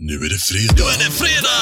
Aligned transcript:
Nu 0.00 0.14
är 0.14 0.28
det 0.28 0.38
fredag. 0.38 0.74
Nu 0.76 0.82
är 0.82 0.98
det 0.98 1.10
fredag! 1.10 1.60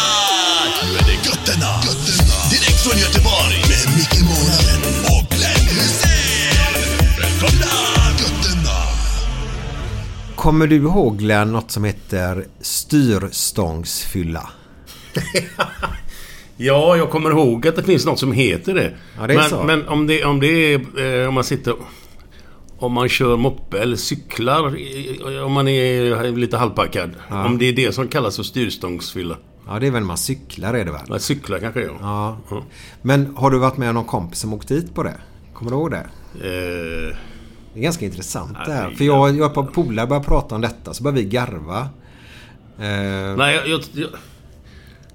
Nu 0.82 0.98
är 0.98 1.04
det 1.04 1.28
götterna. 1.28 1.72
götterna. 1.86 2.36
Direkt 2.50 2.80
från 2.84 2.98
Göteborg. 2.98 3.58
Med 3.70 3.96
Micke 3.96 4.20
Månaden 4.30 4.80
och 5.04 5.24
Glenn 5.30 5.66
Hysén. 5.68 6.74
Välkomna! 7.20 7.72
Götterna. 8.20 8.78
Kommer 10.36 10.66
du 10.66 10.76
ihåg 10.76 11.18
Glenn 11.18 11.52
något 11.52 11.70
som 11.70 11.84
heter 11.84 12.46
styrstångsfylla? 12.60 14.50
Ja, 16.56 16.96
jag 16.96 17.10
kommer 17.10 17.30
ihåg 17.30 17.68
att 17.68 17.76
det 17.76 17.82
finns 17.82 18.06
något 18.06 18.18
som 18.18 18.32
heter 18.32 18.74
det. 18.74 18.94
Ja, 19.18 19.26
det 19.26 19.34
är 19.34 19.38
men, 19.38 19.50
så. 19.50 19.62
men 19.62 19.88
om 19.88 20.06
det, 20.06 20.24
om 20.24 20.40
det 20.40 20.46
är... 20.74 21.22
Eh, 21.22 21.28
om 21.28 21.34
man 21.34 21.44
sitter... 21.44 21.74
Om 22.78 22.92
man 22.92 23.08
kör 23.08 23.36
moppe 23.36 23.78
eller 23.78 23.96
cyklar, 23.96 24.76
om 25.44 25.52
man 25.52 25.68
är 25.68 26.36
lite 26.36 26.56
halvpackad. 26.56 27.10
Om 27.30 27.58
det 27.58 27.64
är 27.66 27.72
det 27.72 27.92
som 27.94 28.08
kallas 28.08 28.36
för 28.36 28.42
styrstångsfylla. 28.42 29.36
Ja, 29.68 29.78
det 29.78 29.86
är 29.86 29.90
väl 29.90 30.00
när 30.00 30.06
man 30.06 30.16
cyklar 30.18 30.74
är 30.74 30.84
det 30.84 30.90
väl? 30.92 31.00
Nej, 31.08 31.20
cyklar 31.20 31.58
kanske 31.58 31.80
jag. 31.80 31.96
Ja. 32.00 32.38
Men 33.02 33.36
har 33.36 33.50
du 33.50 33.58
varit 33.58 33.76
med 33.76 33.94
någon 33.94 34.04
kompis 34.04 34.38
som 34.38 34.54
åkt 34.54 34.68
dit 34.68 34.94
på 34.94 35.02
det? 35.02 35.14
Kommer 35.54 35.70
du 35.70 35.76
ihåg 35.76 35.90
det? 35.90 36.06
Eh, 36.34 37.16
Det 37.74 37.80
är 37.80 37.82
ganska 37.82 38.04
intressant 38.04 38.52
det 38.66 38.72
Ja, 38.72 38.72
här. 38.76 38.90
För 38.90 39.04
jag, 39.04 39.28
jag 39.36 39.40
och 39.40 39.46
ett 39.46 39.54
par 39.54 39.62
polare 39.62 40.06
började 40.06 40.26
prata 40.26 40.54
om 40.54 40.60
detta 40.60 40.94
så 40.94 41.02
började 41.02 41.20
vi 41.22 41.26
garva. 41.28 41.80
Eh, 42.78 43.36
nej, 43.36 43.54
jag, 43.54 43.68
jag, 43.68 43.80
jag, 43.92 44.08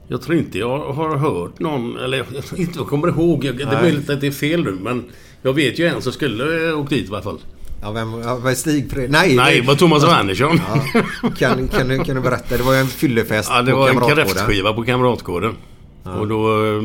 jag 0.07 0.21
tror 0.21 0.37
inte 0.37 0.57
jag 0.59 0.79
har 0.93 1.15
hört 1.17 1.59
någon... 1.59 1.97
Eller 1.97 2.17
jag, 2.17 2.59
inte, 2.59 2.79
jag 2.79 2.87
kommer 2.87 3.07
ihåg. 3.07 3.43
Jag, 3.45 3.57
det 3.57 3.63
är 3.63 3.81
möjligt 3.81 4.09
att 4.09 4.21
det 4.21 4.27
är 4.27 4.31
fel 4.31 4.63
nu, 4.63 4.71
men... 4.81 5.03
Jag 5.41 5.53
vet 5.53 5.79
ju 5.79 5.85
en 5.87 6.01
som 6.01 6.13
skulle 6.13 6.69
eh, 6.69 6.79
åkt 6.79 6.89
dit 6.89 7.05
i 7.05 7.13
alla 7.13 7.21
fall. 7.21 7.39
ja, 7.81 7.91
vem 7.91 8.13
ja, 8.23 8.35
var 8.35 8.53
Stig 8.53 8.91
Fred- 8.91 9.09
Nej, 9.09 9.35
Nej, 9.35 9.61
det 9.61 9.67
var 9.67 9.75
Thomas 9.75 10.03
Wernersson. 10.03 10.59
Ja, 10.93 11.01
kan, 11.37 11.67
kan, 11.67 11.87
du, 11.87 12.03
kan 12.03 12.15
du 12.15 12.21
berätta? 12.21 12.57
Det 12.57 12.63
var 12.63 12.73
ju 12.73 12.79
en 12.79 12.87
fyllefest 12.87 13.49
Ja, 13.49 13.61
det 13.61 13.71
på 13.71 13.77
var 13.77 13.89
en 13.89 13.93
Kamratgården. 13.93 14.25
kräftskiva 14.25 14.73
på 14.73 14.83
Kamratgården. 14.83 15.55
Och 16.03 16.27
då 16.27 16.65
eh, 16.65 16.81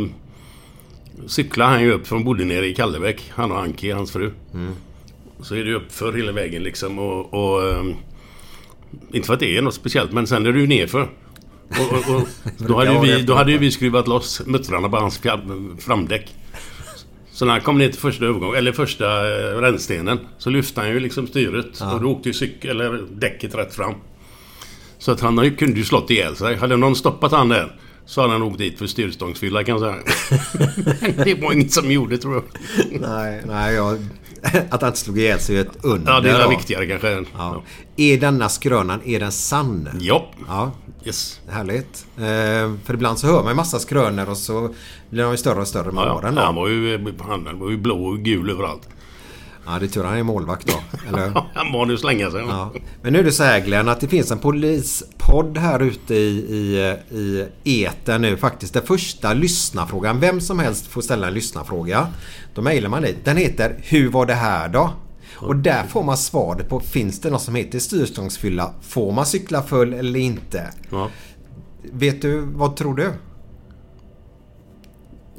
cyklade 1.27 1.71
han 1.71 1.83
ju 1.83 1.93
upp 1.93 2.07
från 2.07 2.25
bodde 2.25 2.45
nere 2.45 2.67
i 2.67 2.75
Kallebäck. 2.75 3.33
Han 3.35 3.53
och 3.53 3.61
Anki, 3.63 3.91
hans 3.91 4.13
fru. 4.13 4.33
Så 5.41 5.55
är 5.55 5.59
det 5.65 5.71
ju 5.71 5.77
uppför 5.77 6.13
hela 6.13 6.33
vägen 6.33 6.63
liksom 6.63 6.99
och... 6.99 7.35
och 7.35 7.69
eh, 7.69 7.85
inte 9.13 9.27
för 9.27 9.35
att 9.35 9.41
det 9.41 9.57
är 9.57 9.63
något 9.63 9.75
speciellt, 9.75 10.13
men 10.13 10.27
sen 10.27 10.47
är 10.47 10.53
det 10.53 10.61
ju 10.61 10.67
nerför. 10.67 11.09
Och, 11.69 11.93
och, 11.93 12.17
och, 12.17 12.29
då, 12.69 12.77
hade 12.77 12.93
ju 12.93 13.01
vi, 13.17 13.23
då 13.23 13.35
hade 13.35 13.53
ju 13.53 13.59
vi 13.59 13.71
skruvat 13.71 14.09
loss 14.09 14.43
muttrarna 14.47 14.89
på 14.89 14.97
hans 14.97 15.21
framdäck. 15.79 16.35
Så 17.37 17.45
när 17.45 17.53
han 17.53 17.61
kom 17.61 17.79
ner 17.79 17.89
till 17.89 18.01
första 18.01 18.25
övergången, 18.25 18.57
eller 18.57 18.73
första 18.73 19.05
eh, 19.07 19.57
rännstenen, 19.61 20.19
så 20.39 20.51
lyfte 20.51 20.81
han 20.81 20.91
ju 20.91 21.01
liksom 21.01 21.27
styret. 21.27 21.81
Och 21.95 22.01
då 22.01 22.09
åkte 22.09 22.29
ju 22.29 22.33
cykel, 22.33 22.71
eller 22.81 23.03
däcket 23.13 23.55
rätt 23.55 23.75
fram. 23.75 23.95
Så 24.99 25.13
att 25.13 25.21
han 25.21 25.45
ju- 25.45 25.57
kunde 25.57 25.79
ju 25.79 25.85
slått 25.85 26.11
ihjäl 26.11 26.37
sig. 26.37 26.57
Hade 26.57 26.77
någon 26.77 26.97
stoppat 26.97 27.33
han 27.33 27.49
där 27.49 27.77
så 28.07 28.21
hade 28.21 28.33
han 28.33 28.43
åkt 28.43 28.59
dit 28.59 28.79
för 28.79 28.87
styrstångsfylla 28.87 29.65
kan 29.65 29.79
jag 29.79 29.81
säga. 29.81 30.03
det 31.25 31.35
var 31.43 31.53
inget 31.53 31.73
som 31.73 31.91
gjorde 31.93 32.19
tror 32.19 32.35
jag. 32.35 32.45
Nej, 33.01 33.43
nej 33.47 33.75
jag, 33.75 33.99
att 34.71 34.81
han 34.83 34.89
inte 34.89 35.01
slog 35.01 35.19
ihjäl 35.19 35.41
sig 35.41 35.57
är 35.57 35.61
ett 35.61 35.79
under. 35.85 36.13
Ja, 36.13 36.21
det 36.21 36.31
är 36.31 36.49
viktigare 36.49 36.87
kanske. 36.87 37.11
Ja. 37.11 37.25
Ja. 37.39 37.63
Är 37.97 38.21
denna 38.21 38.49
skrönan, 38.49 39.01
är 39.05 39.21
den 39.21 39.33
sann? 39.33 39.89
ja. 40.01 40.31
Ja, 40.49 40.73
Yes. 41.05 41.41
härligt. 41.49 42.07
Eh, 42.17 42.75
för 42.85 42.95
ibland 42.95 43.19
så 43.19 43.27
hör 43.27 43.43
man 43.43 43.49
ju 43.53 43.55
massa 43.55 43.79
skrönor 43.79 44.29
och 44.31 44.37
så 44.37 44.75
blir 45.11 45.23
de 45.23 45.31
ju 45.31 45.37
större 45.37 45.61
och 45.61 45.69
större 45.69 45.93
med 45.93 46.05
Ja, 46.05 46.15
åren 46.15 46.35
ja. 46.37 46.45
Han 46.45 46.55
var 46.55 46.69
ju, 46.69 47.15
han 47.21 47.59
var 47.59 47.71
ju 47.71 47.77
blå 47.77 48.05
och 48.07 48.19
gul 48.19 48.51
överallt. 48.51 48.89
Ja, 49.67 49.79
det 49.79 49.87
är 49.87 49.89
tur 49.89 50.05
han 50.05 50.19
är 50.19 50.23
målvakt 50.23 50.67
då. 50.67 50.99
Eller? 51.09 51.29
han 51.55 51.73
var 51.73 51.87
nu 51.87 51.97
slänga 51.99 52.31
sig. 52.31 52.41
Ja. 52.49 52.73
Men 53.03 53.13
nu 53.13 53.19
är 53.19 53.25
det 53.25 53.33
så 53.33 53.43
här 53.43 53.61
Glenn 53.61 53.89
att 53.89 54.01
det 54.01 54.09
finns 54.09 54.31
en 54.31 54.39
polispodd 54.39 55.59
här 55.59 55.83
ute 55.83 56.15
i, 56.15 56.97
i, 57.11 57.47
i 57.65 57.85
etern 57.85 58.23
nu 58.23 58.37
faktiskt. 58.37 58.75
Den 58.75 58.87
första 58.87 59.33
lyssnarfrågan. 59.33 60.21
Vem 60.21 60.41
som 60.41 60.59
helst 60.59 60.87
får 60.87 61.01
ställa 61.01 61.27
en 61.27 61.35
lyssnarfråga. 61.35 62.09
Då 62.55 62.63
mejlar 62.63 62.89
man 62.89 63.03
dit. 63.03 63.25
Den 63.25 63.37
heter 63.37 63.77
Hur 63.83 64.11
var 64.11 64.27
det 64.27 64.35
här 64.35 64.69
då? 64.69 64.93
Och 65.37 65.57
där 65.57 65.83
får 65.83 66.03
man 66.03 66.17
svaret 66.17 66.69
på 66.69 66.81
finns 66.81 67.21
det 67.21 67.31
något 67.31 67.43
som 67.43 67.55
heter 67.55 67.79
styrstångsfylla? 67.79 68.73
Får 68.83 69.13
man 69.13 69.27
cykla 69.27 69.63
full 69.63 69.95
eller 69.95 70.21
inte? 70.21 70.71
Ja. 70.91 71.11
Vet 71.93 72.23
du, 72.23 72.41
vad 72.41 72.77
tror 72.77 72.95
du? 72.95 73.13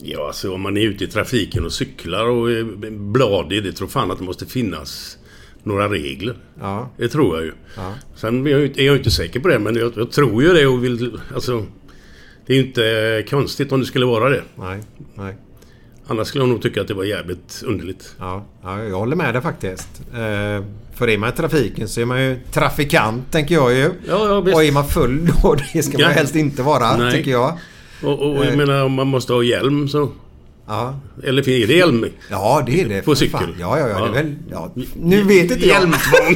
Ja, 0.02 0.28
alltså 0.28 0.54
om 0.54 0.62
man 0.62 0.78
är 0.78 0.82
ute 0.82 1.04
i 1.04 1.08
trafiken 1.08 1.66
och 1.66 1.74
cyklar 1.74 2.26
och 2.26 2.52
är 2.52 2.92
bladig, 2.92 3.64
det 3.64 3.72
tror 3.72 3.88
fan 3.88 4.12
att 4.12 4.18
det 4.18 4.24
måste 4.24 4.46
finnas 4.46 5.18
några 5.64 5.90
regler. 5.90 6.36
Ja. 6.62 6.90
Det 6.98 7.08
tror 7.10 7.36
jag 7.38 7.46
ju. 7.46 7.54
Sen 8.16 8.48
är 8.48 8.52
jag, 8.52 8.62
är 8.80 8.84
jag 8.86 8.98
inte 8.98 9.12
säker 9.12 9.40
på 9.40 9.48
det, 9.48 9.60
men 9.60 9.76
jag, 9.76 9.94
jag 9.96 10.12
tror 10.12 10.44
ju 10.44 10.54
det 10.54 10.68
och 10.68 10.84
vill... 10.84 11.20
Alltså... 11.36 11.66
Det 12.46 12.54
är 12.54 12.58
ju 12.58 12.64
inte 12.68 13.26
konstigt 13.30 13.72
om 13.72 13.80
det 13.80 13.86
skulle 13.86 14.06
vara 14.06 14.30
det. 14.30 14.44
Nej, 14.56 14.80
nej. 15.16 15.38
Annars 16.08 16.28
skulle 16.28 16.42
jag 16.44 16.50
nog 16.50 16.62
tycka 16.62 16.82
att 16.82 16.88
det 16.88 16.94
var 16.94 17.04
jävligt 17.04 17.64
underligt. 17.66 18.16
Ja, 18.20 18.46
ja, 18.64 18.84
jag 18.84 18.98
håller 18.98 19.16
med 19.16 19.34
dig 19.36 19.42
faktiskt. 19.42 20.02
Eh, 20.14 20.64
för 20.94 21.10
är 21.10 21.18
man 21.18 21.30
i 21.30 21.32
trafiken 21.32 21.88
så 21.88 22.02
är 22.02 22.06
man 22.06 22.22
ju 22.24 22.40
trafikant 22.52 23.32
tänker 23.32 23.56
jag 23.56 23.74
ju. 23.74 23.82
Ja, 24.08 24.28
ja, 24.28 24.42
visst. 24.42 24.56
och 24.56 24.64
är 24.64 24.72
man 24.72 24.88
full 24.88 25.30
då, 25.44 25.56
det 25.74 25.84
ska 25.84 25.92
man 25.94 26.02
Ja. 26.02 26.08
helst 26.08 26.36
inte 26.36 26.64
vara 26.64 26.98
Nej. 26.98 27.12
tycker 27.12 27.32
jag. 27.32 27.58
Och, 28.04 28.20
och 28.20 28.44
Eh. 28.44 28.50
jag 28.50 28.58
menar 28.58 28.84
om 28.84 28.92
man 28.94 29.08
måste 29.08 29.34
ha 29.34 29.44
hjälm 29.44 29.88
så... 29.88 30.10
Ja, 30.70 30.96
Eller 31.24 31.50
är 31.50 31.68
det 31.68 31.74
hjälm? 31.74 32.06
ja 32.30 32.64
det 32.66 32.82
är 32.82 32.90
det. 32.90 33.02
På 33.02 33.16
cykel? 33.16 33.40
fan. 33.40 33.56
Ja, 33.60 33.80
ja, 33.80 33.88
ja, 33.88 33.98
Det 34.00 34.04
är 34.04 34.08
Ja. 34.08 34.12
väl, 34.12 34.36
ja. 34.52 34.72
Nu 34.96 35.24
vet 35.24 35.52
inte 35.52 35.68
jag. 35.68 35.80
Hjälmtvång! 35.82 36.36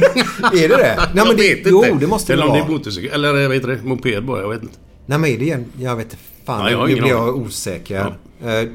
är 0.52 0.68
det 0.68 0.76
det? 0.76 0.96
Nej, 0.96 1.06
men 1.14 1.26
jag 1.26 1.36
det, 1.36 1.42
vet 1.42 1.58
inte. 1.58 1.70
Jo, 1.70 1.84
det 2.00 2.06
måste 2.06 2.32
det 2.32 2.34
Eller 2.34 2.46
om 2.46 2.52
det 2.52 2.58
är 2.58 2.62
vara. 2.62 2.72
motorcykel. 2.72 3.12
Eller 3.12 3.32
vad 3.48 3.54
heter 3.56 3.68
det? 3.68 3.78
Moped 3.84 4.24
bara. 4.24 4.40
Jag 4.40 4.48
vet 4.48 4.62
inte. 4.62 4.74
Nej, 5.06 5.18
men 5.18 5.30
är 5.30 5.38
det 5.38 5.44
igen? 5.44 5.64
Jag 5.80 5.96
vet 5.96 6.04
inte. 6.04 6.16
Fan, 6.46 6.60
Ja, 6.60 6.70
jag 6.70 6.88
nu 6.88 6.94
blir 7.00 7.10
jag 7.10 7.36
osäker. 7.36 7.96
Eh, 8.00 8.06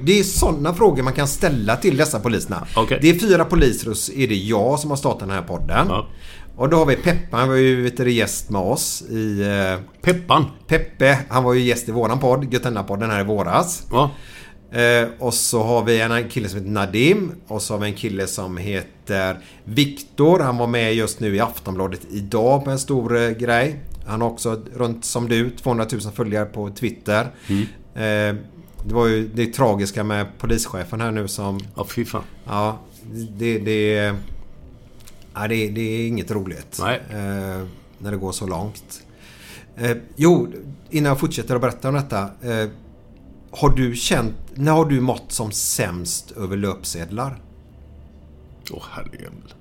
Det 0.04 0.20
är 0.20 0.24
sådana 0.24 0.74
frågor 0.74 1.04
man 1.04 1.14
kan 1.14 1.28
ställa 1.28 1.76
till 1.76 1.98
dessa 1.98 2.20
poliserna. 2.20 2.68
Okej. 2.76 3.00
Det 3.02 3.10
är 3.10 3.20
fyra 3.20 3.46
poliser 3.46 3.90
och 3.90 3.98
så 3.98 4.12
är 4.14 4.28
det 4.28 4.36
jag 4.36 4.80
som 4.80 4.90
har 4.90 4.98
startat 4.98 5.20
den 5.20 5.30
här 5.30 5.42
podden. 5.42 5.86
Ja. 5.90 6.08
Och 6.56 6.70
då 6.70 6.78
har 6.78 6.86
vi 6.86 6.96
Peppa, 6.96 7.38
han 7.38 7.50
var 7.50 7.56
ju 7.56 7.82
vet 7.82 7.98
du, 7.98 8.12
gäst 8.12 8.50
med 8.50 8.62
oss 8.62 9.02
i... 9.02 9.42
eh, 9.42 10.02
Peppan. 10.02 10.46
Peppe, 10.68 11.20
han 11.30 11.44
var 11.44 11.54
ju 11.54 11.62
gäst 11.62 11.90
i 11.90 11.92
våran 11.92 12.20
podd, 12.20 12.54
Götena-podden 12.54 13.10
här 13.10 13.22
i 13.22 13.24
våras. 13.24 13.88
Ja. 13.92 14.12
Eh, 14.72 15.08
och 15.20 15.34
så 15.34 15.64
har 15.64 15.84
vi 15.84 16.02
en 16.02 16.30
kille 16.30 16.50
som 16.50 16.60
heter 16.60 16.72
Nadim. 16.72 17.32
Och 17.48 17.62
så 17.62 17.74
har 17.74 17.80
vi 17.82 17.88
en 17.88 17.96
kille 17.96 18.28
som 18.28 18.58
heter 18.58 19.40
Viktor. 19.64 20.40
Han 20.40 20.58
var 20.58 20.68
med 20.68 20.96
just 20.96 21.20
nu 21.20 21.36
i 21.36 21.40
Aftonbladet 21.40 22.02
idag 22.12 22.64
på 22.66 22.70
en 22.72 22.80
stor 22.80 23.18
eh, 23.18 23.30
grej. 23.30 23.80
Han 24.08 24.22
har 24.22 24.30
också 24.30 24.62
runt 24.76 25.06
som 25.06 25.30
du 25.30 25.50
200 25.50 25.86
000 25.92 26.02
följare 26.02 26.46
på 26.46 26.70
Twitter. 26.70 27.28
Eh, 27.96 28.36
Det 28.88 28.94
var 28.94 29.08
ju 29.08 29.28
det 29.28 29.46
tragiska 29.46 30.04
med 30.04 30.38
polischefen 30.38 31.02
här 31.02 31.12
nu 31.12 31.28
som... 31.28 31.60
Ja, 31.76 31.86
fy 31.86 32.06
fan. 32.06 32.24
Ja, 32.46 32.80
det... 33.38 33.60
det 33.60 34.16
Ja, 35.34 35.48
det, 35.48 35.70
det 35.70 35.82
är 35.82 36.08
inget 36.08 36.32
roligt. 36.32 36.80
Eh, 37.10 37.68
när 37.98 38.12
det 38.12 38.18
går 38.18 38.32
så 38.32 38.48
långt. 38.48 39.04
Eh, 39.76 39.98
jo, 40.16 40.54
innan 40.90 41.10
jag 41.10 41.20
fortsätter 41.20 41.56
att 41.56 41.62
berätta 41.62 41.90
om 41.90 41.96
detta. 41.96 42.22
Eh, 42.22 42.70
har 43.52 43.70
du 43.70 43.96
känt... 43.96 44.36
När 44.54 44.72
har 44.72 44.86
du 44.86 45.02
mått 45.02 45.32
som 45.32 45.52
sämst 45.52 46.32
över 46.32 46.58
löpsedlar? 46.58 47.42
Åh 48.72 48.84
herrejävlar. 48.92 49.56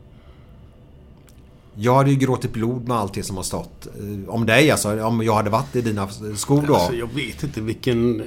Jag 1.75 1.94
hade 1.94 2.11
ju 2.11 2.17
gråtit 2.17 2.52
blod 2.52 2.88
med 2.88 2.96
allt 2.96 3.14
det 3.14 3.22
som 3.22 3.37
har 3.37 3.43
stått. 3.43 3.87
Eh, 3.87 4.29
om 4.29 4.46
dig 4.46 4.70
alltså. 4.70 5.05
Om 5.05 5.22
jag 5.22 5.34
hade 5.34 5.50
varit 5.50 5.76
i 5.76 5.81
dina 5.81 6.08
skor 6.37 6.64
då. 6.67 6.75
Alltså, 6.75 6.94
jag 6.94 7.14
vet 7.14 7.43
inte 7.43 7.61
vilken... 7.61 8.22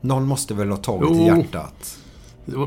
Någon 0.00 0.26
måste 0.26 0.54
väl 0.54 0.70
ha 0.70 0.76
tagit 0.76 1.08
Jo. 1.10 1.14
till 1.14 1.26
hjärtat. 1.26 1.98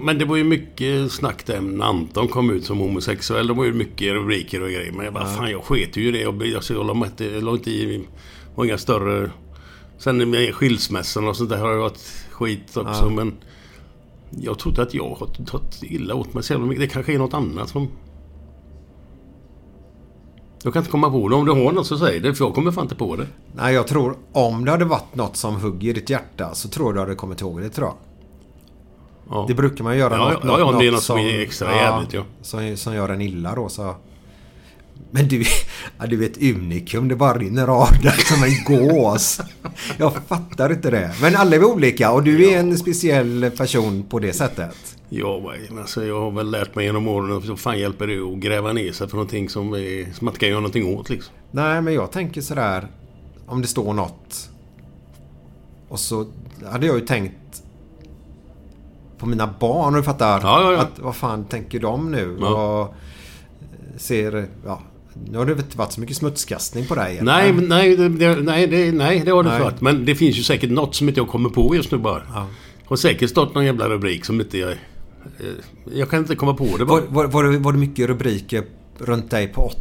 Men 0.02 0.18
det 0.18 0.26
var 0.26 0.36
ju 0.36 0.44
mycket 0.44 1.12
snack 1.12 1.46
där 1.46 1.62
när 1.62 1.86
Anton 1.86 2.28
kom 2.28 2.50
ut 2.50 2.66
som 2.66 2.78
homosexuell. 2.78 3.48
Det 3.48 3.54
var 3.54 3.66
ju 3.66 3.74
mycket 3.74 4.14
rubriker 4.14 4.62
och 4.64 4.70
grejer. 4.70 4.92
Men 4.92 5.06
jag 5.06 5.14
bara, 5.14 5.26
fan 5.26 5.52
jag 5.52 5.64
sket 5.64 5.98
ju 5.98 6.08
i 6.08 6.12
det. 6.12 6.22
Jag, 6.22 6.56
alltså, 6.56 6.74
jag, 6.74 6.86
la 6.86 7.06
inte, 7.06 7.26
jag 7.26 7.44
la 7.44 7.52
inte 7.52 7.72
i... 7.72 7.98
Det 7.98 8.04
var 8.56 8.66
inga 8.66 8.78
större... 8.78 9.32
Sen 9.98 10.30
med 10.30 10.56
skilsmässan 10.56 11.28
och 11.28 11.38
sånt 11.38 11.50
där 11.50 11.58
har 11.58 11.72
det 11.72 11.78
varit 11.80 12.26
skit 12.32 12.78
också. 12.78 13.10
Men 13.10 13.34
jag 14.40 14.60
trodde 14.60 14.82
att 14.82 14.94
jag 14.94 15.10
har 15.10 15.46
tagit 15.46 15.84
illa 15.84 16.16
åt 16.16 16.34
mig 16.34 16.44
så 16.44 16.54
jävla 16.54 16.68
mycket. 16.68 16.82
Det 16.82 16.88
kanske 16.88 17.14
är 17.14 17.18
något 17.18 17.34
annat 17.34 17.70
som... 17.70 17.88
Jag 20.64 20.74
kan 20.74 20.80
inte 20.80 20.92
komma 20.92 21.10
på 21.10 21.30
det. 21.30 21.36
Om 21.36 21.46
du 21.46 21.52
har 21.52 21.72
något 21.72 21.88
så 21.88 21.98
säg 21.98 22.20
det. 22.20 22.34
För 22.34 22.46
jag 22.46 22.56
kommer 22.56 22.72
fan 22.72 22.84
inte 22.84 22.96
på 22.96 23.16
det. 23.16 23.28
Nej, 23.56 23.74
jag 23.74 23.88
tror 23.88 24.16
om 24.32 24.66
det 24.66 24.72
hade 24.72 24.86
varit 24.86 25.16
något 25.16 25.38
som 25.38 25.56
hugger 25.56 25.94
ditt 25.94 26.10
hjärta 26.10 26.54
så 26.54 26.70
tror 26.70 26.88
jag 26.88 26.96
du 26.96 27.00
hade 27.00 27.16
kommit 27.16 27.42
ihåg 27.42 27.62
det 27.62 27.70
tror 27.70 27.88
jag. 27.88 27.96
Ja. 29.30 29.46
Det 29.48 29.54
brukar 29.54 29.84
man 29.84 29.98
göra. 29.98 30.18
Ja, 30.18 30.30
något, 30.30 30.40
ja, 30.44 30.60
ja, 30.60 30.72
något, 30.72 30.80
det 30.80 30.88
är 30.88 30.92
något 30.92 31.04
som 31.04 31.18
är 31.18 31.40
extra 31.40 31.76
jävligt, 31.76 32.14
ja. 32.14 32.24
Som, 32.42 32.78
som 32.78 32.96
gör 32.96 33.10
en 33.10 33.22
illa 33.22 33.56
då 33.56 33.70
så. 33.70 33.96
Men 35.12 35.28
du, 35.28 35.44
ja, 36.00 36.06
du 36.08 36.16
vet 36.16 36.38
unikum, 36.38 37.08
det 37.08 37.16
bara 37.16 37.38
rinner 37.38 37.68
av 37.68 37.88
där 38.04 38.12
som 38.12 38.44
en 38.44 38.64
gås. 38.78 39.42
Jag 39.98 40.14
fattar 40.28 40.72
inte 40.72 40.92
det. 40.92 41.12
Men 41.22 41.36
alla 41.36 41.56
är 41.56 41.64
olika 41.64 42.12
och 42.12 42.24
du 42.24 42.50
är 42.50 42.60
en 42.60 42.78
speciell 42.78 43.52
person 43.58 44.04
på 44.10 44.20
det 44.20 44.34
sättet. 44.34 44.98
Ja, 45.14 45.54
alltså, 45.80 46.06
jag 46.06 46.22
har 46.22 46.32
väl 46.32 46.52
lärt 46.52 46.76
mig 46.76 46.86
genom 46.86 47.08
åren 47.08 47.52
att 47.52 47.60
fan 47.60 47.80
hjälper 47.80 48.08
det 48.08 48.20
att 48.20 48.40
gräva 48.40 48.74
ner 48.74 48.92
sig 48.92 49.08
för 49.08 49.16
någonting 49.16 49.50
som, 49.50 49.74
är, 49.74 50.14
som 50.14 50.26
man 50.26 50.32
inte 50.32 50.40
kan 50.40 50.50
göra 50.50 50.60
någonting 50.60 50.98
åt 50.98 51.10
liksom. 51.10 51.34
Nej, 51.52 51.82
men 51.82 51.94
jag 51.94 52.12
tänker 52.12 52.42
sådär. 52.42 52.88
Om 53.46 53.62
det 53.62 53.68
står 53.68 53.94
något. 53.94 54.50
Och 55.88 56.00
så 56.00 56.26
hade 56.72 56.86
jag 56.88 56.96
ju 57.00 57.06
tänkt 57.06 57.64
på 59.18 59.26
mina 59.26 59.54
barn. 59.60 59.94
Du 59.94 60.04
fattar? 60.04 60.40
Ja, 60.44 60.62
ja, 60.62 60.72
ja. 60.72 60.80
Att, 60.82 61.00
vad 61.00 61.16
fan 61.16 61.46
tänker 61.46 61.80
de 61.80 62.12
nu? 62.12 62.38
Ja. 62.42 62.82
Och 62.82 62.94
ser... 63.98 64.48
Ja, 64.66 64.82
nu 65.32 65.38
har 65.38 65.46
det 65.46 65.52
inte 65.52 65.78
varit 65.78 65.92
så 65.92 66.02
mycket 66.02 66.18
smutskastning 66.18 66.86
på 66.88 66.96
dig. 66.96 67.20
Nej, 67.22 67.54
men- 67.54 67.66
nej, 67.66 67.96
det, 67.96 68.10
nej, 68.10 68.68
det, 68.68 68.92
nej, 68.92 69.20
det 69.26 69.32
har 69.32 69.44
det 69.44 69.50
inte 69.50 69.64
varit. 69.64 69.82
Men 69.82 70.06
det 70.06 70.16
finns 70.16 70.38
ju 70.38 70.44
säkert 70.44 70.70
något 70.72 70.96
som 70.96 71.08
inte 71.08 71.20
jag 71.20 71.28
kommer 71.28 71.50
på 71.50 71.76
just 71.76 71.92
nu 71.92 71.98
bara. 71.98 72.22
Ja. 72.34 72.48
Har 72.86 72.96
säkert 72.96 73.30
stått 73.30 73.56
någon 73.56 73.66
jävla 73.66 73.90
rubrik 73.90 74.26
som 74.26 74.42
inte 74.42 74.58
jag... 74.58 74.76
Eh, 75.40 75.46
jag 75.94 76.10
kan 76.10 76.20
inte 76.20 76.36
komma 76.36 76.54
på 76.54 76.78
det 76.78 76.86
bara. 76.86 77.02
Var, 77.02 77.08
var, 77.08 77.26
var, 77.26 77.44
det, 77.44 77.58
var 77.58 77.74
det 77.74 77.80
mycket 77.80 78.08
rubriker 78.08 78.64
runt 78.98 79.32
dig 79.32 79.48
på 79.48 79.72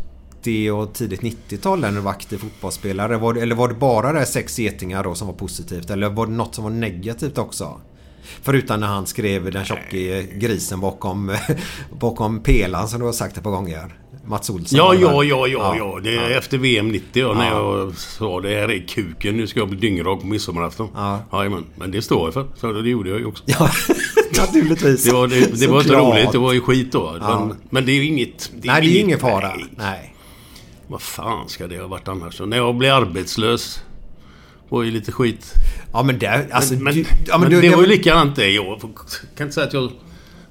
80 0.40 0.70
och 0.70 0.92
tidigt 0.92 1.20
90-tal 1.20 1.81
när 1.81 1.92
du 1.92 2.00
var 2.00 2.10
aktiv 2.10 2.38
fotbollsspelare? 2.38 3.16
Var 3.16 3.34
det, 3.34 3.40
eller 3.40 3.54
var 3.54 3.69
det 3.69 3.75
bara 3.75 4.12
det 4.12 4.26
sex 4.26 4.58
getingar 4.58 5.04
då 5.04 5.14
som 5.14 5.26
var 5.26 5.34
positivt? 5.34 5.90
Eller 5.90 6.08
var 6.08 6.26
det 6.26 6.32
något 6.32 6.54
som 6.54 6.64
var 6.64 6.70
negativt 6.70 7.38
också? 7.38 7.81
Förutom 8.42 8.81
när 8.81 8.87
han 8.87 9.06
skrev 9.06 9.52
den 9.52 9.64
tjocke 9.64 10.19
eh, 10.19 10.25
grisen 10.38 10.81
bakom, 10.81 11.37
bakom 12.00 12.42
pelaren 12.42 12.88
som 12.88 13.00
du 13.00 13.06
har 13.06 13.12
sagt 13.12 13.37
ett 13.37 13.42
par 13.42 13.50
gånger. 13.50 13.94
Mats 14.25 14.50
Olsson. 14.50 14.78
Ja, 14.78 14.93
det 14.93 14.99
ja, 15.00 15.25
ja, 15.25 15.46
ja, 15.46 15.76
ja. 15.76 16.00
Det 16.02 16.17
är 16.17 16.31
efter 16.31 16.58
VM 16.58 16.88
90 16.88 17.08
ja, 17.12 17.34
när 17.34 17.49
jag 17.50 17.96
sa 17.96 18.40
det 18.40 18.49
här 18.49 18.70
är 18.70 18.87
kuken. 18.88 19.37
Nu 19.37 19.46
ska 19.46 19.61
jag 19.61 19.69
bli 19.69 19.78
dyngrak 19.78 20.20
på 20.20 20.26
midsommarafton. 20.26 20.88
Ja. 20.94 21.22
Jajamän. 21.32 21.64
Men 21.76 21.90
det 21.90 22.02
står 22.02 22.26
jag 22.26 22.34
för. 22.34 22.46
Så 22.56 22.72
det 22.72 22.90
gjorde 22.90 23.11
jag 23.11 23.19
ju 23.19 23.26
också. 23.26 23.44
Ja, 23.46 23.70
naturligtvis. 24.38 25.05
Det 25.05 25.12
var, 25.12 25.28
det, 25.28 25.61
det 25.61 25.67
var 25.67 25.81
inte 25.81 25.94
roligt. 25.94 26.32
Det 26.32 26.38
var 26.38 26.52
ju 26.52 26.61
skit 26.61 26.93
då. 26.93 27.17
Men, 27.20 27.56
men 27.70 27.87
det 27.87 27.93
är 27.93 27.96
ju 27.96 28.06
inget... 28.06 28.50
Nej, 28.62 28.82
det 28.82 28.99
är 28.99 29.00
ingen 29.00 29.19
fara. 29.19 29.55
Nej. 29.55 29.67
Nej. 29.76 30.14
Vad 30.87 31.02
fan 31.02 31.49
ska 31.49 31.66
det 31.66 31.78
ha 31.78 31.87
varit 31.87 32.08
annars? 32.08 32.34
Så 32.34 32.46
när 32.46 32.56
jag 32.56 32.75
blev 32.75 32.94
arbetslös 32.94 33.82
var 34.69 34.82
ju 34.82 34.90
lite 34.90 35.12
skit. 35.12 35.55
Ja, 35.93 36.02
men 36.02 36.19
det... 36.19 36.49
Alltså, 36.52 36.75
men 36.75 36.94
du, 36.94 37.05
ja, 37.26 37.38
men 37.38 37.50
du, 37.50 37.61
det 37.61 37.70
var 37.70 37.82
ju 37.82 37.88
likadant 37.88 38.37
det. 38.37 38.50
Jag 38.50 38.81
kan 39.37 39.46
inte 39.46 39.55
säga 39.55 39.66
att 39.66 39.73
jag... 39.73 39.90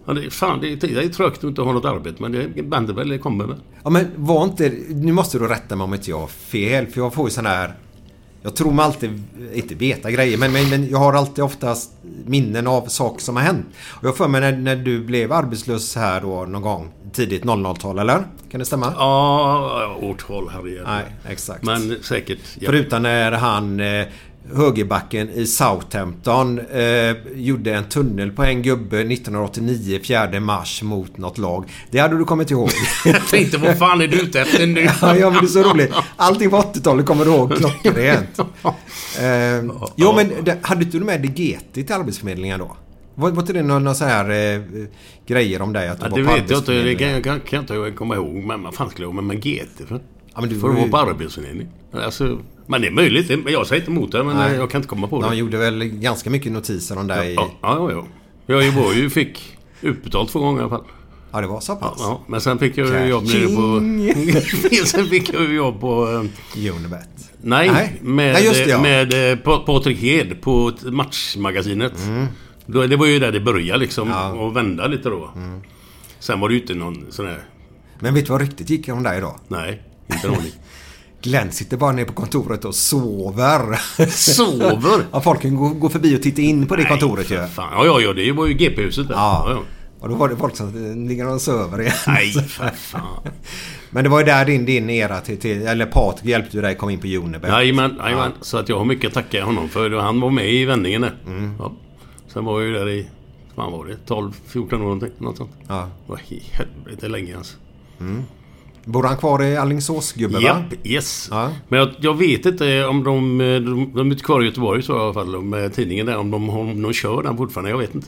Ja, 0.10 0.14
det, 0.14 0.30
fan, 0.30 0.62
det, 0.62 0.76
det 0.76 1.04
är 1.04 1.10
trögt 1.10 1.38
att 1.38 1.44
inte 1.44 1.62
ha 1.62 1.74
något 1.74 1.86
arbete. 1.86 2.22
Men 2.22 2.32
det 2.32 2.62
vänder 2.62 2.94
väl, 2.94 3.10
det 3.10 3.18
kommer 3.18 3.46
väl. 3.46 3.58
Ja 3.84 3.90
men 3.90 4.08
var 4.16 4.44
inte... 4.44 4.72
Nu 4.90 5.12
måste 5.12 5.40
du 5.40 5.48
rätta 5.48 5.76
mig 5.76 5.84
om 5.84 5.94
inte 5.94 6.10
jag 6.10 6.20
har 6.20 6.28
fel. 6.28 6.88
För 6.88 7.02
jag 7.02 7.14
får 7.14 7.30
ju 7.30 7.32
sån 7.32 7.46
här... 7.46 7.74
Jag 8.42 8.56
tror 8.56 8.72
mig 8.72 8.86
alltid 8.86 9.24
inte 9.54 9.76
veta 9.76 10.12
grejer 10.12 10.38
men, 10.38 10.52
men, 10.52 10.70
men 10.70 10.90
jag 10.90 10.98
har 10.98 11.14
alltid 11.14 11.44
oftast 11.44 11.92
minnen 12.26 12.68
av 12.68 12.86
saker 12.88 13.22
som 13.22 13.36
har 13.36 13.44
hänt. 13.44 13.66
Och 13.90 14.08
jag 14.08 14.18
för 14.18 14.28
mig 14.28 14.42
när, 14.42 14.52
när 14.52 14.76
du 14.76 15.04
blev 15.04 15.32
arbetslös 15.32 15.96
här 15.96 16.22
då 16.22 16.46
någon 16.46 16.62
gång 16.62 16.92
tidigt 17.14 17.44
00-tal 17.44 18.00
eller? 18.00 18.24
Kan 18.52 18.60
det 18.60 18.66
stämma? 18.66 18.94
Ja, 18.98 19.98
årtal 20.02 20.50
herregud. 20.54 20.82
Nej, 20.86 21.06
exakt. 21.28 21.64
Men 21.64 22.04
säkert. 22.04 22.40
Ja. 22.60 22.66
Förutom 22.66 23.02
när 23.02 23.32
han 23.32 23.80
eh, 23.80 24.06
högerbacken 24.56 25.30
i 25.30 25.46
Southampton 25.46 26.60
eh, 26.60 27.16
gjorde 27.36 27.74
en 27.74 27.84
tunnel 27.84 28.32
på 28.32 28.44
en 28.44 28.62
gubbe 28.62 29.00
1989 29.00 30.00
4 30.04 30.40
mars 30.40 30.82
mot 30.82 31.18
något 31.18 31.38
lag. 31.38 31.66
Det 31.92 32.00
hade 32.00 32.18
du 32.18 32.26
kommit 32.26 32.52
ihåg. 32.52 32.70
Jag 33.06 33.28
tänkte, 33.28 33.58
vad 33.58 33.78
fan 33.78 34.02
är 34.02 34.08
du 34.08 34.22
ute 34.22 34.42
efter 34.42 34.68
nu? 34.68 34.82
Ja, 35.02 35.16
ja, 35.16 35.30
men 35.30 35.40
det 35.40 35.46
är 35.46 35.48
så 35.48 35.64
roligt. 35.64 35.94
Allting 36.16 36.50
på 36.50 36.58
80-talet 36.58 37.06
kommer 37.06 37.26
du 37.26 37.32
ihåg 37.32 37.56
klockrent. 37.56 38.40
Eh, 39.20 39.64
jo, 39.96 40.14
men 40.16 40.32
det, 40.44 40.58
hade 40.62 40.84
inte 40.84 40.98
du 40.98 41.06
med 41.06 41.22
dig 41.22 41.30
GT 41.30 41.74
till 41.74 41.94
Arbetsförmedlingen 41.94 42.60
då? 42.60 42.78
Var, 43.16 43.32
var 43.32 43.42
inte 43.42 43.54
det 43.54 43.64
några 43.64 43.94
så 43.94 44.06
här 44.06 44.30
eh, 44.56 44.62
grejer 45.28 45.62
om 45.62 45.74
dig? 45.74 45.88
Att 45.88 46.00
du 46.00 46.06
Ja, 46.06 46.10
var 46.10 46.18
det 46.18 46.26
på 46.26 46.34
vet 46.34 46.50
jag 46.50 46.60
inte. 46.60 46.72
Det 46.72 46.80
Arbetsförmedlingen? 46.80 47.24
kan, 47.24 47.40
kan, 47.40 47.50
kan 47.50 47.60
inte 47.60 47.74
jag 47.74 47.96
komma 47.96 48.16
ihåg. 48.16 48.36
Men 48.36 48.64
vad 48.64 48.74
fan 48.74 48.90
skulle 48.90 49.06
jag 49.06 49.14
ha 49.14 49.22
med 49.22 49.24
mig 49.24 49.38
GT 49.38 49.88
för? 49.88 50.02
Ja, 50.34 50.42
men 50.42 50.50
du 50.50 50.60
För 50.60 50.70
att 50.70 50.76
vara 50.76 50.88
på 50.88 50.98
arbetsförmedling. 50.98 51.68
Alltså, 51.94 52.40
men 52.70 52.82
det 52.82 52.88
är 52.88 52.92
möjligt. 52.92 53.30
Jag 53.48 53.68
säger 53.68 53.82
inte 53.82 53.92
emot 53.92 54.12
det. 54.12 54.24
Men 54.24 54.36
Nej. 54.38 54.56
jag 54.56 54.72
kan 54.72 54.80
inte 54.80 54.88
komma 54.90 55.08
på 55.08 55.22
De 55.22 55.30
det. 55.32 55.36
gjorde 55.38 55.58
väl 55.58 55.84
ganska 55.84 56.30
mycket 56.30 56.52
notiser 56.52 56.98
om 56.98 57.08
dig? 57.08 57.34
Ja, 57.34 57.50
ja, 57.62 57.92
ja. 57.92 58.06
ja. 58.48 58.62
Jag 58.64 58.72
var 58.72 58.94
ju, 58.94 59.10
fick 59.10 59.58
utbetalt 59.82 60.32
två 60.32 60.40
gånger 60.40 60.60
i 60.60 60.62
alla 60.62 60.70
fall. 60.70 60.84
Ja, 61.32 61.42
det 61.42 61.48
var 61.48 61.60
så 61.60 61.76
pass? 61.76 61.98
Ja, 62.00 62.22
men 62.28 62.42
sen 62.42 62.60
fick 62.60 62.78
jag 62.78 62.88
ju 62.88 63.10
jobb 63.10 63.24
nere 63.26 63.46
på... 63.56 64.86
sen 64.86 65.08
fick 65.08 65.34
jag 65.34 65.42
ju 65.42 65.56
jobb 65.56 65.80
på... 65.82 66.08
eh, 66.56 66.76
Unibet. 66.76 67.10
Nej, 67.42 67.70
Nej. 67.74 67.98
med, 68.02 68.34
Nej, 68.34 68.46
just 68.46 68.64
det, 68.66 68.70
ja. 68.70 68.82
med 68.82 69.32
eh, 69.32 69.38
Pa- 69.40 69.60
Patrik 69.60 69.98
Hed 69.98 70.42
på 70.42 70.72
Matchmagasinet. 70.86 71.94
Då, 72.66 72.88
det 72.88 72.96
var 72.96 73.06
ju 73.06 73.20
där 73.20 73.32
det 73.32 73.40
började 73.40 73.80
liksom. 73.80 74.08
Mm. 74.08 74.20
Ja. 74.20 74.26
Mm. 74.30 74.40
Och 74.40 74.56
vända 74.58 74.88
lite 74.88 75.10
då. 75.10 75.30
Sen 76.20 76.40
var 76.40 76.50
det 76.50 76.56
ju 76.56 76.62
inte 76.62 76.74
någon 76.74 77.06
sån 77.10 77.28
här... 77.28 77.44
Men 78.00 78.14
vet 78.14 78.26
du 78.26 78.32
vad 78.32 78.42
ryktet 78.42 78.70
gick 78.70 78.90
om 78.90 79.04
dig 79.04 79.22
då? 79.22 79.36
Nej, 79.48 79.84
inte 80.14 80.28
en 80.28 80.34
aning. 80.34 80.52
Glenn 81.22 81.52
sitter 81.52 81.78
bara 81.78 81.92
nere 81.92 82.06
på 82.06 82.14
kontoret 82.14 82.66
och 82.66 82.76
sover. 82.76 83.80
Sover? 84.10 85.06
ja, 85.12 85.22
folk 85.22 85.42
kan 85.42 85.56
gå, 85.56 85.70
gå 85.70 85.90
förbi 85.90 86.18
och 86.18 86.22
titta 86.22 86.42
in 86.42 86.68
på 86.68 86.76
det 86.76 86.86
kontoret 86.86 87.32
ju. 87.32 87.38
Nej, 87.38 87.50
fan. 87.50 87.70
Ja, 87.72 87.86
ja, 87.86 88.02
ja. 88.02 88.14
Det 88.14 88.32
var 88.32 88.48
ju 88.48 88.54
GP-huset 88.54 89.08
där. 89.08 89.16
Ja. 89.16 89.46
ja. 89.50 89.62
Och 90.00 90.10
då 90.10 90.16
var 90.16 90.30
det 90.30 90.36
folk 90.36 90.56
som 90.56 90.74
ligger 91.08 91.28
och 91.28 91.42
sover 91.42 91.82
igen. 91.82 91.94
Nej, 92.08 92.32
för 92.32 92.70
fan. 92.70 93.24
Men 93.90 94.04
det 94.04 94.10
var 94.10 94.20
ju 94.20 94.26
där 94.26 94.46
din, 94.46 94.66
din 94.66 94.90
era 94.90 95.22
till, 95.22 95.38
till 95.38 95.68
eller 95.68 95.86
Patrik 95.86 96.26
hjälpte 96.26 96.62
dig 96.62 96.76
komma 96.76 96.92
in 96.92 97.00
på 97.00 97.08
Unibet. 97.08 97.50
Jajamän, 97.50 97.96
jajamän. 98.00 98.32
Så 98.42 98.58
att 98.58 98.70
jag 98.70 98.78
har 98.78 98.86
mycket 98.86 99.08
att 99.08 99.14
tacka 99.14 99.44
honom 99.44 99.70
för. 99.70 99.92
Han 99.92 100.22
var 100.22 100.30
med 100.30 100.54
i 100.54 100.66
vändningen 100.66 101.02
där. 101.02 101.16
Mm. 101.28 101.54
Ja. 101.60 101.74
Sen 102.28 102.46
var 102.46 102.60
jag 102.60 102.68
ju 102.68 102.74
där 102.74 102.90
i... 102.90 103.10
Vad 103.56 103.72
var 103.72 103.86
det? 103.86 103.98
12, 104.06 104.32
14 104.48 104.80
år 104.80 104.84
någonting. 104.84 105.12
Något 105.18 105.38
sånt. 105.38 105.52
Ja. 105.68 105.90
Vad 106.08 106.20
i 106.28 106.44
helvete 106.52 107.08
länge 107.08 107.38
alltså. 107.38 107.58
Bor 108.92 109.04
han 109.04 109.18
kvar 109.18 109.44
i 109.44 109.58
Alingsås 109.58 110.14
gubbe 110.14 110.34
va? 110.34 110.42
Japp, 110.42 110.74
yes. 110.88 111.28
Ja. 111.32 111.52
Men 111.68 111.80
jag, 111.80 111.90
jag 112.00 112.18
vet 112.18 112.46
inte 112.46 112.86
om 112.86 113.04
de... 113.04 113.42
eh, 113.42 113.46
De, 113.48 113.92
de 113.96 114.08
är 114.08 114.12
inte 114.12 114.24
kvar 114.24 114.42
i 114.42 114.46
Göteborg 114.46 114.84
så 114.84 114.94
i 114.98 115.00
alla 115.00 115.14
fall. 115.14 115.42
Med 115.42 115.74
tidningen 115.74 116.06
där. 116.06 116.18
Om 116.18 116.32
de, 116.32 116.50
om 116.50 116.82
de 116.82 116.94
kör 116.94 117.24
den 117.24 117.38
fortfarande. 117.38 117.70
Jag 117.72 117.78
vet 117.78 117.96
inte. 117.96 118.08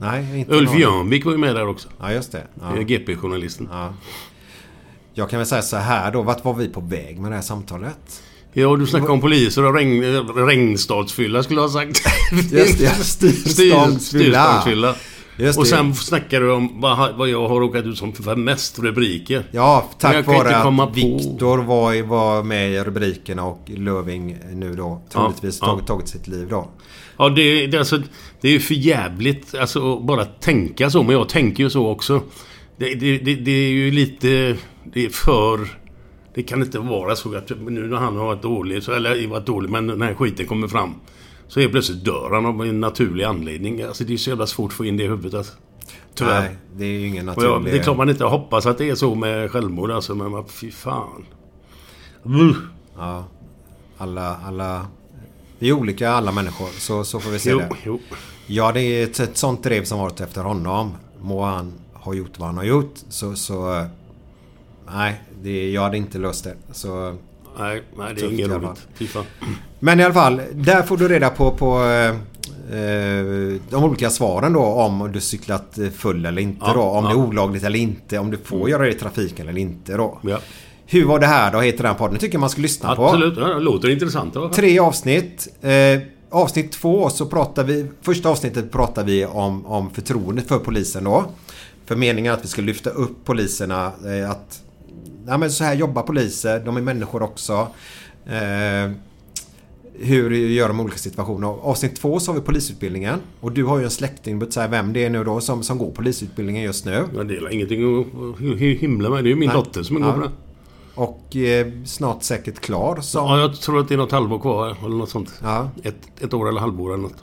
Nej, 0.00 0.38
inte 0.38 0.54
Ulf. 0.54 0.78
Jörnvik 0.78 1.24
var 1.24 1.32
ju 1.32 1.38
med 1.38 1.54
där 1.54 1.68
också. 1.68 1.88
Ja, 2.00 2.12
just 2.12 2.32
det. 2.32 2.42
Ja. 2.60 2.72
Ja. 2.76 2.82
GP-journalisten. 2.82 3.68
Ja. 3.72 3.94
Jag 5.14 5.30
kan 5.30 5.38
väl 5.38 5.46
säga 5.46 5.62
så 5.62 5.76
här 5.76 6.12
då. 6.12 6.22
Vart 6.22 6.44
var 6.44 6.54
vi 6.54 6.68
på 6.68 6.80
väg 6.80 7.18
med 7.18 7.30
det 7.30 7.34
här 7.34 7.42
samtalet? 7.42 8.22
Ja, 8.52 8.76
du 8.76 8.86
snackade 8.86 9.12
om 9.12 9.20
poliser 9.20 9.64
och 9.64 9.74
regn, 9.74 10.04
eh, 10.14 10.34
regnstadsfylla 10.46 11.42
skulle 11.42 11.60
jag 11.60 11.68
ha 11.68 11.72
sagt. 11.80 12.00
Just 12.52 12.78
det, 12.78 13.30
styrstadsfylla. 13.30 14.94
Just 15.38 15.58
Och 15.58 15.64
det. 15.64 15.70
sen 15.70 15.94
snackar 15.94 16.40
du 16.40 16.52
om 16.52 16.80
vad, 16.80 17.14
vad 17.14 17.28
jag 17.28 17.48
har 17.48 17.60
råkat 17.60 17.84
ut 17.84 17.98
som 17.98 18.12
för 18.12 18.36
mest 18.36 18.78
rubriker. 18.78 19.44
Ja, 19.50 19.90
tack 19.98 20.26
vare 20.26 20.56
att 20.56 20.96
Viktor 20.96 21.58
var, 21.58 22.02
var 22.02 22.42
med 22.42 22.72
i 22.72 22.80
rubrikerna 22.80 23.44
och 23.44 23.70
Löving 23.76 24.38
nu 24.52 24.74
då 24.74 25.02
troligtvis 25.12 25.58
Ja, 25.60 25.66
ja. 25.66 25.72
tagit, 25.72 25.86
tagit 25.86 26.08
sitt 26.08 26.28
liv 26.28 26.46
då. 26.50 26.68
Ja, 27.18 27.28
det, 27.28 27.66
det, 27.66 27.78
alltså, 27.78 28.02
det 28.40 28.48
är 28.48 28.52
ju 28.52 28.60
för 28.60 28.74
jävligt 28.74 29.54
alltså, 29.54 29.96
att 29.96 30.02
bara 30.02 30.24
tänka 30.24 30.90
så. 30.90 31.02
Men 31.02 31.12
jag 31.16 31.28
tänker 31.28 31.62
ju 31.62 31.70
så 31.70 31.86
också. 31.86 32.22
Det, 32.76 32.94
det, 32.94 33.18
det, 33.18 33.34
det 33.34 33.50
är 33.50 33.70
ju 33.70 33.90
lite... 33.90 34.56
Det 34.92 35.04
är 35.04 35.08
för... 35.08 35.68
Det 36.34 36.42
kan 36.42 36.62
inte 36.62 36.78
vara 36.78 37.16
så 37.16 37.36
att 37.36 37.50
nu 37.60 37.86
när 37.86 37.96
han 37.96 38.16
har 38.16 38.24
varit 38.24 38.42
dålig, 38.42 38.82
så, 38.82 38.92
eller 38.92 39.26
varit 39.26 39.46
dålig, 39.46 39.70
men 39.70 39.86
den 39.86 40.02
här 40.02 40.14
skiten 40.14 40.46
kommer 40.46 40.68
fram. 40.68 40.94
Så 41.48 41.60
är 41.60 41.68
plötsligt 41.68 42.04
dör 42.04 42.30
han 42.32 42.46
av 42.46 42.62
en 42.62 42.80
naturlig 42.80 43.24
anledning. 43.24 43.82
Alltså 43.82 44.04
det 44.04 44.12
är 44.12 44.16
så 44.16 44.30
jävla 44.30 44.46
svårt 44.46 44.70
att 44.70 44.76
få 44.76 44.84
in 44.84 44.96
det 44.96 45.04
i 45.04 45.08
huvudet. 45.08 45.34
Alltså. 45.34 45.52
Tyvärr. 46.14 46.40
Nej, 46.40 46.56
det 46.76 46.84
är 46.84 46.88
ju 46.88 47.06
ingen 47.06 47.28
Och 47.28 47.42
jag, 47.42 47.50
naturlig... 47.50 47.74
det 47.74 47.78
är 47.78 47.82
klart 47.82 47.96
man 47.96 48.10
inte 48.10 48.24
hoppas 48.24 48.66
att 48.66 48.78
det 48.78 48.90
är 48.90 48.94
så 48.94 49.14
med 49.14 49.50
självmord 49.50 49.90
alltså, 49.90 50.14
men 50.14 50.44
fy 50.48 50.70
fan. 50.70 51.26
Uh. 52.26 52.56
Ja, 52.98 53.24
alla, 53.98 54.36
alla... 54.36 54.86
Vi 55.58 55.68
är 55.68 55.72
olika 55.72 56.10
alla 56.10 56.32
människor, 56.32 56.66
så, 56.66 57.04
så 57.04 57.20
får 57.20 57.30
vi 57.30 57.38
se 57.38 57.50
Jo, 57.50 57.58
det. 57.58 57.68
jo. 57.84 58.00
Ja, 58.46 58.72
det 58.72 58.80
är 58.80 59.04
ett, 59.04 59.20
ett 59.20 59.36
sånt 59.36 59.62
drev 59.62 59.84
som 59.84 59.98
varit 59.98 60.20
efter 60.20 60.42
honom. 60.42 60.92
Må 61.20 61.44
han 61.44 61.72
ha 61.92 62.14
gjort 62.14 62.38
vad 62.38 62.48
han 62.48 62.56
har 62.56 62.64
gjort, 62.64 62.94
så... 63.08 63.36
så 63.36 63.86
nej, 64.92 65.22
det, 65.42 65.70
jag 65.70 65.82
hade 65.82 65.96
inte 65.96 66.18
löst 66.18 66.44
det. 66.44 66.56
Så, 66.72 67.16
Nej, 67.58 67.82
nej, 67.98 68.14
det 68.14 68.20
är 68.22 68.32
inget 68.32 68.48
roligt. 68.48 69.16
Men 69.78 70.00
i 70.00 70.04
alla 70.04 70.14
fall, 70.14 70.40
där 70.52 70.82
får 70.82 70.96
du 70.96 71.08
reda 71.08 71.30
på, 71.30 71.50
på 71.50 71.84
eh, 71.84 72.14
de 73.70 73.84
olika 73.84 74.10
svaren 74.10 74.52
då 74.52 74.64
om 74.64 75.12
du 75.12 75.20
cyklat 75.20 75.78
full 75.96 76.26
eller 76.26 76.42
inte 76.42 76.66
Ja, 76.66 76.72
då. 76.72 76.82
Om 76.82 77.04
ja. 77.04 77.10
det 77.10 77.16
är 77.16 77.18
olagligt 77.18 77.64
eller 77.64 77.78
inte. 77.78 78.18
Om 78.18 78.30
du 78.30 78.36
får 78.36 78.70
göra 78.70 78.82
det 78.82 78.90
i 78.90 78.94
trafiken 78.94 79.48
eller 79.48 79.60
inte 79.60 79.96
då. 79.96 80.18
Ja. 80.22 80.38
Hur 80.86 81.04
var 81.04 81.18
det 81.18 81.26
här 81.26 81.52
då? 81.52 81.60
Heter 81.60 81.82
den 81.82 81.94
podden. 81.94 82.18
tycker 82.18 82.34
jag 82.34 82.40
man 82.40 82.50
ska 82.50 82.62
lyssna 82.62 82.96
på. 82.96 83.06
Absolut, 83.06 83.38
ja, 83.38 83.46
det 83.46 83.60
låter 83.60 83.88
intressant. 83.88 84.34
fall. 84.34 84.50
Tre 84.50 84.78
avsnitt. 84.78 85.48
Eh, 85.60 86.00
avsnitt 86.30 86.72
två 86.72 87.10
så 87.10 87.26
pratar 87.26 87.64
vi... 87.64 87.86
Första 88.02 88.28
avsnittet 88.28 88.72
pratar 88.72 89.04
vi 89.04 89.26
om, 89.26 89.66
om 89.66 89.90
förtroendet 89.90 90.48
för 90.48 90.58
polisen 90.58 91.04
då. 91.04 91.24
För 91.86 91.96
meningen 91.96 92.32
att 92.32 92.44
vi 92.44 92.48
ska 92.48 92.62
lyfta 92.62 92.90
upp 92.90 93.24
poliserna. 93.24 93.92
Eh, 94.06 94.30
att... 94.30 94.62
Ja 95.26 95.38
men 95.38 95.50
så 95.50 95.64
här 95.64 95.74
jobbar 95.74 96.02
poliser. 96.02 96.60
De 96.64 96.76
är 96.76 96.80
människor 96.80 97.22
också. 97.22 97.68
Eh, 98.26 98.90
hur 99.98 100.30
gör 100.30 100.68
de 100.68 100.80
olika 100.80 100.98
situationer? 100.98 101.46
Avsnitt 101.48 101.96
två 101.96 102.20
så 102.20 102.32
har 102.32 102.38
vi 102.40 102.44
polisutbildningen. 102.46 103.18
Och 103.40 103.52
du 103.52 103.64
har 103.64 103.78
ju 103.78 103.84
en 103.84 103.90
släkting, 103.90 104.38
but 104.38 104.52
säga 104.52 104.68
vem 104.68 104.92
det 104.92 105.04
är 105.04 105.10
nu 105.10 105.24
då 105.24 105.40
som, 105.40 105.62
som 105.62 105.78
går 105.78 105.90
polisutbildningen 105.90 106.62
just 106.62 106.84
nu. 106.84 107.04
Jag 107.16 107.28
delar 107.28 107.52
ingenting 107.52 108.04
att 108.34 108.40
himla 108.80 109.10
med. 109.10 109.24
Det 109.24 109.28
är 109.28 109.30
ju 109.30 109.36
min 109.36 109.48
Nej. 109.48 109.56
dotter 109.56 109.82
som 109.82 109.96
Ja. 109.96 110.06
går 110.06 110.12
på 110.12 110.20
det. 110.20 110.30
Och 110.94 111.36
eh, 111.36 111.66
snart 111.84 112.22
säkert 112.22 112.60
klar 112.60 113.00
som... 113.00 113.24
Ja, 113.26 113.40
jag 113.40 113.56
tror 113.60 113.80
att 113.80 113.88
det 113.88 113.94
är 113.94 113.98
något 113.98 114.12
halvår 114.12 114.38
kvar 114.38 114.76
eller 114.84 114.96
något 114.96 115.10
sånt. 115.10 115.34
Ja. 115.42 115.70
Ett, 115.82 115.96
ett 116.20 116.34
år 116.34 116.48
eller 116.48 116.60
halvår 116.60 116.94
eller 116.94 117.02
något. 117.02 117.22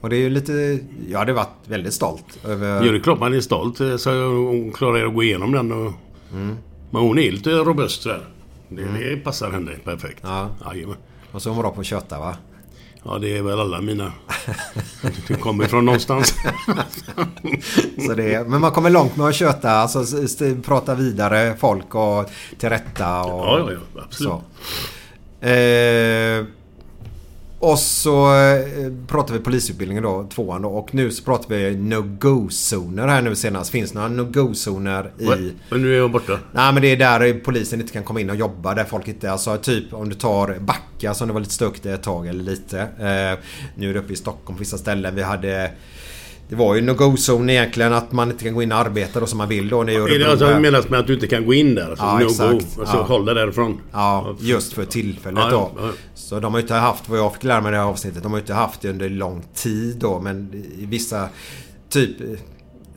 Och 0.00 0.10
det 0.10 0.16
är 0.16 0.20
ju 0.20 0.30
lite... 0.30 0.78
Jag 1.08 1.18
hade 1.18 1.32
varit 1.32 1.48
väldigt 1.64 1.94
stolt 1.94 2.38
över... 2.44 2.74
Ja, 2.86 2.92
det 2.92 2.98
är 2.98 3.00
klart 3.00 3.20
man 3.20 3.34
är 3.34 3.40
stolt. 3.40 3.80
eh, 3.80 3.96
Så 3.96 4.10
hon 4.26 4.72
klarar 4.72 5.06
att 5.06 5.14
gå 5.14 5.22
igenom 5.22 5.52
den. 5.52 5.72
Och... 5.72 5.92
Mm. 6.32 6.56
Men 6.90 7.02
hon 7.02 7.18
är 7.18 7.30
lite 7.30 7.50
robust 7.50 8.04
där. 8.04 8.24
Det, 8.68 8.84
det 8.84 9.16
passar 9.16 9.50
henne 9.50 9.72
perfekt. 9.84 10.18
Ja. 10.22 10.48
Jajamän. 10.64 10.96
Och 11.32 11.42
så 11.42 11.48
är 11.50 11.54
hon 11.54 11.62
bra 11.62 11.70
på 11.70 11.80
att 11.80 11.86
köta 11.86 12.18
va? 12.18 12.36
Ja, 13.04 13.18
det 13.18 13.36
är 13.38 13.42
väl 13.42 13.60
alla 13.60 13.80
mina. 13.80 14.12
Det 15.28 15.34
kommer 15.34 15.64
ifrån 15.64 15.84
någonstans. 15.84 16.34
Så 18.06 18.14
det 18.14 18.34
är, 18.34 18.44
men 18.44 18.60
man 18.60 18.72
kommer 18.72 18.90
långt 18.90 19.16
med 19.16 19.26
att 19.26 19.34
köta, 19.34 19.70
alltså 19.70 20.04
prata 20.64 20.94
vidare 20.94 21.56
folk 21.58 21.94
och 21.94 22.30
till 22.58 22.68
rätta 22.68 23.22
och 23.24 23.46
Ja, 23.46 23.58
ja, 23.58 23.72
ja. 23.94 24.02
Absolut. 24.02 24.32
så. 25.40 25.46
Eh, 25.46 26.44
och 27.58 27.78
så 27.78 28.34
eh, 28.34 28.92
pratar 29.06 29.34
vi 29.34 29.40
polisutbildningen 29.40 30.02
då, 30.02 30.28
tvåan 30.34 30.62
då. 30.62 30.68
Och 30.68 30.94
nu 30.94 31.10
så 31.10 31.24
pratar 31.24 31.54
vi 31.54 31.76
no-go-zoner 31.76 33.08
här 33.08 33.22
nu 33.22 33.36
senast. 33.36 33.70
Finns 33.70 33.94
några 33.94 34.08
no-go-zoner 34.08 35.12
i... 35.18 35.52
Men 35.70 35.82
nu 35.82 35.94
är 35.94 35.98
jag 35.98 36.10
borta. 36.10 36.38
Nej 36.52 36.72
men 36.72 36.82
det 36.82 36.88
är 36.88 36.96
där 36.96 37.40
polisen 37.44 37.80
inte 37.80 37.92
kan 37.92 38.04
komma 38.04 38.20
in 38.20 38.30
och 38.30 38.36
jobba. 38.36 38.74
Där 38.74 38.84
folk 38.84 39.08
inte... 39.08 39.32
Alltså 39.32 39.56
typ 39.56 39.94
om 39.94 40.08
du 40.08 40.14
tar 40.14 40.58
Backa 40.58 41.14
som 41.14 41.28
det 41.28 41.34
var 41.34 41.40
lite 41.40 41.52
stökigt 41.52 41.86
ett 41.86 42.02
tag 42.02 42.26
eller 42.26 42.44
lite. 42.44 42.80
Eh, 42.80 43.44
nu 43.74 43.90
är 43.90 43.94
det 43.94 44.00
uppe 44.00 44.12
i 44.12 44.16
Stockholm 44.16 44.56
på 44.56 44.58
vissa 44.58 44.78
ställen. 44.78 45.14
Vi 45.14 45.22
hade... 45.22 45.70
Det 46.48 46.54
var 46.56 46.74
ju 46.74 46.80
no-go-zon 46.80 47.50
egentligen 47.50 47.92
att 47.92 48.12
man 48.12 48.30
inte 48.30 48.44
kan 48.44 48.54
gå 48.54 48.62
in 48.62 48.72
och 48.72 48.78
arbeta 48.78 49.20
då 49.20 49.26
som 49.26 49.38
man 49.38 49.48
vill 49.48 49.68
då. 49.68 49.82
När 49.82 49.92
Är 50.14 50.18
det 50.18 50.30
alltså 50.30 50.60
menas 50.60 50.88
med 50.88 51.00
att 51.00 51.06
du 51.06 51.14
inte 51.14 51.26
kan 51.26 51.46
gå 51.46 51.54
in 51.54 51.74
där? 51.74 51.90
Alltså, 51.90 52.04
Ja, 52.04 52.18
no 52.18 52.24
exakt. 52.26 52.50
go. 52.76 52.80
Alltså 52.80 52.96
Ja. 52.96 53.02
hålla 53.02 53.34
därifrån? 53.34 53.80
Ja, 53.92 54.36
just 54.40 54.72
för 54.72 54.84
tillfället 54.84 55.44
Ja, 55.44 55.50
då. 55.50 55.70
ja. 55.82 55.88
Så 56.14 56.40
de 56.40 56.52
har 56.52 56.60
ju 56.60 56.62
inte 56.62 56.74
haft, 56.74 57.08
vad 57.08 57.18
jag 57.18 57.32
fick 57.34 57.44
lära 57.44 57.60
mig 57.60 57.68
i 57.68 57.72
det 57.72 57.78
här 57.78 57.84
avsnittet, 57.86 58.22
de 58.22 58.32
har 58.32 58.38
ju 58.38 58.42
inte 58.42 58.54
haft 58.54 58.80
det 58.80 58.90
under 58.90 59.08
lång 59.08 59.44
tid 59.54 59.96
då. 59.96 60.20
Men 60.20 60.54
i 60.78 60.86
vissa, 60.86 61.28
typ 61.90 62.16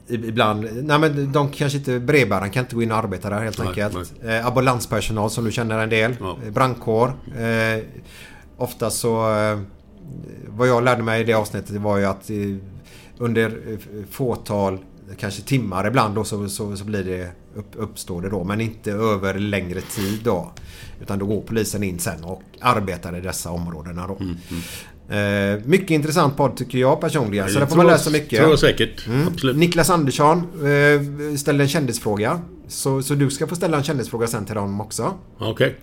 Ibland, 0.07 0.67
nej 0.83 0.99
men 0.99 1.31
de 1.31 1.49
kanske 1.49 1.77
inte, 1.77 1.99
brevbäraren 1.99 2.49
kan 2.51 2.63
inte 2.63 2.75
gå 2.75 2.83
in 2.83 2.91
och 2.91 2.97
arbeta 2.97 3.29
där 3.29 3.39
helt 3.41 3.57
Nej, 3.59 3.67
enkelt. 3.67 4.13
Eh, 4.23 4.47
ambulanspersonal 4.47 5.29
som 5.29 5.43
du 5.45 5.51
känner 5.51 5.79
en 5.79 5.89
del. 5.89 6.15
Ja. 6.19 6.37
Eh, 6.45 6.51
Brandkår. 6.53 7.13
Eh, 7.39 7.83
ofta 8.57 8.89
så, 8.89 9.33
eh, 9.37 9.59
vad 10.47 10.67
jag 10.67 10.83
lärde 10.83 11.03
mig 11.03 11.21
i 11.21 11.23
det 11.23 11.33
avsnittet 11.33 11.75
var 11.75 11.97
ju 11.97 12.05
att 12.05 12.29
eh, 12.29 12.35
under 13.21 13.45
eh, 13.45 13.77
fåtal, 14.11 14.77
kanske 15.17 15.41
timmar 15.41 15.87
ibland 15.87 16.15
då 16.15 16.23
så, 16.23 16.49
så, 16.49 16.77
så 16.77 16.83
blir 16.83 17.03
det, 17.03 17.31
upp, 17.55 17.71
uppstår 17.75 18.21
det 18.21 18.29
då. 18.29 18.43
Men 18.43 18.61
inte 18.61 18.91
över 18.91 19.39
längre 19.39 19.81
tid 19.81 20.19
då. 20.23 20.51
Utan 21.01 21.19
då 21.19 21.25
går 21.25 21.41
polisen 21.41 21.83
in 21.83 21.99
sen 21.99 22.23
och 22.23 22.43
arbetar 22.59 23.17
i 23.17 23.21
dessa 23.21 23.49
områdena 23.49 24.07
då. 24.07 24.17
Eh, 25.15 25.59
mycket 25.65 25.91
intressant 25.91 26.37
podd 26.37 26.57
tycker 26.57 26.77
jag 26.77 27.01
personligen. 27.01 27.49
Så 27.49 27.59
där 27.59 27.65
får 27.65 27.77
man 27.77 27.87
läsa 27.87 28.09
mycket. 28.09 28.39
Tror 28.39 28.49
jag 28.49 28.59
säkert. 28.59 29.07
Mm. 29.07 29.27
Absolut. 29.27 29.57
Niklas 29.57 29.89
Andersson 29.89 30.37
eh, 30.39 31.35
ställde 31.37 31.63
en 31.63 31.67
kändisfråga. 31.67 32.41
Så, 32.67 33.03
så 33.03 33.15
du 33.15 33.29
ska 33.29 33.47
få 33.47 33.55
ställa 33.55 33.77
en 33.77 33.83
kändisfråga 33.83 34.27
sen 34.27 34.45
till 34.45 34.55
dem 34.55 34.81
också. 34.81 35.13
Okej. 35.37 35.75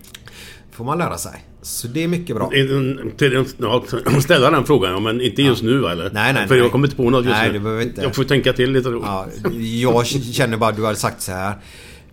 Får 0.79 0.85
man 0.85 0.97
lära 0.97 1.17
sig. 1.17 1.31
Så 1.61 1.87
det 1.87 2.03
är 2.03 2.07
mycket 2.07 2.35
bra. 2.35 2.51
Ja, 2.55 3.83
ställa 4.21 4.51
den 4.51 4.65
frågan, 4.65 4.91
ja, 4.91 4.99
men 4.99 5.21
inte 5.21 5.41
just 5.41 5.63
nu 5.63 5.79
va, 5.79 5.91
eller? 5.91 6.09
Nej, 6.13 6.33
nej, 6.33 6.47
För 6.47 6.55
nej. 6.55 6.63
jag 6.63 6.71
kommer 6.71 6.87
inte 6.87 6.95
på 6.97 7.09
något 7.09 7.25
just 7.25 7.37
Nej, 7.37 7.47
nu. 7.47 7.53
du 7.53 7.59
behöver 7.59 7.83
inte. 7.83 8.01
Jag 8.01 8.15
får 8.15 8.23
tänka 8.23 8.53
till 8.53 8.71
lite 8.71 8.89
då. 8.89 9.01
Ja, 9.05 9.27
jag 9.81 10.05
känner 10.07 10.57
bara 10.57 10.69
att 10.69 10.75
du 10.75 10.85
hade 10.85 10.97
sagt 10.97 11.21
så 11.21 11.31
här. 11.31 11.53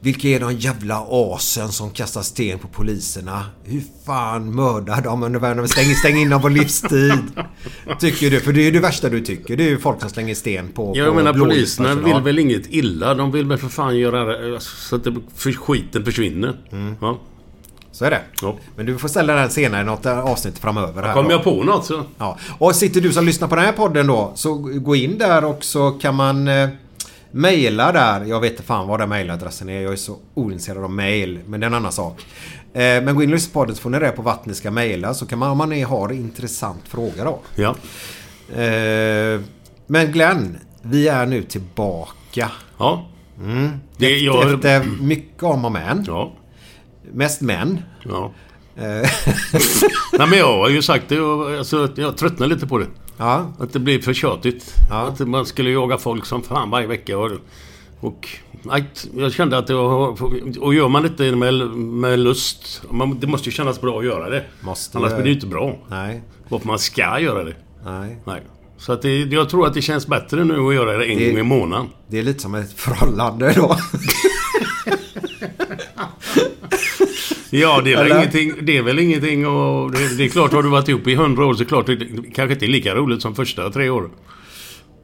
Vilka 0.00 0.28
är 0.28 0.40
de 0.40 0.52
jävla 0.52 1.06
asen 1.10 1.68
som 1.68 1.90
kastar 1.90 2.22
sten 2.22 2.58
på 2.58 2.68
poliserna? 2.68 3.44
Hur 3.64 3.82
fan 4.06 4.54
mördar 4.54 5.02
de 5.02 5.22
under 5.22 5.40
världen? 5.40 5.68
Stäng, 5.68 5.94
stäng 5.94 6.16
in 6.16 6.30
dem 6.30 6.42
på 6.42 6.48
livstid. 6.48 7.22
Tycker 8.00 8.30
du? 8.30 8.40
För 8.40 8.52
det 8.52 8.66
är 8.66 8.72
det 8.72 8.80
värsta 8.80 9.08
du 9.08 9.20
tycker. 9.20 9.56
Det 9.56 9.64
är 9.64 9.68
ju 9.68 9.78
folk 9.78 10.00
som 10.00 10.10
slänger 10.10 10.34
sten 10.34 10.68
på 10.68 10.92
Jag 10.96 11.08
på 11.08 11.14
menar 11.14 11.32
poliserna 11.32 11.94
vill 11.94 12.22
väl 12.24 12.38
inget 12.38 12.66
illa. 12.74 13.14
De 13.14 13.32
vill 13.32 13.46
väl 13.46 13.58
för 13.58 13.68
fan 13.68 13.98
göra 13.98 14.60
så 14.60 14.96
att 14.96 15.06
skiten 15.56 16.04
försvinner. 16.04 16.56
Ja. 17.00 17.20
Så 17.96 18.04
är 18.04 18.10
det. 18.10 18.20
Ja. 18.42 18.56
Men 18.76 18.86
du 18.86 18.98
får 18.98 19.08
ställa 19.08 19.34
den 19.34 19.50
senare 19.50 19.80
i 19.80 19.84
något 19.84 20.06
avsnitt 20.06 20.58
framöver. 20.58 21.02
Här 21.02 21.14
Kommer 21.14 21.30
jag 21.30 21.44
på 21.44 21.62
något 21.62 21.86
så... 21.86 22.02
Ja. 22.18 22.38
Och 22.58 22.74
sitter 22.74 23.00
du 23.00 23.12
som 23.12 23.26
lyssnar 23.26 23.48
på 23.48 23.56
den 23.56 23.64
här 23.64 23.72
podden 23.72 24.06
då 24.06 24.32
så 24.34 24.54
gå 24.54 24.96
in 24.96 25.18
där 25.18 25.44
och 25.44 25.64
så 25.64 25.90
kan 25.90 26.14
man 26.14 26.48
eh, 26.48 26.68
mejla 27.30 27.92
där. 27.92 28.24
Jag 28.24 28.40
vet 28.40 28.50
inte 28.50 28.62
fan 28.62 28.88
vad 28.88 29.00
den 29.00 29.08
mejladressen 29.08 29.68
är. 29.68 29.80
Jag 29.80 29.92
är 29.92 29.96
så 29.96 30.16
ointresserad 30.34 30.84
av 30.84 30.90
mejl. 30.90 31.40
Men 31.46 31.60
det 31.60 31.64
är 31.64 31.68
en 31.68 31.74
annan 31.74 31.92
sak. 31.92 32.26
Eh, 32.72 32.80
men 32.80 33.14
gå 33.14 33.22
in 33.22 33.28
och 33.28 33.34
lyssna 33.34 33.52
på 33.52 33.60
podden 33.60 33.76
så 33.76 33.82
får 33.82 33.90
ni 33.90 33.98
reda 33.98 34.12
på 34.12 34.22
vart 34.22 34.46
ni 34.46 34.54
ska 34.54 34.70
mejla. 34.70 35.14
Så 35.14 35.26
kan 35.26 35.38
man 35.38 35.50
om 35.50 35.58
man 35.58 35.72
är, 35.72 35.86
har 35.86 36.12
intressant 36.12 36.82
fråga 36.88 37.24
då. 37.24 37.38
Ja. 37.54 37.76
Eh, 38.62 39.40
men 39.86 40.12
Glenn, 40.12 40.58
vi 40.82 41.08
är 41.08 41.26
nu 41.26 41.42
tillbaka. 41.42 42.50
Ja. 42.78 43.06
Det, 43.96 44.06
Efter, 44.06 44.26
jag, 44.26 44.52
efter 44.52 44.84
mycket 45.00 45.42
om 45.42 45.64
och 45.64 45.72
men. 45.72 46.04
Ja. 46.06 46.32
Mest 47.12 47.40
män. 47.40 47.82
Ja. 48.02 48.32
Eh, 48.76 49.10
Nej 50.18 50.28
men 50.28 50.38
jag 50.38 50.46
har 50.58 50.68
ju 50.68 50.82
sagt 50.82 51.08
det. 51.08 51.14
Jag, 51.14 51.54
alltså, 51.56 51.88
jag 51.96 52.16
tröttnar 52.16 52.46
lite 52.46 52.66
på 52.66 52.78
det. 52.78 52.86
ja. 53.16 53.52
Att 53.58 53.72
det 53.72 53.78
blir 53.78 53.98
för 54.00 54.14
tjatigt. 54.14 54.74
Ja. 54.90 54.96
Att 54.96 55.18
man 55.28 55.46
skulle 55.46 55.70
jaga 55.70 55.98
folk 55.98 56.26
som 56.26 56.42
fan 56.42 56.70
varje 56.70 56.86
vecka. 56.86 57.18
Och, 57.18 57.30
och 58.00 58.28
jag 59.16 59.32
kände 59.32 59.58
att 59.58 59.68
jag 59.68 59.88
har... 59.88 60.16
Och 60.60 60.74
gör 60.74 60.88
man 60.88 61.06
inte 61.06 61.24
det 61.24 61.36
med, 61.36 61.54
med 61.76 62.18
lust. 62.18 62.82
Man, 62.90 63.20
det 63.20 63.26
måste 63.26 63.48
ju 63.48 63.52
kännas 63.52 63.80
bra 63.80 63.98
att 63.98 64.04
göra 64.04 64.30
det. 64.30 64.44
Måste 64.60 64.98
Annars 64.98 65.10
det. 65.10 65.16
blir 65.16 65.24
det 65.24 65.28
ju 65.30 65.34
inte 65.34 65.46
bra. 65.46 65.76
Nej. 65.88 66.22
Varför 66.48 66.66
man 66.66 66.78
ska 66.78 67.20
göra 67.20 67.44
det. 67.44 67.54
Nej. 67.84 68.16
Nej. 68.24 68.40
Så 68.78 68.92
att 68.92 69.02
det, 69.02 69.18
jag 69.18 69.48
tror 69.50 69.66
att 69.66 69.74
det 69.74 69.82
känns 69.82 70.06
bättre 70.06 70.44
nu 70.44 70.60
att 70.68 70.74
göra 70.74 70.98
det 70.98 71.04
en 71.04 71.18
Det- 71.18 71.30
gång 71.30 71.38
i 71.38 71.42
månaden. 71.42 71.86
Det 72.08 72.18
är 72.18 72.22
lite 72.22 72.40
som 72.42 72.54
ett 72.54 72.72
förhållande 72.80 73.52
då. 73.52 73.76
Ja, 77.60 77.80
det 77.84 77.92
är 77.92 78.04
väl 78.04 78.12
ingenting... 78.12 78.52
Det 78.62 78.76
är 78.76 78.82
väl 78.82 78.98
ingenting 78.98 79.46
och 79.46 79.92
det, 79.92 80.16
det 80.16 80.24
är 80.24 80.28
klart, 80.28 80.52
har 80.52 80.62
du 80.62 80.68
varit 80.68 80.88
ihop 80.88 81.06
i 81.06 81.14
hundra 81.14 81.46
år 81.46 81.54
så 81.54 81.64
klart 81.64 81.86
det, 81.86 81.96
kanske 82.34 82.52
inte 82.52 82.66
är 82.66 82.68
lika 82.68 82.94
roligt 82.94 83.22
som 83.22 83.34
första 83.34 83.70
tre 83.70 83.90
år. 83.90 84.10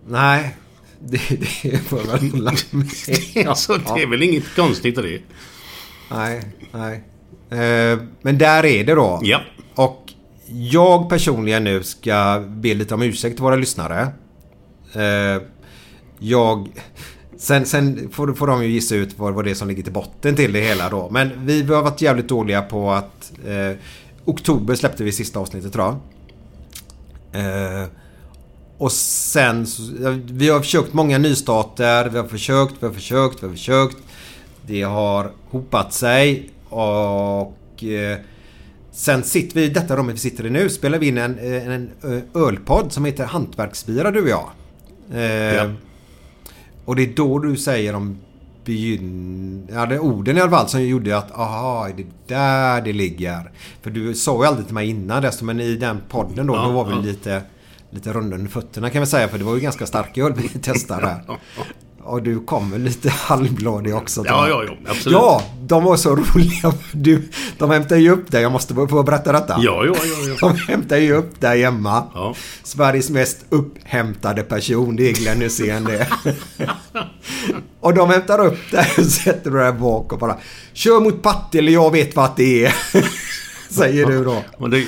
Nej. 0.08 0.56
Det, 1.00 1.20
det 1.62 1.78
får 1.78 1.98
jag 1.98 2.06
väl 2.06 2.30
hålla 2.30 2.52
med 2.70 3.56
Så 3.56 3.76
det 3.76 4.02
är 4.02 4.06
väl 4.06 4.22
inget 4.22 4.54
konstigt 4.56 4.98
i 4.98 5.02
det. 5.02 5.20
Nej, 6.10 6.42
nej. 6.72 7.04
Eh, 7.50 7.98
men 8.22 8.38
där 8.38 8.64
är 8.64 8.84
det 8.84 8.94
då. 8.94 9.20
Ja. 9.22 9.40
Och 9.74 10.12
jag 10.46 11.08
personligen 11.08 11.64
nu 11.64 11.82
ska 11.82 12.44
be 12.48 12.74
lite 12.74 12.94
om 12.94 13.02
ursäkt 13.02 13.36
till 13.36 13.42
våra 13.42 13.56
lyssnare. 13.56 14.08
Eh, 14.94 15.42
jag... 16.18 16.68
Sen, 17.42 17.66
sen 17.66 18.08
får, 18.12 18.34
får 18.34 18.46
de 18.46 18.62
ju 18.64 18.68
gissa 18.70 18.94
ut 18.94 19.18
vad, 19.18 19.34
vad 19.34 19.44
det 19.44 19.50
är 19.50 19.54
som 19.54 19.68
ligger 19.68 19.82
till 19.82 19.92
botten 19.92 20.36
till 20.36 20.52
det 20.52 20.60
hela 20.60 20.88
då. 20.88 21.10
Men 21.10 21.46
vi 21.46 21.62
har 21.62 21.82
varit 21.82 22.00
jävligt 22.02 22.28
dåliga 22.28 22.62
på 22.62 22.90
att... 22.90 23.32
Eh, 23.46 23.76
oktober 24.24 24.74
släppte 24.74 25.04
vi 25.04 25.12
sista 25.12 25.38
avsnittet 25.40 25.72
tror 25.72 25.84
jag. 25.84 25.96
Eh, 27.82 27.88
och 28.78 28.92
sen... 28.92 29.66
så- 29.66 29.82
Vi 30.30 30.48
har 30.48 30.60
försökt 30.60 30.92
många 30.92 31.18
nystarter. 31.18 32.08
Vi 32.08 32.18
har 32.18 32.26
försökt, 32.26 32.74
vi 32.80 32.86
har 32.86 32.94
försökt, 32.94 33.42
vi 33.42 33.46
har 33.46 33.54
försökt. 33.54 33.96
Det 34.66 34.82
har 34.82 35.32
hopat 35.50 35.92
sig 35.92 36.50
och... 36.68 37.84
Eh, 37.84 38.18
sen 38.92 39.22
sitter 39.22 39.54
vi 39.54 39.64
i 39.64 39.68
detta 39.68 39.96
rummet 39.96 40.14
vi 40.14 40.18
sitter 40.18 40.46
i 40.46 40.50
nu. 40.50 40.68
Spelar 40.68 40.98
vi 40.98 41.08
in 41.08 41.18
en, 41.18 41.38
en, 41.38 41.90
en 42.02 42.22
ölpodd 42.34 42.92
som 42.92 43.04
heter 43.04 43.24
Hantverksbira 43.24 44.10
du 44.10 44.22
och 44.22 44.28
jag. 44.28 44.50
Eh, 45.14 45.22
Ja. 45.54 45.70
Och 46.84 46.96
det 46.96 47.02
är 47.02 47.14
då 47.16 47.38
du 47.38 47.56
säger 47.56 47.94
om 47.94 48.18
begynn... 48.64 49.68
Ja, 49.72 49.86
det 49.86 49.98
orden 49.98 50.36
i 50.36 50.40
alla 50.40 50.50
fall 50.50 50.68
som 50.68 50.82
gjorde 50.82 51.18
att 51.18 51.38
aha, 51.38 51.88
är 51.88 51.94
det 51.94 52.06
där 52.26 52.80
det 52.80 52.92
ligger. 52.92 53.50
För 53.82 53.90
du 53.90 54.14
sa 54.14 54.42
ju 54.42 54.48
aldrig 54.48 54.66
till 54.66 54.74
mig 54.74 54.88
innan 54.88 55.22
dess, 55.22 55.42
men 55.42 55.60
i 55.60 55.76
den 55.76 56.00
podden 56.08 56.46
då, 56.46 56.54
Ja, 56.54 56.62
då 56.62 56.70
var 56.72 56.84
vi 56.84 56.90
ja. 56.92 57.00
lite, 57.00 57.42
lite 57.90 58.12
runda 58.12 58.36
under 58.36 58.50
fötterna 58.50 58.90
kan 58.90 59.00
vi 59.02 59.06
säga. 59.06 59.28
För 59.28 59.38
det 59.38 59.44
var 59.44 59.54
ju 59.54 59.60
ganska 59.60 59.86
starka 59.86 60.22
öl 60.22 60.32
vi 60.36 60.48
testade. 60.48 61.20
Och 62.04 62.22
du 62.22 62.40
kommer 62.40 62.78
lite 62.78 63.08
halvbladig 63.10 63.96
också. 63.96 64.24
Ja, 64.26 64.48
ja, 64.48 64.64
ja, 64.64 64.90
absolut. 64.90 65.12
Ja, 65.18 65.42
de 65.60 65.84
var 65.84 65.96
så 65.96 66.16
roliga. 66.34 66.72
Du, 66.92 67.28
de 67.58 67.70
hämtade 67.70 68.00
ju 68.00 68.10
upp 68.10 68.30
dig. 68.30 68.42
Jag 68.42 68.52
måste 68.52 68.74
få 68.74 69.02
berätta 69.02 69.32
detta. 69.32 69.56
Ja, 69.58 69.84
ja, 69.86 69.94
ja. 69.96 70.36
ja. 70.40 70.48
De 70.48 70.56
hämtade 70.56 71.00
ju 71.00 71.12
upp 71.12 71.40
dig 71.40 71.62
hemma. 71.62 72.04
Ja. 72.14 72.34
Sveriges 72.62 73.10
mest 73.10 73.44
upphämtade 73.48 74.42
person, 74.42 74.96
det 74.96 75.10
är 75.10 75.12
Glenn 75.12 75.40
Hysén 75.40 75.84
det. 75.84 76.06
och 77.80 77.94
de 77.94 78.10
hämtar 78.10 78.46
upp 78.46 78.70
dig 78.70 78.86
och 78.98 79.04
sätter 79.04 79.50
du 79.50 79.56
där 79.58 79.72
bak 79.72 80.12
och 80.12 80.18
bara 80.18 80.36
Kör 80.72 81.00
mot 81.00 81.22
Partille, 81.22 81.70
jag 81.70 81.90
vet 81.90 82.16
vart 82.16 82.36
det 82.36 82.64
är. 82.64 82.74
Säger 83.76 84.06
du 84.06 84.24
då. 84.24 84.44
Och 84.56 84.70
det, 84.70 84.84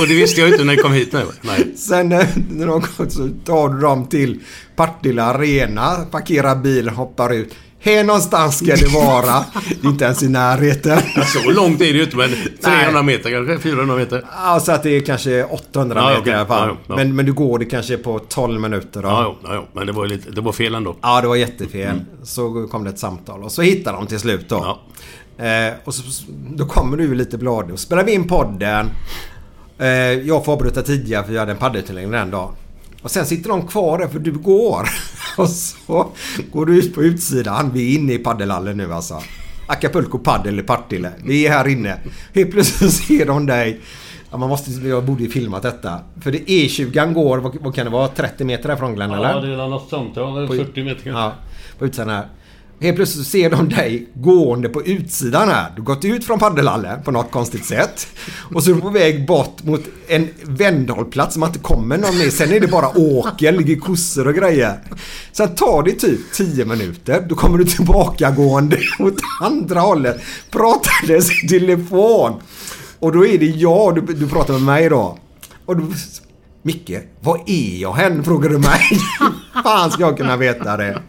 och 0.00 0.06
det, 0.08 0.14
visste 0.14 0.40
jag 0.40 0.50
inte 0.50 0.64
när 0.64 0.74
jag 0.74 0.82
kom 0.82 0.92
hit. 0.92 1.12
Nej. 1.12 1.24
nej. 1.42 1.76
Sen 1.76 2.08
när 2.08 2.26
när 2.50 2.66
de 2.66 2.82
kom 2.82 3.10
så 3.10 3.28
tar 3.44 3.68
du 3.68 3.80
dem 3.80 4.06
till 4.06 4.40
Partille 4.76 5.22
Arena, 5.22 5.96
parkerar 6.10 6.56
bilen, 6.56 6.94
hoppar 6.94 7.32
ut. 7.32 7.54
Här 7.80 8.04
någonstans 8.04 8.58
ska 8.58 8.76
det 8.76 8.88
vara. 8.94 9.44
Det 9.80 9.86
är 9.86 9.90
inte 9.90 10.04
ens 10.04 10.22
i 10.22 10.28
närheten. 10.28 10.98
Så 11.26 11.50
långt 11.50 11.80
är 11.80 11.84
det 11.84 11.98
ju 11.98 12.04
inte, 12.04 12.16
men 12.16 12.30
300 12.64 13.02
meter 13.02 13.30
kanske? 13.30 13.58
400 13.58 13.96
meter? 13.96 14.24
Alltså 14.36 14.72
att 14.72 14.82
det 14.82 14.90
är 14.90 15.00
kanske 15.00 15.44
800 15.44 16.00
Ja, 16.00 16.08
meter 16.08 16.20
okej. 16.20 16.32
i 16.32 16.36
alla 16.36 16.46
fall. 16.46 16.68
Ja, 16.68 16.76
ja. 16.88 16.96
Men, 16.96 17.16
men 17.16 17.26
du 17.26 17.32
går 17.32 17.58
det 17.58 17.64
kanske 17.64 17.96
på 17.96 18.18
12 18.18 18.60
minuter 18.60 19.02
då. 19.02 19.08
Ja, 19.08 19.36
ja, 19.42 19.54
ja, 19.54 19.68
men 19.72 19.86
det 19.86 19.92
var, 19.92 20.06
lite, 20.06 20.30
det 20.30 20.40
var 20.40 20.52
fel 20.52 20.74
ändå. 20.74 20.96
Ja, 21.02 21.20
det 21.20 21.28
var 21.28 21.36
jättefel. 21.36 22.00
Så 22.22 22.68
kom 22.70 22.84
det 22.84 22.90
ett 22.90 22.98
samtal 22.98 23.42
och 23.42 23.52
så 23.52 23.62
hittade 23.62 23.96
de 23.96 24.06
till 24.06 24.20
slut 24.20 24.48
då. 24.48 24.78
Eh, 25.38 25.74
och 25.84 25.94
så, 25.94 26.24
då 26.50 26.66
kommer 26.66 26.96
du 26.96 27.14
lite 27.14 27.38
bladig 27.38 27.72
och 27.72 27.78
spelar 27.78 28.04
vi 28.04 28.12
in 28.12 28.28
podden. 28.28 28.90
Eh, 29.78 29.88
jag 30.12 30.44
får 30.44 30.52
avbryta 30.52 30.82
tidigare 30.82 31.24
för 31.24 31.32
jag 31.32 31.40
hade 31.40 31.52
en 31.52 31.58
paddelturnering 31.58 32.10
den 32.10 32.30
dagen. 32.30 32.54
Och 33.02 33.10
sen 33.10 33.26
sitter 33.26 33.48
de 33.48 33.66
kvar 33.66 33.98
där 33.98 34.08
för 34.08 34.18
du 34.18 34.32
går. 34.32 34.88
och 35.36 35.48
så 35.48 36.06
går 36.52 36.66
du 36.66 36.78
ut 36.78 36.94
på 36.94 37.02
utsidan. 37.02 37.70
Vi 37.74 37.94
är 37.94 37.98
inne 37.98 38.12
i 38.12 38.18
paddelhallen 38.18 38.76
nu 38.76 38.92
alltså. 38.92 39.20
Acapulco 39.66 40.18
Paddel 40.18 40.58
i 40.58 40.62
Partille. 40.62 41.12
Vi 41.24 41.46
är 41.46 41.50
här 41.50 41.68
inne. 41.68 41.96
Helt 42.34 42.50
plötsligt 42.50 42.92
ser 43.06 43.26
de 43.26 43.46
dig. 43.46 43.80
Ja, 44.30 44.36
man 44.36 44.48
måste, 44.48 44.70
jag 44.70 45.04
borde 45.04 45.22
ju 45.22 45.30
filmat 45.30 45.62
detta. 45.62 46.00
För 46.20 46.32
det 46.32 46.38
E20 46.38 47.12
går, 47.12 47.38
vad, 47.38 47.56
vad 47.60 47.74
kan 47.74 47.84
det 47.84 47.90
vara? 47.90 48.08
30 48.08 48.44
meter 48.44 48.68
härifrån 48.68 48.94
Glenn 48.94 49.10
eller? 49.10 49.30
Ja, 49.30 49.40
det 49.40 49.52
är 49.52 49.68
något 49.68 49.88
sånt. 49.90 50.12
Ja, 50.16 50.46
40 50.46 50.84
meter 50.84 51.02
kanske. 51.02 51.10
Ja, 51.10 51.32
på 51.78 51.86
utsidan 51.86 52.08
här. 52.08 52.26
Helt 52.80 52.96
plötsligt 52.96 53.26
så 53.26 53.30
ser 53.30 53.50
de 53.50 53.68
dig 53.68 54.08
gående 54.14 54.68
på 54.68 54.82
utsidan 54.82 55.48
här. 55.48 55.72
Du 55.76 55.82
har 55.82 55.86
gått 55.86 56.04
ut 56.04 56.24
från 56.24 56.38
paddelhallen 56.38 57.02
på 57.02 57.10
något 57.10 57.30
konstigt 57.30 57.64
sätt. 57.64 58.06
Och 58.54 58.62
så 58.62 58.70
är 58.70 58.74
du 58.74 58.80
på 58.80 58.90
väg 58.90 59.26
bort 59.26 59.62
mot 59.64 59.82
en 60.08 60.28
vändhållplats 60.42 61.32
som 61.32 61.40
man 61.40 61.48
inte 61.48 61.58
kommer 61.58 61.98
någon 61.98 62.18
med. 62.18 62.32
Sen 62.32 62.52
är 62.52 62.60
det 62.60 62.66
bara 62.66 62.98
åker, 62.98 63.52
ligger 63.52 63.76
kossor 63.76 64.28
och 64.28 64.34
grejer. 64.34 64.78
Sen 65.32 65.54
tar 65.54 65.82
det 65.82 65.92
typ 65.92 66.20
10 66.32 66.64
minuter. 66.64 67.26
Då 67.28 67.34
kommer 67.34 67.58
du 67.58 67.64
tillbaka 67.64 68.30
gående 68.30 68.78
åt 68.98 69.16
andra 69.42 69.80
hållet. 69.80 70.20
Pratades 70.50 71.44
i 71.44 71.48
telefon. 71.48 72.32
Och 72.98 73.12
då 73.12 73.26
är 73.26 73.38
det 73.38 73.46
jag, 73.46 73.94
du, 73.94 74.14
du 74.14 74.28
pratar 74.28 74.52
med 74.54 74.62
mig 74.62 74.88
då. 74.88 75.18
Och 75.66 75.76
du, 75.76 75.86
Micke, 76.62 76.92
var 77.20 77.42
är 77.46 77.80
jag 77.80 77.92
hen? 77.92 78.24
Frågar 78.24 78.50
du 78.50 78.58
mig. 78.58 78.80
Hur 79.54 79.62
fan 79.62 79.90
ska 79.90 80.02
jag 80.02 80.16
kunna 80.16 80.36
veta 80.36 80.76
det? 80.76 81.02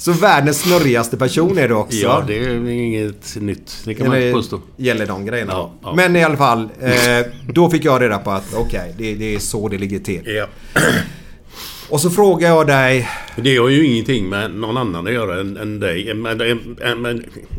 Så 0.00 0.12
världens 0.12 0.60
snurrigaste 0.60 1.16
person 1.16 1.58
är 1.58 1.68
du 1.68 1.74
också. 1.74 1.96
Ja, 1.96 2.24
det 2.26 2.38
är 2.38 2.68
inget 2.68 3.36
nytt. 3.36 3.82
Det 3.84 3.94
kan 3.94 4.06
man 4.06 4.16
Eller 4.16 4.26
inte 4.26 4.36
påstå. 4.36 4.60
gäller 4.76 5.06
de 5.06 5.26
grejerna. 5.26 5.52
Ja, 5.52 5.72
ja. 5.82 5.94
Men 5.94 6.16
i 6.16 6.24
alla 6.24 6.36
fall, 6.36 6.68
eh, 6.80 7.26
då 7.52 7.70
fick 7.70 7.84
jag 7.84 8.02
reda 8.02 8.18
på 8.18 8.30
att 8.30 8.54
okej, 8.54 8.94
det, 8.98 9.14
det 9.14 9.34
är 9.34 9.38
så 9.38 9.68
det 9.68 9.78
ligger 9.78 9.98
till. 9.98 10.22
Ja. 10.24 10.46
Och 11.88 12.00
så 12.00 12.10
frågar 12.10 12.48
jag 12.48 12.66
dig... 12.66 13.08
Det 13.36 13.56
har 13.56 13.68
ju 13.68 13.86
ingenting 13.86 14.28
med 14.28 14.50
någon 14.50 14.76
annan 14.76 15.06
att 15.06 15.12
göra 15.12 15.40
än, 15.40 15.56
än 15.56 15.80
dig. 15.80 16.14
Men, 16.14 16.38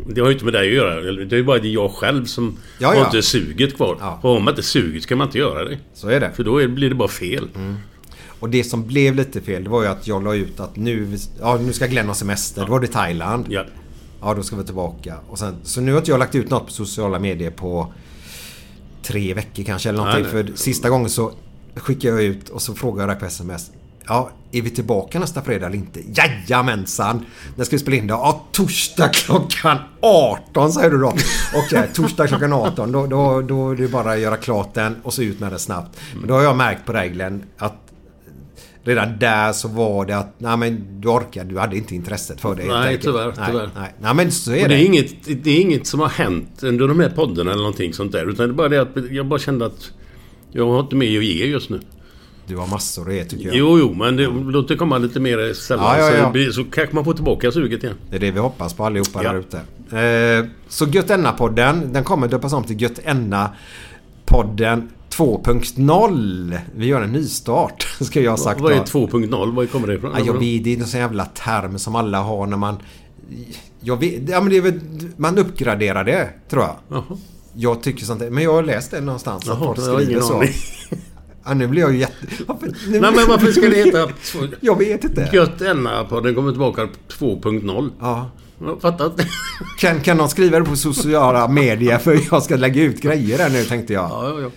det 0.08 0.20
har 0.20 0.28
ju 0.28 0.32
inte 0.32 0.44
med 0.44 0.54
dig 0.54 0.68
att 0.68 0.74
göra. 0.74 1.00
Det 1.00 1.34
är 1.34 1.38
ju 1.38 1.44
bara 1.44 1.58
det 1.58 1.68
jag 1.68 1.90
själv 1.90 2.24
som 2.24 2.58
Ja, 2.78 2.88
har 2.88 3.04
inte 3.04 3.22
suget 3.22 3.76
kvar. 3.76 3.96
Ja. 4.00 4.20
Och 4.22 4.30
har 4.30 4.40
man 4.40 4.52
inte 4.52 4.62
suget 4.62 5.02
ska 5.02 5.16
man 5.16 5.26
inte 5.26 5.38
göra 5.38 5.64
det. 5.64 5.78
Så 5.94 6.08
är 6.08 6.20
det. 6.20 6.30
För 6.36 6.44
då 6.44 6.68
blir 6.68 6.88
det 6.88 6.94
bara 6.94 7.08
fel. 7.08 7.48
Och 8.42 8.50
det 8.50 8.64
som 8.64 8.86
blev 8.86 9.14
lite 9.14 9.40
fel, 9.40 9.64
det 9.64 9.70
var 9.70 9.82
ju 9.82 9.88
att 9.88 10.06
jag 10.06 10.24
la 10.24 10.34
ut 10.34 10.60
att 10.60 10.76
nu, 10.76 11.18
ja, 11.40 11.56
nu 11.56 11.72
ska 11.72 11.86
Glenn 11.86 12.06
ha 12.06 12.14
semester. 12.14 12.66
Då 12.66 12.72
var 12.72 12.80
det 12.80 12.86
Thailand. 12.86 13.46
Ja. 13.48 13.64
Ja, 14.20 14.34
då 14.34 14.42
ska 14.42 14.56
vi 14.56 14.64
tillbaka. 14.64 15.16
Och 15.28 15.38
sen, 15.38 15.56
så 15.62 15.80
nu 15.80 15.92
har 15.92 15.98
inte 15.98 16.10
jag 16.10 16.18
lagt 16.18 16.34
ut 16.34 16.50
något 16.50 16.66
på 16.66 16.72
sociala 16.72 17.18
medier 17.18 17.50
på 17.50 17.92
tre 19.02 19.34
veckor 19.34 19.62
kanske 19.62 19.88
eller 19.88 19.98
någonting. 19.98 20.22
Nej, 20.22 20.32
nej. 20.34 20.46
För 20.46 20.56
sista 20.56 20.88
gången 20.88 21.10
så 21.10 21.32
skickade 21.76 22.14
jag 22.14 22.22
ut 22.22 22.48
och 22.48 22.62
så 22.62 22.74
frågade 22.74 23.02
jag 23.02 23.08
dig 23.08 23.20
på 23.20 23.26
sms. 23.26 23.70
Ja, 24.06 24.30
är 24.52 24.62
vi 24.62 24.70
tillbaka 24.70 25.18
nästa 25.18 25.42
fredag 25.42 25.66
eller 25.66 25.76
inte? 25.76 26.00
Jajamensan! 26.14 27.26
När 27.56 27.64
ska 27.64 27.76
vi 27.76 27.80
spela 27.80 27.96
in 27.96 28.06
då? 28.06 28.14
Ja, 28.14 28.44
torsdag 28.52 29.08
klockan 29.08 29.78
18 30.00 30.72
säger 30.72 30.90
du 30.90 30.98
då. 30.98 31.08
Okej, 31.54 31.90
torsdag 31.94 32.26
klockan 32.26 32.52
18. 32.52 32.92
Då, 32.92 33.06
då, 33.06 33.42
då 33.42 33.70
är 33.70 33.76
det 33.76 33.88
bara 33.88 34.12
att 34.12 34.20
göra 34.20 34.36
klart 34.36 34.74
den 34.74 34.96
och 35.02 35.14
så 35.14 35.22
ut 35.22 35.40
med 35.40 35.52
den 35.52 35.58
snabbt. 35.58 36.00
Men 36.14 36.26
då 36.28 36.34
har 36.34 36.42
jag 36.42 36.56
märkt 36.56 36.86
på 36.86 36.92
Glenn 36.92 37.44
att 37.58 37.91
Redan 38.84 39.18
där 39.18 39.52
så 39.52 39.68
var 39.68 40.06
det 40.06 40.16
att 40.16 40.34
nej 40.38 40.56
men 40.56 41.00
du 41.00 41.08
orkar, 41.08 41.44
du 41.44 41.58
hade 41.58 41.76
inte 41.76 41.94
intresset 41.94 42.40
för 42.40 42.54
det 42.54 42.64
Nej, 42.64 42.76
enkelt. 42.76 43.02
tyvärr, 43.02 43.26
Nej, 43.26 43.46
tyvärr. 43.46 43.70
Nej, 43.76 43.94
nej 44.00 44.14
men 44.14 44.32
så 44.32 44.52
är 44.52 44.62
Och 44.62 44.68
det. 44.68 44.74
det 44.74 44.82
är, 44.82 44.86
inget, 44.86 45.44
det 45.44 45.50
är 45.50 45.60
inget 45.60 45.86
som 45.86 46.00
har 46.00 46.08
hänt 46.08 46.62
under 46.62 46.88
de 46.88 47.00
här 47.00 47.08
poddarna 47.08 47.50
eller 47.50 47.62
någonting 47.62 47.94
sånt 47.94 48.12
där. 48.12 48.30
Utan 48.30 48.48
det 48.48 48.52
är 48.52 48.54
bara 48.54 48.68
det 48.68 48.80
att 48.82 48.88
jag 49.10 49.26
bara 49.26 49.38
kände 49.38 49.66
att 49.66 49.90
jag 50.52 50.66
har 50.70 50.80
inte 50.80 50.96
mer 50.96 51.18
att 51.18 51.24
ge 51.24 51.46
just 51.46 51.70
nu. 51.70 51.80
Du 52.46 52.56
har 52.56 52.66
massor 52.66 53.08
att 53.08 53.14
ge 53.14 53.24
tycker 53.24 53.46
jag. 53.46 53.54
Jo, 53.56 53.78
jo, 53.78 53.94
men 53.94 54.16
det, 54.16 54.26
låt 54.26 54.68
det 54.68 54.76
komma 54.76 54.98
lite 54.98 55.20
mer 55.20 55.54
sällan. 55.54 55.98
Ja, 55.98 55.98
ja, 55.98 56.10
Så, 56.10 56.16
ja. 56.16 56.30
blir, 56.30 56.50
så 56.50 56.64
kanske 56.64 56.94
man 56.94 57.04
får 57.04 57.14
tillbaka 57.14 57.52
suget 57.52 57.84
igen. 57.84 57.96
Det 58.10 58.16
är 58.16 58.20
det 58.20 58.30
vi 58.30 58.38
hoppas 58.38 58.74
på 58.74 58.84
allihopa 58.86 59.22
Ja. 59.24 59.32
där 59.32 59.38
ute. 59.38 59.56
Eh, 60.40 60.46
så 60.68 60.86
Gött 60.86 61.36
podden 61.38 61.92
den 61.92 62.04
kommer 62.04 62.28
döpas 62.28 62.52
om 62.52 62.64
till 62.64 62.82
Gött 62.82 63.00
podden 64.26 64.88
2.0. 65.12 66.58
Vi 66.76 66.86
gör 66.86 67.02
en 67.02 67.12
nystart, 67.12 67.86
ska 68.00 68.20
jag 68.20 68.30
ha 68.30 68.38
sagt. 68.38 68.60
Vad 68.60 68.72
är 68.72 68.76
då. 68.76 68.82
2.0? 68.84 69.54
Var 69.54 69.66
kommer 69.66 69.86
det 69.86 69.94
ifrån? 69.94 70.12
Ja, 70.16 70.24
jag 70.26 70.32
vet, 70.32 70.64
det 70.64 70.74
är 70.74 70.80
en 70.80 70.86
sån 70.86 71.00
jävla 71.00 71.24
term 71.24 71.78
som 71.78 71.96
alla 71.96 72.20
har 72.20 72.46
när 72.46 72.56
man... 72.56 72.76
Jag 73.80 74.00
vet, 74.00 74.28
ja, 74.28 74.40
men 74.40 74.50
det 74.50 74.56
är 74.56 74.60
väl, 74.60 74.80
man 75.16 75.38
uppgraderar 75.38 76.04
det, 76.04 76.28
tror 76.50 76.62
jag. 76.62 76.76
Jaha. 76.88 77.18
Jag 77.54 77.82
tycker 77.82 78.04
sånt 78.04 78.22
Men 78.30 78.44
jag 78.44 78.52
har 78.52 78.62
läst 78.62 78.90
det 78.90 79.00
någonstans. 79.00 79.44
Jaha, 79.46 79.56
att 79.56 79.64
folk 79.64 79.78
har 79.78 79.84
skriver 79.84 80.10
ingen 80.10 80.22
så. 80.22 80.36
aning. 80.36 80.52
Ja, 81.44 81.54
nu 81.54 81.66
blir 81.66 81.82
jag 81.82 81.92
ju 81.92 81.98
jätte... 81.98 82.26
Varför, 82.46 82.66
nu, 82.66 83.00
Nej, 83.00 83.12
men 83.16 83.28
varför 83.28 83.52
ska 83.52 83.60
det 83.60 83.84
heta... 83.84 84.08
Jag 84.60 84.78
vet 84.78 85.04
inte. 85.04 85.30
Gött 85.32 85.60
NA-podden 85.60 86.34
kommer 86.34 86.50
tillbaka 86.50 86.88
2.0. 87.18 87.90
Ja. 88.00 88.30
Inte. 88.60 89.26
Kan, 89.78 90.00
kan 90.00 90.16
någon 90.16 90.28
skriva 90.28 90.58
det 90.58 90.64
på 90.64 90.76
sociala 90.76 91.48
medier 91.48 91.98
för 91.98 92.20
jag 92.30 92.42
ska 92.42 92.56
lägga 92.56 92.82
ut 92.82 93.00
grejer 93.00 93.38
där 93.38 93.50
nu 93.50 93.64
tänkte 93.64 93.92
jag. 93.92 94.10
Ja, 94.10 94.28
ja, 94.28 94.40
ja. 94.40 94.50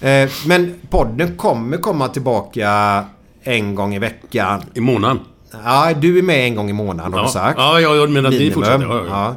Eh, 0.00 0.28
men 0.46 0.74
podden 0.90 1.36
kommer 1.36 1.76
komma 1.76 2.08
tillbaka 2.08 3.04
en 3.42 3.74
gång 3.74 3.94
i 3.94 3.98
veckan. 3.98 4.62
I 4.74 4.80
månaden. 4.80 5.20
Ja, 5.64 5.92
du 6.00 6.18
är 6.18 6.22
med 6.22 6.44
en 6.46 6.54
gång 6.54 6.70
i 6.70 6.72
månaden 6.72 7.12
har 7.12 7.20
Ja, 7.20 7.26
du 7.26 7.32
sagt. 7.32 7.58
ja, 7.58 7.80
ja, 7.80 7.94
jag 7.94 8.10
menar 8.10 8.28
att 8.28 8.34
ni 8.34 8.50
fortsätter. 8.50 8.84
Ja. 8.86 9.04
Ja. 9.08 9.36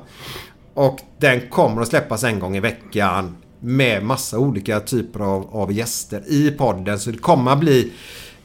Och 0.73 0.99
den 1.19 1.41
kommer 1.49 1.81
att 1.81 1.87
släppas 1.87 2.23
en 2.23 2.39
gång 2.39 2.57
i 2.57 2.59
veckan 2.59 3.35
med 3.59 4.03
massa 4.03 4.37
olika 4.39 4.79
typer 4.79 5.19
av, 5.19 5.49
av 5.55 5.71
gäster 5.73 6.23
i 6.27 6.51
podden. 6.51 6.99
Så 6.99 7.11
det 7.11 7.17
kommer 7.17 7.51
att 7.51 7.59
bli 7.59 7.91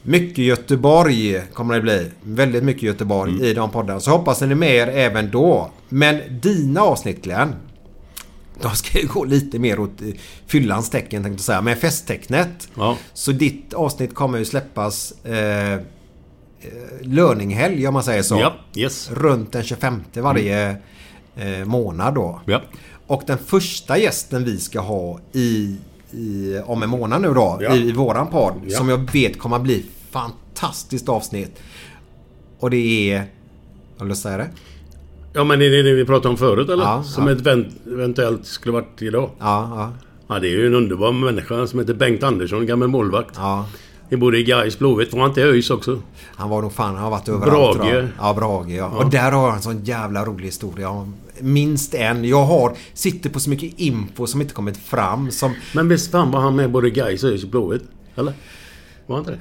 Mycket 0.01 0.37
Göteborg 0.37 1.41
kommer 1.53 1.75
det 1.75 1.81
bli. 1.81 2.11
Väldigt 2.23 2.63
mycket 2.63 2.83
Göteborg 2.83 3.31
Mm. 3.31 3.43
i 3.45 3.53
de 3.53 3.69
poddarna. 3.69 3.99
Så 3.99 4.11
hoppas 4.11 4.41
ni 4.41 4.51
är 4.51 4.55
med 4.55 4.75
er 4.75 4.87
även 4.87 5.31
då. 5.31 5.69
Men 5.89 6.21
dina 6.41 6.81
avsnitt 6.81 7.23
Glenn. 7.23 7.55
De 8.61 8.75
ska 8.75 8.99
ju 8.99 9.07
gå 9.07 9.23
lite 9.23 9.59
mer 9.59 9.79
åt 9.79 10.01
eh, 10.01 10.07
fyllans 10.47 10.89
tecken 10.89 11.23
tänkte 11.23 11.39
jag 11.39 11.45
säga. 11.45 11.61
Men 11.61 11.77
festtecknet. 11.77 12.67
Ja. 12.75 12.97
Så 13.13 13.31
ditt 13.31 13.73
avsnitt 13.73 14.15
kommer 14.15 14.37
ju 14.37 14.45
släppas 14.45 15.13
eh, 15.25 15.73
eh, 15.73 15.79
löningshelg 17.01 17.87
om 17.87 17.93
man 17.93 18.03
säger 18.03 18.21
så. 18.23 18.39
Ja, 18.39 18.55
yes. 18.75 19.09
Runt 19.11 19.51
den 19.51 19.63
25 19.63 20.03
varje 20.13 20.69
eh, 21.35 21.65
månad 21.65 22.13
då. 22.15 22.41
Ja. 22.45 22.61
Och 23.07 23.23
den 23.27 23.37
första 23.37 23.97
gästen 23.97 24.43
vi 24.45 24.59
ska 24.59 24.79
ha 24.79 25.19
i, 25.33 25.75
i 26.11 26.59
om 26.65 26.83
en 26.83 26.89
månad 26.89 27.21
nu 27.21 27.33
då 27.33 27.57
Ja. 27.61 27.75
i, 27.75 27.89
i 27.89 27.91
våran 27.91 28.27
podd 28.27 28.71
som 28.71 28.89
jag 28.89 29.11
vet 29.11 29.39
kommer 29.39 29.59
bli 29.59 29.85
fantastiskt 30.11 31.09
avsnitt. 31.09 31.59
Och 32.59 32.69
det 32.69 33.11
är... 33.11 33.17
Har 33.97 34.05
du 34.05 34.09
lust 34.09 34.25
att 34.25 34.31
säga 34.31 34.37
det? 34.37 34.49
Ja 35.37 35.43
men 35.43 35.59
det 35.59 35.65
är 35.65 35.83
det 35.83 35.93
vi 35.93 36.05
pratade 36.05 36.29
om 36.29 36.37
förut 36.37 36.69
eller? 36.69 36.83
Ja, 36.83 37.03
som 37.03 37.27
ja. 37.27 37.33
event, 37.33 37.67
eventuellt 37.87 38.45
skulle 38.45 38.73
varit 38.73 39.01
idag. 39.01 39.29
Ja, 39.39 39.69
ja, 39.75 39.91
Ja 40.27 40.39
det 40.39 40.47
är 40.47 40.51
ju 40.51 40.67
en 40.67 40.73
underbar 40.73 41.11
människa 41.11 41.67
som 41.67 41.79
heter 41.79 41.93
Bengt 41.93 42.23
Andersson, 42.23 42.65
gammal 42.65 42.87
målvakt. 42.87 43.35
ja. 43.35 43.65
Vi 44.09 44.17
bor 44.17 44.35
i 44.35 44.43
Gais 44.43 44.79
Blåvitt. 44.79 45.13
Var 45.13 45.19
han 45.19 45.29
inte 45.29 45.41
i 45.41 45.43
ÖIS 45.43 45.69
också? 45.69 46.01
Han 46.35 46.49
var 46.49 46.61
nog 46.61 46.73
fan, 46.73 46.93
han 46.95 47.03
har 47.03 47.11
varit 47.11 47.29
överallt. 47.29 47.77
Brage. 47.77 48.07
Ja, 48.19 48.33
Brage 48.33 48.69
ja. 48.69 48.87
Och 48.87 49.09
där 49.09 49.31
har 49.31 49.47
han 49.47 49.55
en 49.55 49.61
sån 49.61 49.83
jävla 49.83 50.25
rolig 50.25 50.45
historia. 50.45 51.07
Minst 51.39 51.93
en. 51.93 52.25
Jag 52.25 52.45
har, 52.45 52.73
sitter 52.93 53.29
på 53.29 53.39
så 53.39 53.49
mycket 53.49 53.79
info 53.79 54.27
som 54.27 54.41
inte 54.41 54.53
kommit 54.53 54.77
fram. 54.77 55.31
Som, 55.31 55.55
Men 55.73 55.87
visst 55.89 56.11
fan 56.11 56.31
var 56.31 56.39
han 56.39 56.55
med 56.55 56.71
både 56.71 56.87
i 56.87 56.91
Gais 56.91 57.23
och 57.23 57.29
ÖIS 57.29 57.45
Blåvitt? 57.45 57.83
Eller? 58.15 58.33
Var 59.05 59.15
han 59.15 59.19
inte 59.25 59.31
det? 59.31 59.39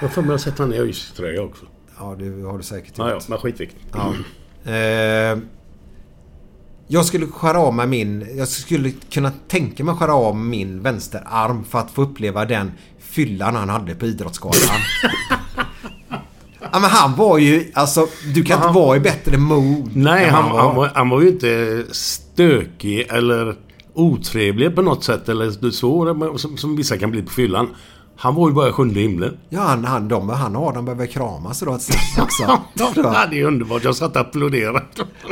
Jag 0.00 0.08
har 0.08 0.14
för 0.14 0.22
mig 0.22 0.28
att 0.28 0.32
jag 0.32 0.40
sett 0.40 0.58
han 0.58 0.74
i 0.74 0.78
ÖIS-tröja 0.78 1.42
också. 1.42 1.64
ja, 1.98 2.16
det 2.18 2.42
har 2.46 2.58
du 2.58 2.64
säkert 2.64 2.98
gjort. 2.98 3.06
Ja, 3.08 3.10
ja, 3.10 3.20
men 3.28 3.38
skitviktigt. 3.38 3.86
Ja. 3.92 4.12
Eh, 4.64 5.38
jag 6.86 7.04
skulle 7.04 7.26
skära 7.26 7.58
av 7.58 7.74
med 7.74 7.88
min... 7.88 8.26
Jag 8.36 8.48
skulle 8.48 8.90
kunna 8.90 9.32
tänka 9.48 9.84
mig 9.84 9.94
skära 9.94 10.14
av 10.14 10.36
min 10.36 10.82
vänsterarm 10.82 11.64
för 11.64 11.78
att 11.78 11.90
få 11.90 12.02
uppleva 12.02 12.44
den 12.44 12.72
fyllan 12.98 13.56
han 13.56 13.68
hade 13.68 13.94
på 13.94 14.06
Idrottsgalan. 14.06 14.58
ja, 16.60 16.78
men 16.78 16.90
han 16.90 17.16
var 17.16 17.38
ju... 17.38 17.70
Alltså, 17.74 18.06
du 18.34 18.44
kan 18.44 18.58
inte 18.62 18.72
vara 18.72 18.96
i 18.96 19.00
bättre 19.00 19.38
mood. 19.38 19.90
Nej, 19.96 20.28
han, 20.28 20.44
han, 20.44 20.76
var, 20.76 20.90
han 20.94 21.08
var 21.08 21.20
ju 21.20 21.28
inte 21.28 21.84
stökig 21.90 23.06
eller 23.10 23.56
otrevlig 23.94 24.74
på 24.74 24.82
något 24.82 25.04
sätt. 25.04 25.28
Eller 25.28 25.70
så 25.70 26.38
som, 26.38 26.56
som 26.56 26.76
vissa 26.76 26.98
kan 26.98 27.10
bli 27.10 27.22
på 27.22 27.30
fyllan. 27.30 27.68
Han 28.22 28.34
var 28.34 28.48
ju 28.48 28.54
bara 28.54 28.68
i 28.68 28.72
sjunde 28.72 29.00
himlen. 29.00 29.38
Ja, 29.48 29.60
han, 29.60 29.84
han, 29.84 30.08
de, 30.08 30.28
han 30.28 30.56
och 30.56 30.68
Adam 30.68 30.84
behöver 30.84 31.06
kramas 31.06 31.62
idag 31.62 31.74
också. 32.20 32.60
Ja, 32.74 33.26
det 33.30 33.40
är 33.40 33.44
underbart. 33.44 33.84
Jag 33.84 33.96
satt 33.96 34.16
och 34.16 34.20
applåderade. 34.20 34.82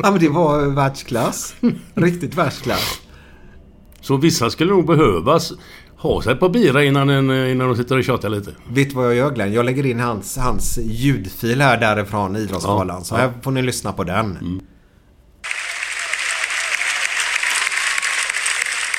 Ja, 0.03 0.11
men 0.11 0.19
det 0.19 0.29
var 0.29 0.67
världsklass. 0.67 1.55
Riktigt 1.95 2.35
världsklass. 2.35 3.01
Så 4.01 4.17
vissa 4.17 4.51
skulle 4.51 4.71
nog 4.71 4.87
behövas 4.87 5.53
ha 5.97 6.23
sig 6.23 6.37
par 6.37 6.49
bira 6.49 6.85
innan, 6.85 7.09
en, 7.09 7.31
innan 7.31 7.69
de 7.69 7.77
sitter 7.77 7.99
och 7.99 8.05
tjatar 8.05 8.29
lite. 8.29 8.55
Vet 8.69 8.89
du 8.89 8.95
vad 8.95 9.07
jag 9.07 9.15
gör 9.15 9.31
Glenn? 9.31 9.53
Jag 9.53 9.65
lägger 9.65 9.87
in 9.87 10.01
hans, 10.01 10.37
hans 10.37 10.79
ljudfil 10.79 11.61
här 11.61 11.81
därifrån 11.81 12.37
Idrottsgalan. 12.37 12.97
Ja, 12.99 13.05
så 13.05 13.15
ja. 13.15 13.19
här 13.19 13.33
får 13.43 13.51
ni 13.51 13.63
lyssna 13.63 13.93
på 13.93 14.05
den. 14.05 14.31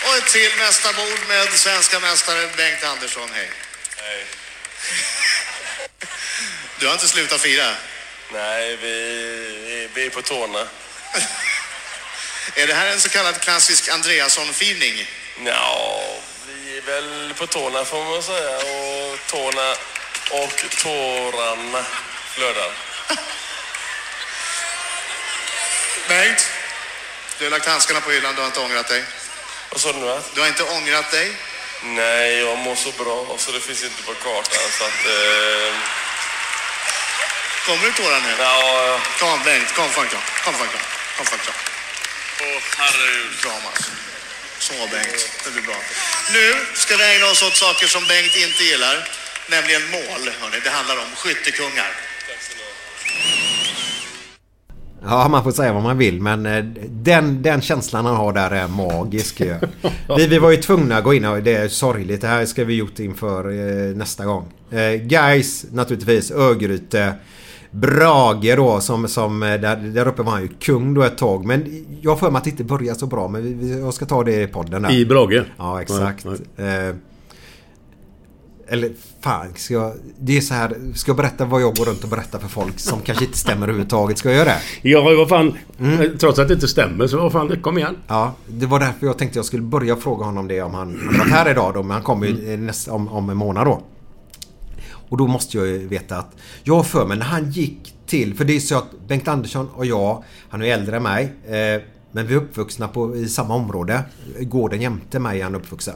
Och 0.05 0.17
ett 0.17 0.31
till 0.33 0.53
mästarbord 0.59 1.21
med 1.27 1.53
svenska 1.53 1.99
mästare 1.99 2.41
Bengt 2.57 2.83
Andersson. 2.93 3.29
Hej. 3.33 3.70
Hej. 4.11 4.25
Du 6.79 6.85
har 6.85 6.93
inte 6.93 7.07
slutat 7.07 7.41
fira? 7.41 7.75
Nej, 8.31 8.75
vi, 8.75 9.89
vi 9.93 10.05
är 10.05 10.09
på 10.09 10.21
tårna. 10.21 10.67
Är 12.55 12.67
det 12.67 12.73
här 12.73 12.87
en 12.87 13.01
så 13.01 13.09
kallad 13.09 13.41
klassisk 13.41 13.89
Andreasson-firning? 13.89 15.09
Ja, 15.45 16.03
vi 16.47 16.77
är 16.77 16.81
väl 16.81 17.33
på 17.33 17.47
tårna 17.47 17.85
får 17.85 18.03
man 18.03 18.23
säga. 18.23 18.57
Och 18.57 19.19
tårna 19.27 19.71
och 20.31 20.65
tårarna 20.77 21.85
flödar. 22.33 22.71
Bengt, 26.07 26.49
du 27.37 27.43
har 27.43 27.51
lagt 27.51 27.65
handskarna 27.65 28.01
på 28.01 28.11
hyllan. 28.11 28.35
Du 28.35 28.41
har 28.41 28.47
inte 28.47 28.59
ångrat 28.59 28.87
dig. 28.87 29.03
Vad 29.69 29.81
sa 29.81 29.93
du 29.93 29.99
nu? 29.99 30.21
Du 30.33 30.41
har 30.41 30.47
inte 30.47 30.63
ångrat 30.63 31.11
dig. 31.11 31.35
Nej, 31.83 32.39
jag 32.39 32.57
mår 32.57 32.75
så 32.75 32.91
bra 32.91 33.35
så 33.37 33.51
det 33.51 33.59
finns 33.59 33.83
inte 33.83 34.03
på 34.03 34.13
kartan. 34.13 34.65
Så 34.77 34.83
att, 34.83 35.05
eh, 35.05 35.73
Kommer 37.65 37.85
du 37.85 37.91
tårar 37.91 38.19
nu? 38.21 38.35
ja, 38.39 38.99
Kom 39.19 39.43
Bengt, 39.43 39.73
kom 39.73 39.89
kram. 39.89 40.21
Kom 40.43 40.53
för 40.53 40.63
en 40.63 40.69
kram. 40.69 40.81
Kom 41.17 41.25
en 41.33 41.39
kram. 41.39 41.55
åh 42.41 42.61
herregud. 42.77 43.41
Kramas. 43.41 43.89
Så 44.59 44.73
Bengt, 44.73 45.29
det 45.43 45.51
blir 45.51 45.61
bra. 45.61 45.75
Nu 46.31 46.65
ska 46.73 46.97
vi 46.97 47.03
ägna 47.15 47.25
oss 47.25 47.41
åt 47.43 47.57
saker 47.57 47.87
som 47.87 48.07
Bengt 48.07 48.35
inte 48.35 48.63
gillar. 48.63 49.07
Nämligen 49.47 49.89
mål. 49.91 50.31
Hörrni. 50.41 50.59
Det 50.63 50.69
handlar 50.69 50.97
om 50.97 51.15
skyttekungar. 51.15 51.91
Ja, 55.03 55.27
man 55.27 55.43
får 55.43 55.51
säga 55.51 55.73
vad 55.73 55.83
man 55.83 55.97
vill 55.97 56.21
men 56.21 56.45
eh, 56.45 56.63
den, 56.89 57.41
den 57.41 57.61
känslan 57.61 58.05
han 58.05 58.15
har 58.15 58.33
där 58.33 58.51
är 58.51 58.67
magisk 58.67 59.41
vi, 60.17 60.27
vi 60.27 60.39
var 60.39 60.51
ju 60.51 60.57
tvungna 60.57 60.97
att 60.97 61.03
gå 61.03 61.13
in 61.13 61.25
och 61.25 61.43
det 61.43 61.53
är 61.53 61.67
sorgligt. 61.67 62.21
Det 62.21 62.27
här 62.27 62.45
ska 62.45 62.63
vi 62.63 62.75
gjort 62.75 62.99
inför 62.99 63.49
eh, 63.49 63.95
nästa 63.95 64.25
gång. 64.25 64.45
Eh, 64.71 64.93
guys 64.93 65.65
naturligtvis, 65.71 66.31
Örgryte. 66.31 67.13
Brage 67.71 68.55
då 68.55 68.79
som, 68.79 69.07
som 69.07 69.43
eh, 69.43 69.49
där, 69.49 69.75
där 69.75 70.07
uppe 70.07 70.23
var 70.23 70.31
han 70.31 70.41
ju 70.41 70.47
kung 70.47 70.93
då 70.93 71.03
ett 71.03 71.17
tag. 71.17 71.45
Men 71.45 71.85
jag 72.01 72.11
har 72.11 72.17
för 72.17 72.31
mig 72.31 72.37
att 72.37 72.43
det 72.43 72.49
inte 72.49 72.63
började 72.63 72.99
så 72.99 73.05
bra. 73.05 73.27
Men 73.27 73.43
vi, 73.43 73.53
vi, 73.53 73.79
jag 73.79 73.93
ska 73.93 74.05
ta 74.05 74.23
det 74.23 74.41
i 74.43 74.47
podden 74.47 74.81
där. 74.81 74.91
I 74.91 75.05
Brage. 75.05 75.43
Ja, 75.57 75.81
exakt. 75.81 76.25
Ja, 76.25 76.35
ja. 76.55 76.63
Eh, 76.65 76.95
eller 78.71 78.91
fan, 79.21 79.47
ska 79.55 79.73
jag... 79.73 79.93
Det 80.19 80.37
är 80.37 80.41
så 80.41 80.53
här. 80.53 80.77
Ska 80.95 81.09
jag 81.09 81.17
berätta 81.17 81.45
vad 81.45 81.61
jag 81.61 81.75
går 81.75 81.85
runt 81.85 82.03
och 82.03 82.09
berättar 82.09 82.39
för 82.39 82.47
folk 82.47 82.79
som 82.79 83.01
kanske 83.05 83.25
inte 83.25 83.37
stämmer 83.37 83.63
överhuvudtaget? 83.67 84.17
Ska 84.17 84.29
jag 84.29 84.37
göra 84.37 84.49
det? 84.49 84.89
Ja, 84.89 85.01
vad 85.01 85.29
fan. 85.29 85.57
Trots 86.19 86.39
att 86.39 86.47
det 86.47 86.53
inte 86.53 86.67
stämmer 86.67 87.07
så 87.07 87.17
vad 87.17 87.31
fan, 87.31 87.61
kom 87.61 87.77
igen. 87.77 87.97
Ja, 88.07 88.33
det 88.47 88.65
var 88.65 88.79
därför 88.79 89.05
jag 89.05 89.17
tänkte 89.17 89.39
jag 89.39 89.45
skulle 89.45 89.63
börja 89.63 89.95
fråga 89.95 90.25
honom 90.25 90.47
det 90.47 90.61
om 90.61 90.73
han 90.73 90.99
han 91.05 91.17
var 91.17 91.25
här 91.25 91.51
idag 91.51 91.73
då. 91.73 91.83
Men 91.83 91.91
han 91.91 92.03
kommer 92.03 92.27
ju 92.27 92.57
nästa, 92.57 92.93
om, 92.93 93.07
om 93.07 93.29
en 93.29 93.37
månad 93.37 93.67
då. 93.67 93.81
Och 95.09 95.17
då 95.17 95.27
måste 95.27 95.57
jag 95.57 95.67
ju 95.67 95.87
veta 95.87 96.17
att 96.17 96.35
jag 96.63 96.75
har 96.75 96.83
för 96.83 97.05
mig 97.05 97.17
när 97.17 97.25
han 97.25 97.51
gick 97.51 97.93
till... 98.05 98.35
För 98.35 98.45
det 98.45 98.55
är 98.55 98.59
så 98.59 98.77
att 98.77 99.07
Bengt 99.07 99.27
Andersson 99.27 99.69
och 99.75 99.85
jag, 99.85 100.23
han 100.49 100.61
är 100.61 100.65
äldre 100.65 100.97
än 100.97 101.03
mig. 101.03 101.23
Eh, 101.45 101.81
men 102.11 102.27
vi 102.27 102.33
är 102.33 102.37
uppvuxna 102.37 102.87
på, 102.87 103.15
i 103.15 103.27
samma 103.27 103.55
område. 103.55 104.03
Gården 104.39 104.81
jämte 104.81 105.19
mig 105.19 105.39
är 105.39 105.43
han 105.43 105.55
uppvuxen. 105.55 105.95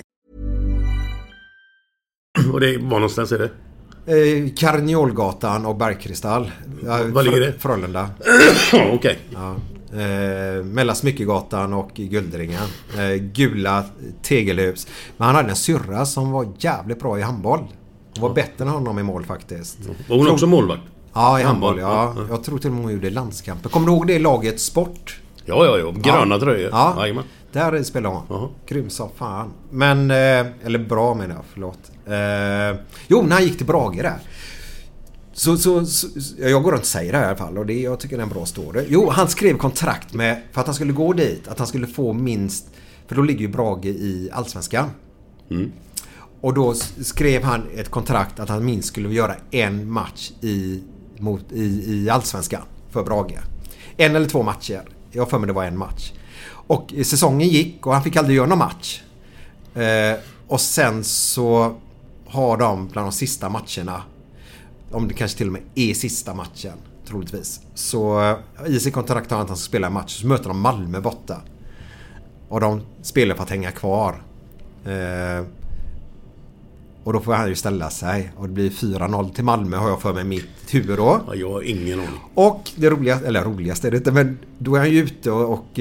Och 2.53 2.59
det 2.59 2.77
var 2.77 2.89
någonstans 2.89 3.31
är 3.31 3.37
det? 3.39 3.49
Eh, 4.05 4.53
Karniolgatan 4.57 5.65
och 5.65 5.75
Bergkristall. 5.75 6.51
Ja, 6.85 6.99
Var 7.11 7.23
ligger 7.23 7.39
det? 7.39 7.53
Frölunda. 7.59 8.09
Okej. 8.93 9.19
Ja. 9.33 9.55
Eh, 9.99 10.63
mellan 10.63 10.95
Smyckegatan 10.95 11.73
och 11.73 11.91
Guldringen. 11.95 12.61
Eh, 12.97 13.15
gula 13.15 13.83
tegelhus. 14.23 14.87
Men 15.17 15.25
han 15.25 15.35
hade 15.35 15.49
en 15.49 15.55
syrra 15.55 16.05
som 16.05 16.31
var 16.31 16.47
jävligt 16.59 16.99
bra 16.99 17.19
i 17.19 17.21
handboll. 17.21 17.59
Hon 18.19 18.21
var 18.29 18.33
bättre 18.35 18.63
än 18.63 18.67
honom 18.69 18.99
i 18.99 19.03
mål 19.03 19.25
faktiskt. 19.25 19.77
Var 20.09 20.17
hon 20.17 20.29
också 20.31 20.47
målvakt? 20.47 20.81
Ja, 21.13 21.39
i 21.39 21.43
handboll. 21.43 21.79
Handboll, 21.79 22.15
Ja. 22.17 22.23
ja. 22.29 22.35
Jag 22.35 22.43
tror 22.43 22.57
till 22.57 22.69
och 22.69 22.73
med 22.75 22.83
hon 22.83 22.93
gjorde 22.93 23.09
landskamper. 23.09 23.69
Kommer 23.69 23.87
du 23.87 23.93
ihåg 23.93 24.07
det 24.07 24.19
laget 24.19 24.59
Sport? 24.61 25.19
Ja, 25.45 25.65
ja, 25.65 25.77
ja. 25.77 25.91
Gröna 25.91 26.35
Ja. 26.35 26.39
tröjor. 26.41 26.69
Ja. 26.71 26.95
Jajamän. 26.99 27.23
Där 27.51 27.83
spelade 27.83 28.15
hon. 28.15 28.25
Jaha. 28.29 28.49
Grym 28.65 28.89
som 28.89 29.09
fan. 29.15 29.53
Men... 29.69 30.11
Eh, 30.11 30.45
eller 30.63 30.79
bra 30.79 31.13
menar 31.13 31.35
jag, 31.35 31.43
förlåt. 31.53 31.91
Eh, 32.05 32.81
jo, 33.07 33.21
när 33.21 33.35
han 33.35 33.43
gick 33.43 33.57
till 33.57 33.65
Brage 33.65 34.01
där. 34.01 34.19
Så, 35.33 35.57
så, 35.57 35.85
så, 35.85 36.07
jag 36.39 36.63
går 36.63 36.71
runt 36.71 36.81
och 36.81 36.87
säger 36.87 37.11
det 37.11 37.17
här 37.17 37.25
i 37.25 37.27
alla 37.27 37.37
fall 37.37 37.57
och 37.57 37.65
det, 37.65 37.81
jag 37.81 37.99
tycker 37.99 38.17
det 38.17 38.21
är 38.21 38.23
en 38.23 38.29
bra 38.33 38.45
story. 38.45 38.85
Jo, 38.89 39.09
han 39.09 39.27
skrev 39.27 39.57
kontrakt 39.57 40.13
med, 40.13 40.41
för 40.51 40.61
att 40.61 40.67
han 40.67 40.75
skulle 40.75 40.93
gå 40.93 41.13
dit, 41.13 41.47
att 41.47 41.57
han 41.57 41.67
skulle 41.67 41.87
få 41.87 42.13
minst, 42.13 42.67
för 43.07 43.15
då 43.15 43.21
ligger 43.21 43.41
ju 43.41 43.47
Brage 43.47 43.85
i 43.85 44.29
Allsvenskan. 44.33 44.89
Och 46.41 46.53
då 46.53 46.73
skrev 47.01 47.43
han 47.43 47.67
ett 47.75 47.89
kontrakt 47.89 48.39
att 48.39 48.49
han 48.49 48.65
minst 48.65 48.87
skulle 48.87 49.09
göra 49.09 49.35
en 49.51 49.91
match 49.91 50.31
i, 50.41 50.83
mot, 51.17 51.51
i, 51.51 51.93
i 51.93 52.09
Allsvenskan 52.09 52.61
för 52.89 53.03
Brage. 53.03 53.39
En 53.97 54.15
eller 54.15 54.27
två 54.27 54.43
matcher. 54.43 54.81
Jag 55.11 55.21
har 55.21 55.29
för 55.29 55.39
mig 55.39 55.47
det 55.47 55.53
var 55.53 55.65
en 55.65 55.77
match. 55.77 56.11
Och 56.49 56.93
säsongen 57.03 57.47
gick 57.47 57.87
och 57.87 57.93
han 57.93 58.03
fick 58.03 58.15
aldrig 58.15 58.37
göra 58.37 58.47
någon 58.47 58.57
match. 58.57 59.01
Eh, 59.75 60.19
och 60.47 60.61
sen 60.61 61.03
så 61.03 61.75
har 62.27 62.57
de 62.57 62.87
bland 62.87 63.07
de 63.07 63.11
sista 63.11 63.49
matcherna 63.49 64.03
om 64.91 65.07
det 65.07 65.13
kanske 65.13 65.37
till 65.37 65.47
och 65.47 65.53
med 65.53 65.61
är 65.75 65.93
sista 65.93 66.33
matchen 66.33 66.77
troligtvis. 67.07 67.61
Så 67.73 68.21
eh, 68.21 68.67
i 68.67 68.79
sitt 68.79 68.93
kontrakt 68.93 69.31
har 69.31 69.37
han 69.37 69.43
att 69.43 69.49
han 69.49 69.57
ska 69.57 69.67
spela 69.67 69.87
en 69.87 69.93
match. 69.93 70.21
Så 70.21 70.27
möter 70.27 70.47
de 70.47 70.59
Malmö 70.59 71.01
borta. 71.01 71.41
Och 72.49 72.59
de 72.59 72.81
spelar 73.01 73.35
för 73.35 73.43
att 73.43 73.49
hänga 73.49 73.71
kvar. 73.71 74.21
Eh, 74.85 75.45
och 77.03 77.13
då 77.13 77.19
får 77.19 77.33
han 77.33 77.49
ju 77.49 77.55
ställa 77.55 77.89
sig. 77.89 78.31
Och 78.37 78.47
det 78.47 78.53
blir 78.53 78.69
4-0 78.69 79.33
till 79.33 79.43
Malmö 79.43 79.77
har 79.77 79.89
jag 79.89 80.01
för 80.01 80.13
mig 80.13 80.23
mitt 80.23 80.73
huvud 80.73 80.97
då. 80.97 81.21
Ja, 81.27 81.35
jag 81.35 81.51
har 81.51 81.61
ingen 81.61 81.99
aning. 81.99 82.19
Och 82.33 82.71
det 82.75 82.89
roligaste, 82.89 83.27
eller 83.27 83.43
roligaste 83.43 83.87
är 83.87 83.91
det 83.91 83.97
inte, 83.97 84.11
men 84.11 84.39
då 84.57 84.75
är 84.75 84.79
han 84.79 84.89
ju 84.89 84.99
ute 84.99 85.31
och, 85.31 85.53
och 85.53 85.79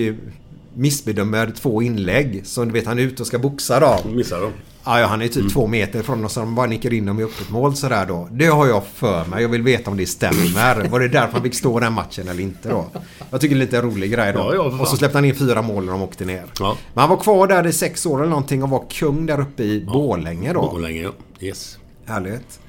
missbedömer 0.80 1.52
två 1.56 1.82
inlägg. 1.82 2.40
Så 2.44 2.64
du 2.64 2.70
vet 2.70 2.86
han 2.86 2.98
är 2.98 3.02
ute 3.02 3.22
och 3.22 3.26
ska 3.26 3.38
boxa 3.38 3.80
då. 3.80 4.10
Missar 4.10 4.40
de? 4.40 4.52
Ja, 4.84 5.00
ja, 5.00 5.06
han 5.06 5.22
är 5.22 5.28
typ 5.28 5.52
två 5.52 5.66
meter 5.66 6.00
ifrån 6.00 6.24
oss 6.24 6.32
så 6.32 6.40
de 6.40 6.54
bara 6.54 6.66
nickar 6.66 6.92
in 6.92 7.06
dem 7.06 7.20
i 7.20 7.22
öppet 7.22 7.50
mål 7.50 7.76
sådär 7.76 8.06
då. 8.06 8.28
Det 8.32 8.46
har 8.46 8.66
jag 8.66 8.84
för 8.86 9.24
mig. 9.24 9.42
Jag 9.42 9.48
vill 9.48 9.62
veta 9.62 9.90
om 9.90 9.96
det 9.96 10.06
stämmer. 10.06 10.88
Var 10.88 11.00
det 11.00 11.08
därför 11.08 11.32
han 11.32 11.42
fick 11.42 11.54
stå 11.54 11.80
den 11.80 11.92
matchen 11.92 12.28
eller 12.28 12.42
inte 12.42 12.68
då? 12.68 12.86
Jag 13.30 13.40
tycker 13.40 13.54
det 13.54 13.58
är 13.58 13.64
lite 13.64 13.82
rolig 13.82 14.12
grej 14.12 14.32
då. 14.32 14.38
Ja, 14.38 14.54
ja, 14.54 14.80
och 14.80 14.88
så 14.88 14.96
släppte 14.96 15.18
han 15.18 15.24
in 15.24 15.34
fyra 15.34 15.62
mål 15.62 15.84
när 15.84 15.92
de 15.92 16.02
åkte 16.02 16.24
ner. 16.24 16.44
Ja. 16.60 16.76
Men 16.94 17.00
han 17.00 17.10
var 17.10 17.16
kvar 17.16 17.46
där 17.46 17.66
i 17.66 17.72
sex 17.72 18.06
år 18.06 18.18
eller 18.18 18.30
någonting 18.30 18.62
och 18.62 18.70
var 18.70 18.84
kung 18.90 19.26
där 19.26 19.40
uppe 19.40 19.62
i 19.62 19.84
Borlänge 19.92 20.52
då. 20.52 20.60
Borlänge, 20.60 21.02
ja. 21.02 21.12
Yes. 21.40 21.78
Härligt. 22.06 22.60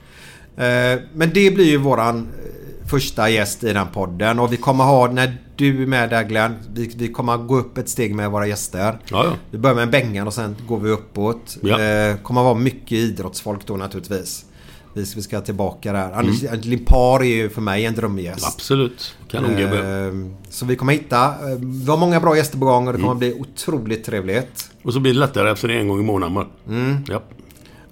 Eh, 0.58 1.04
Men 1.14 1.32
det 1.34 1.52
blir 1.56 1.66
ju 1.66 1.78
våran 1.78 2.18
eh, 2.18 2.61
första 2.92 3.30
gäst 3.30 3.64
i 3.64 3.74
den 3.74 3.88
podden 3.94 4.40
och 4.40 4.54
vi 4.54 4.58
kommer 4.58 4.84
ha, 4.84 5.08
när 5.12 5.38
du 5.56 5.84
är 5.84 5.88
med 5.88 6.10
där 6.10 6.24
Glenn, 6.24 6.56
vi, 6.74 6.92
vi 6.98 7.08
kommer 7.08 7.38
gå 7.38 7.58
upp 7.58 7.78
ett 7.78 7.90
steg 7.90 8.16
med 8.16 8.32
våra 8.32 8.48
gäster. 8.48 9.00
Ja, 9.10 9.26
ja. 9.26 9.32
Vi 9.52 9.58
börjar 9.58 9.76
med 9.76 9.84
en 9.84 9.92
Bengan 9.92 10.28
och 10.28 10.34
sen 10.34 10.56
går 10.68 10.80
vi 10.80 10.90
uppåt. 10.92 11.58
Ja. 11.62 11.82
Eh, 11.82 12.16
kommer 12.18 12.44
vara 12.44 12.54
mycket 12.56 12.92
idrottsfolk 12.92 13.62
då 13.66 13.78
naturligtvis. 13.78 14.46
Vi 14.94 15.06
ska, 15.06 15.16
vi 15.16 15.22
ska 15.22 15.42
tillbaka 15.42 15.94
där. 15.94 16.12
Anders 16.12 16.66
Limpar 16.66 17.20
är 17.20 17.26
ju 17.26 17.50
för 17.50 17.62
mig 17.62 17.86
en 17.86 17.94
drömgäst. 17.96 18.48
Absolut. 18.56 19.16
Kanongubbe. 19.30 19.78
Eh, 20.08 20.14
Så 20.50 20.66
vi 20.66 20.76
kommer 20.76 20.94
hitta... 20.94 21.26
eh, 21.26 21.58
Vi 21.60 21.90
har 21.90 21.98
många 21.98 22.20
bra 22.20 22.38
gäster 22.38 22.58
på 22.58 22.66
gång 22.66 22.88
och 22.88 22.94
det 22.94 23.00
kommer 23.00 23.16
bli 23.16 23.34
otroligt 23.34 24.04
trevligt. 24.04 24.70
Och 24.84 24.94
så 24.94 25.00
blir 25.00 25.14
det 25.14 25.20
lättare 25.20 25.52
efter 25.52 25.68
det 25.68 25.74
en 25.74 25.88
gång 25.88 26.00
i 26.00 26.04
månaden. 26.04 26.46
Mm. 26.68 26.98
Ja. 27.08 27.22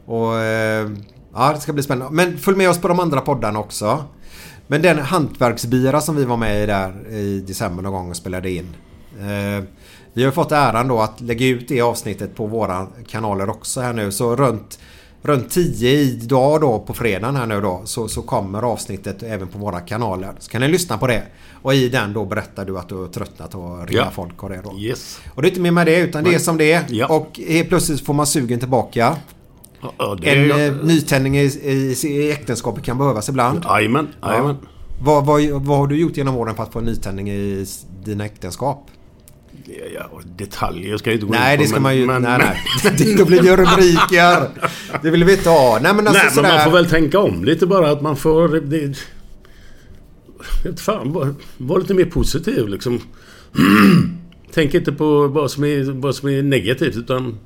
Och 0.05 0.35
eh, 0.39 0.89
ja, 1.33 1.53
det 1.53 1.59
ska 1.61 1.73
bli 1.73 1.83
spännande. 1.83 2.13
Men 2.15 2.37
följ 2.37 2.57
med 2.57 2.69
oss 2.69 2.77
på 2.81 2.87
de 2.87 2.99
andra 2.99 3.21
poddarna 3.21 3.59
också. 3.59 4.03
Men 4.71 4.81
den 4.81 4.99
hantverksbira 4.99 6.01
som 6.01 6.15
vi 6.15 6.25
var 6.25 6.37
med 6.37 6.63
i 6.63 6.65
där 6.65 7.07
i 7.09 7.39
december 7.47 7.83
någon 7.83 7.93
gång 7.93 8.09
och 8.09 8.15
spelade 8.15 8.51
in. 8.51 8.75
Eh, 9.19 9.63
vi 10.13 10.23
har 10.23 10.31
fått 10.31 10.51
äran 10.51 10.87
då 10.87 10.99
att 11.01 11.21
lägga 11.21 11.45
ut 11.47 11.67
det 11.67 11.81
avsnittet 11.81 12.35
på 12.35 12.45
våra 12.47 12.87
kanaler 13.07 13.49
också 13.49 13.81
här 13.81 13.93
nu. 13.93 14.11
Så 14.11 14.35
runt, 14.35 14.79
runt 15.21 15.51
10 15.51 15.89
idag 15.89 16.61
då 16.61 16.79
på 16.79 16.93
fredagen 16.93 17.35
här 17.35 17.45
nu 17.45 17.61
då 17.61 17.81
så, 17.85 18.07
så 18.07 18.21
kommer 18.21 18.61
avsnittet 18.61 19.23
även 19.23 19.47
på 19.47 19.57
våra 19.57 19.79
kanaler. 19.79 20.31
Så 20.39 20.51
kan 20.51 20.61
ni 20.61 20.67
lyssna 20.67 20.97
på 20.97 21.07
det. 21.07 21.23
Och 21.61 21.73
i 21.73 21.89
den 21.89 22.13
då 22.13 22.25
berättar 22.25 22.65
du 22.65 22.77
att 22.79 22.89
du 22.89 22.95
har 22.95 23.07
tröttnat 23.07 23.55
och 23.55 23.87
ringa 23.87 24.01
Ja. 24.01 24.11
folk 24.13 24.43
och 24.43 24.49
det 24.49 24.61
då. 24.63 24.79
Yes. 24.79 25.19
Och 25.35 25.41
det 25.41 25.47
är 25.47 25.49
inte 25.49 25.61
mer 25.61 25.71
med 25.71 25.87
det 25.87 25.99
utan 25.99 26.23
det 26.23 26.29
är 26.29 26.31
Nej. 26.31 26.39
som 26.39 26.57
det 26.57 26.71
är. 26.71 26.83
Ja. 26.89 27.07
Och 27.07 27.39
helt 27.47 27.69
plötsligt 27.69 28.05
får 28.05 28.13
man 28.13 28.27
sugen 28.27 28.59
tillbaka. 28.59 29.15
Ja, 29.81 29.93
ja, 29.97 30.17
En 30.21 30.51
är... 30.51 30.67
eh, 30.67 30.73
nytändning 30.83 31.37
i, 31.37 31.43
i, 31.43 31.95
i 32.07 32.31
äktenskapet 32.31 32.83
kan 32.83 32.97
behövas 32.97 33.29
ibland. 33.29 33.63
Jajamän, 33.65 34.07
jajamän. 34.23 34.55
Vad, 35.01 35.25
vad, 35.25 35.41
vad 35.49 35.77
har 35.77 35.87
du 35.87 35.95
gjort 35.97 36.17
genom 36.17 36.35
åren 36.35 36.55
för 36.55 36.63
att 36.63 36.73
få 36.73 36.79
en 36.79 36.85
nytändning 36.85 37.29
i 37.29 37.65
dina 38.05 38.25
äktenskap? 38.25 38.87
Ja, 39.65 39.73
ja, 39.93 40.21
detaljer 40.37 40.97
ska 40.97 41.09
jag 41.09 41.15
inte 41.15 41.25
gå 41.25 41.31
Nej, 41.33 41.53
in 41.53 41.57
på. 41.57 41.61
det 41.63 41.67
ska 41.67 41.75
men- 41.75 41.83
man 41.83 41.97
ju... 41.97 42.05
men- 42.05 42.21
nej, 42.21 42.37
nej. 42.83 42.93
Det- 42.97 43.17
Då 43.17 43.25
blir 43.25 43.41
det 43.41 43.47
ju 43.47 43.55
rubriker. 43.55 44.49
Det 45.01 45.09
vill 45.09 45.23
vi 45.23 45.33
inte 45.33 45.49
ha. 45.49 45.79
Nej, 45.81 45.93
men 45.93 46.07
alltså 46.07 46.23
Nej, 46.25 46.31
men 46.35 46.55
man 46.55 46.63
får 46.63 46.71
väl 46.71 46.85
tänka 46.89 47.19
om 47.19 47.43
lite 47.45 47.65
bara. 47.67 47.91
Att 47.91 48.01
man 48.01 48.15
får... 48.15 48.47
Det, 48.49 48.97
jag 50.65 50.79
fan, 50.79 51.13
var, 51.13 51.33
var 51.57 51.79
lite 51.79 51.93
mer 51.93 52.05
positiv 52.05 52.67
liksom. 52.67 53.01
Tänk 54.53 54.73
inte 54.73 54.91
på 54.91 55.27
vad 55.27 55.51
som, 55.51 55.63
är, 55.63 55.91
vad 55.91 56.15
som 56.15 56.29
är 56.29 56.43
negativt 56.43 56.95
utan 56.95 57.37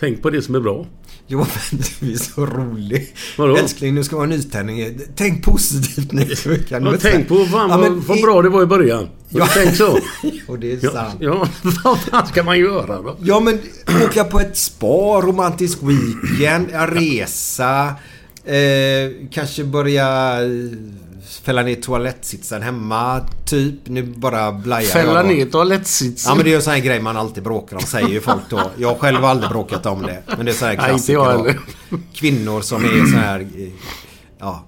tänk 0.00 0.22
på 0.22 0.30
det 0.30 0.42
som 0.42 0.54
är 0.54 0.60
bra. 0.60 0.86
Jo, 1.28 1.38
men 1.38 1.80
du 2.00 2.12
är 2.12 2.16
så 2.18 2.46
rolig. 2.46 3.14
Vadå? 3.38 3.56
Älskling, 3.56 3.94
nu 3.94 4.04
ska 4.04 4.16
vara 4.16 4.24
en 4.24 4.30
nytändning. 4.30 4.98
Tänk 5.16 5.44
positivt 5.44 6.12
nu. 6.12 6.24
Kan 6.68 6.84
du 6.84 6.90
Ja, 6.90 6.96
tänk 7.00 7.28
på 7.28 7.44
fan, 7.46 7.70
Ja, 7.70 7.76
men 7.78 8.00
vad 8.00 8.18
i- 8.18 8.22
bra 8.22 8.42
det 8.42 8.48
var 8.48 8.62
i 8.62 8.66
början. 8.66 9.08
Ja. 9.28 9.48
Tänk 9.54 9.76
så. 9.76 9.98
Och 10.46 10.58
det 10.58 10.72
är 10.72 10.78
Ja, 10.82 10.90
sant. 10.90 11.14
ja, 11.20 11.48
vad 11.84 12.00
fan 12.00 12.26
ska 12.26 12.42
man 12.42 12.58
göra 12.58 13.02
då? 13.02 13.16
Ja 13.22 13.40
men 13.40 13.58
åka 14.04 14.24
på 14.24 14.40
ett 14.40 14.56
spa, 14.56 15.20
romantisk 15.20 15.78
weekend, 15.82 16.66
en 16.72 16.86
resa. 16.86 17.94
Eh, 18.44 19.12
kanske 19.30 19.64
börja 19.64 20.38
fälla 21.42 21.62
ner 21.62 21.74
toalettsitsen 21.74 22.62
hemma. 22.62 23.20
Typ. 23.44 23.74
Nu 23.84 24.02
bara 24.02 24.52
blajar 24.52 24.88
Fälla 24.88 25.14
jag 25.14 25.26
ner 25.26 25.46
toalettsitsen. 25.46 26.30
Ja 26.30 26.34
men 26.34 26.44
det 26.44 26.48
är 26.48 26.52
ju 26.52 26.56
en 26.56 26.62
sån 26.62 26.72
här 26.72 26.80
grej 26.80 27.00
man 27.00 27.16
alltid 27.16 27.42
bråkar 27.42 27.76
om 27.76 27.82
säger 27.82 28.08
ju 28.08 28.20
folk 28.20 28.42
då. 28.50 28.70
Jag 28.76 28.98
själv 28.98 29.18
har 29.18 29.28
aldrig 29.28 29.50
bråkat 29.50 29.86
om 29.86 30.02
det. 30.02 30.22
Men 30.36 30.46
det 30.46 30.52
är 30.52 30.54
så 30.54 30.66
här 30.66 30.76
Nej, 30.80 30.92
inte 30.92 31.12
jag 31.12 31.24
klassiker 31.24 31.38
då. 31.38 31.44
heller. 31.44 31.60
Kvinnor 32.14 32.60
som 32.60 32.84
är 32.84 33.10
så 33.12 33.16
här... 33.16 33.46
Ja... 34.38 34.64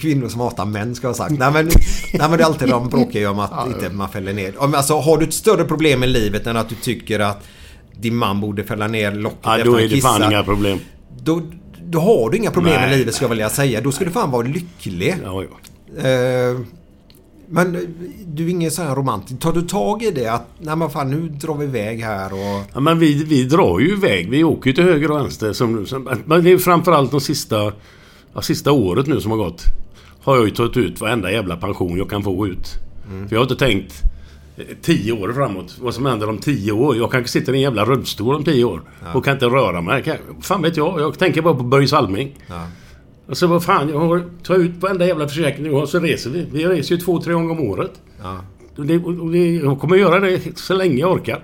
Kvinnor 0.00 0.28
som 0.28 0.40
hatar 0.40 0.64
män 0.64 0.94
ska 0.94 1.06
jag 1.06 1.12
ha 1.12 1.16
sagt. 1.16 1.38
Nej 1.38 1.52
men, 1.52 1.66
nej, 1.66 2.28
men 2.28 2.30
det 2.30 2.42
är 2.42 2.46
alltid 2.46 2.68
de 2.68 2.88
bråkar 2.88 3.20
ju 3.20 3.26
om 3.26 3.38
att 3.38 3.66
inte 3.66 3.90
man 3.90 4.08
fäller 4.08 4.32
ner. 4.32 4.54
Alltså 4.58 5.00
har 5.00 5.18
du 5.18 5.24
ett 5.26 5.34
större 5.34 5.64
problem 5.64 6.04
i 6.04 6.06
livet 6.06 6.46
än 6.46 6.56
att 6.56 6.68
du 6.68 6.74
tycker 6.74 7.20
att 7.20 7.44
din 8.00 8.16
man 8.16 8.40
borde 8.40 8.64
fälla 8.64 8.86
ner 8.88 9.12
locket 9.12 9.38
Ja, 9.42 9.56
efter 9.58 9.64
då 9.64 9.72
han 9.72 9.82
är 9.84 9.88
det 9.88 10.00
fan 10.00 10.22
inga 10.22 10.42
problem. 10.44 10.78
Då, 11.22 11.42
då 11.90 12.00
har 12.00 12.30
du 12.30 12.36
inga 12.36 12.50
problem 12.50 12.74
Nej, 12.80 12.94
i 12.94 12.98
livet 12.98 13.14
ska 13.14 13.24
jag 13.24 13.30
vilja 13.30 13.50
säga. 13.50 13.80
Då 13.80 13.92
ska 13.92 14.04
du 14.04 14.10
fan 14.10 14.30
vara 14.30 14.46
lycklig. 14.46 15.16
Ja, 15.24 15.42
ja. 15.42 16.08
Eh, 16.08 16.58
men 17.50 17.78
du 18.26 18.44
är 18.44 18.48
ingen 18.48 18.70
sån 18.70 18.86
här 18.86 18.94
romantisk. 18.94 19.40
Tar 19.40 19.52
du 19.52 19.62
tag 19.62 20.02
i 20.02 20.10
det 20.10 20.26
att 20.26 20.46
nej 20.58 20.76
men 20.76 20.90
fan 20.90 21.10
nu 21.10 21.28
drar 21.28 21.54
vi 21.54 21.64
iväg 21.64 22.00
här 22.00 22.32
och... 22.32 22.64
Ja, 22.74 22.80
men 22.80 22.98
vi, 22.98 23.24
vi 23.24 23.44
drar 23.44 23.80
ju 23.80 23.92
iväg. 23.92 24.30
Vi 24.30 24.44
åker 24.44 24.70
ju 24.70 24.74
till 24.74 24.84
höger 24.84 25.10
och 25.10 25.18
vänster. 25.18 25.52
Som, 25.52 25.86
som, 25.86 26.08
men 26.24 26.44
det 26.44 26.52
är 26.52 26.58
framförallt 26.58 27.10
de 27.10 27.20
sista, 27.20 27.72
ja, 28.34 28.42
sista 28.42 28.72
året 28.72 29.06
nu 29.06 29.20
som 29.20 29.30
har 29.30 29.38
gått. 29.38 29.62
Har 30.22 30.36
jag 30.36 30.44
ju 30.44 30.50
tagit 30.50 30.76
ut 30.76 31.00
varenda 31.00 31.32
jävla 31.32 31.56
pension 31.56 31.98
jag 31.98 32.10
kan 32.10 32.22
få 32.22 32.46
ut. 32.46 32.68
För 33.28 33.36
jag 33.36 33.38
har 33.38 33.42
inte 33.42 33.56
tänkt... 33.56 34.02
tio 34.82 35.12
år 35.12 35.32
framåt. 35.32 35.76
Vad 35.80 35.94
som 35.94 36.06
händer 36.06 36.28
om 36.28 36.38
tio 36.38 36.72
år. 36.72 36.96
Jag 36.96 37.12
kanske 37.12 37.28
sitter 37.28 37.52
i 37.52 37.56
en 37.56 37.62
jävla 37.62 37.84
rullstol 37.84 38.34
om 38.34 38.44
tio 38.44 38.64
år. 38.64 38.82
Och 39.14 39.24
kan 39.24 39.34
inte 39.34 39.46
röra 39.46 39.80
mig. 39.80 40.18
Fan 40.40 40.62
vet 40.62 40.76
jag. 40.76 41.00
Jag 41.00 41.18
tänker 41.18 41.42
bara 41.42 41.54
på 41.54 41.62
Börje 41.62 41.88
Salming. 41.88 42.36
Ja. 42.46 42.66
Och 43.26 43.36
så 43.36 43.46
vad 43.46 43.64
fan, 43.64 43.88
jag 43.88 43.98
har, 43.98 44.22
tar 44.42 44.54
ut 44.54 44.76
varenda 44.76 45.06
jävla 45.06 45.28
försäkring 45.28 45.74
har 45.74 45.86
så 45.86 46.00
reser 46.00 46.30
vi. 46.30 46.46
Vi 46.52 46.66
reser 46.66 46.94
ju 46.94 47.00
två, 47.00 47.20
tre 47.20 47.32
gånger 47.32 47.50
om 47.50 47.60
året. 47.60 47.92
Ja. 48.22 48.36
Och 48.76 48.86
det, 48.86 48.98
och 48.98 49.30
det, 49.30 49.54
jag 49.54 49.80
kommer 49.80 49.96
göra 49.96 50.20
det 50.20 50.58
så 50.58 50.74
länge 50.74 50.96
jag 50.96 51.12
orkar. 51.12 51.42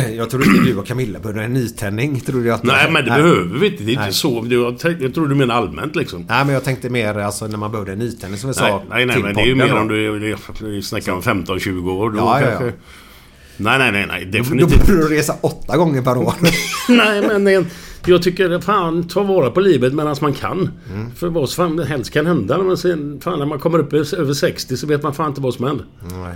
Jag 0.16 0.30
trodde 0.30 0.64
du 0.64 0.76
och 0.78 0.86
Camilla 0.86 1.18
behövde 1.18 1.42
en 1.42 1.52
nytändning. 1.52 2.20
Trodde 2.20 2.46
jag 2.48 2.54
att 2.54 2.62
Nej, 2.62 2.90
men 2.90 3.04
det 3.04 3.10
behöver 3.10 3.58
vi 3.58 3.66
inte. 3.66 3.84
Det 3.84 3.92
är 3.92 3.96
Nej. 3.96 4.04
inte 4.06 4.16
så. 4.18 4.46
Jag, 4.48 4.78
tänk- 4.78 5.00
jag 5.00 5.14
tror 5.14 5.28
du 5.28 5.34
menar 5.34 5.54
allmänt 5.54 5.96
liksom. 5.96 6.26
Nej, 6.28 6.44
men 6.44 6.54
jag 6.54 6.64
tänkte 6.64 6.90
mer 6.90 7.18
alltså 7.18 7.46
när 7.46 7.58
man 7.58 7.70
behövde 7.72 7.92
en 7.92 7.98
nytändning 7.98 8.40
som 8.40 8.50
vi 8.50 8.56
Nej, 8.60 8.70
sa. 8.70 8.82
nej, 8.90 9.06
nej 9.06 9.22
men 9.22 9.34
det 9.34 9.40
är 9.42 9.46
ju 9.46 9.54
mer 9.54 9.68
då. 9.68 9.76
om 9.76 9.88
du, 10.60 10.82
snackar 10.82 11.12
om 11.12 11.20
15-20 11.22 11.90
år. 11.90 12.10
Då 12.10 12.18
Ja, 12.18 12.40
ja, 12.40 12.46
kanske... 12.46 12.66
ja. 12.66 12.72
Nej, 13.56 13.78
nej, 13.78 13.92
nej, 13.92 14.06
nej. 14.06 14.24
Då 14.24 14.38
Definitivt. 14.38 14.86
borde 14.86 14.98
du 14.98 15.08
resa 15.08 15.36
åtta 15.40 15.76
gånger 15.76 16.02
per 16.02 16.16
år. 16.16 16.34
nej, 16.88 17.22
men 17.28 17.44
det, 17.44 17.64
jag 18.06 18.22
tycker 18.22 18.60
fan 18.60 19.08
ta 19.08 19.22
vara 19.22 19.50
på 19.50 19.60
livet 19.60 19.94
medan 19.94 20.16
man 20.20 20.32
kan. 20.32 20.70
Mm. 20.92 21.10
För 21.14 21.28
vad 21.28 21.48
som 21.50 21.78
helst 21.78 22.10
kan 22.10 22.26
hända. 22.26 22.58
Men 22.58 22.76
sen, 22.76 23.20
fan, 23.20 23.38
när 23.38 23.46
man 23.46 23.58
kommer 23.58 23.78
upp 23.78 23.92
över 23.92 24.34
60 24.34 24.76
så 24.76 24.86
vet 24.86 25.02
man 25.02 25.14
fan 25.14 25.28
inte 25.28 25.40
vad 25.40 25.54
som 25.54 25.66
händer. 25.66 25.86
nej. 26.00 26.34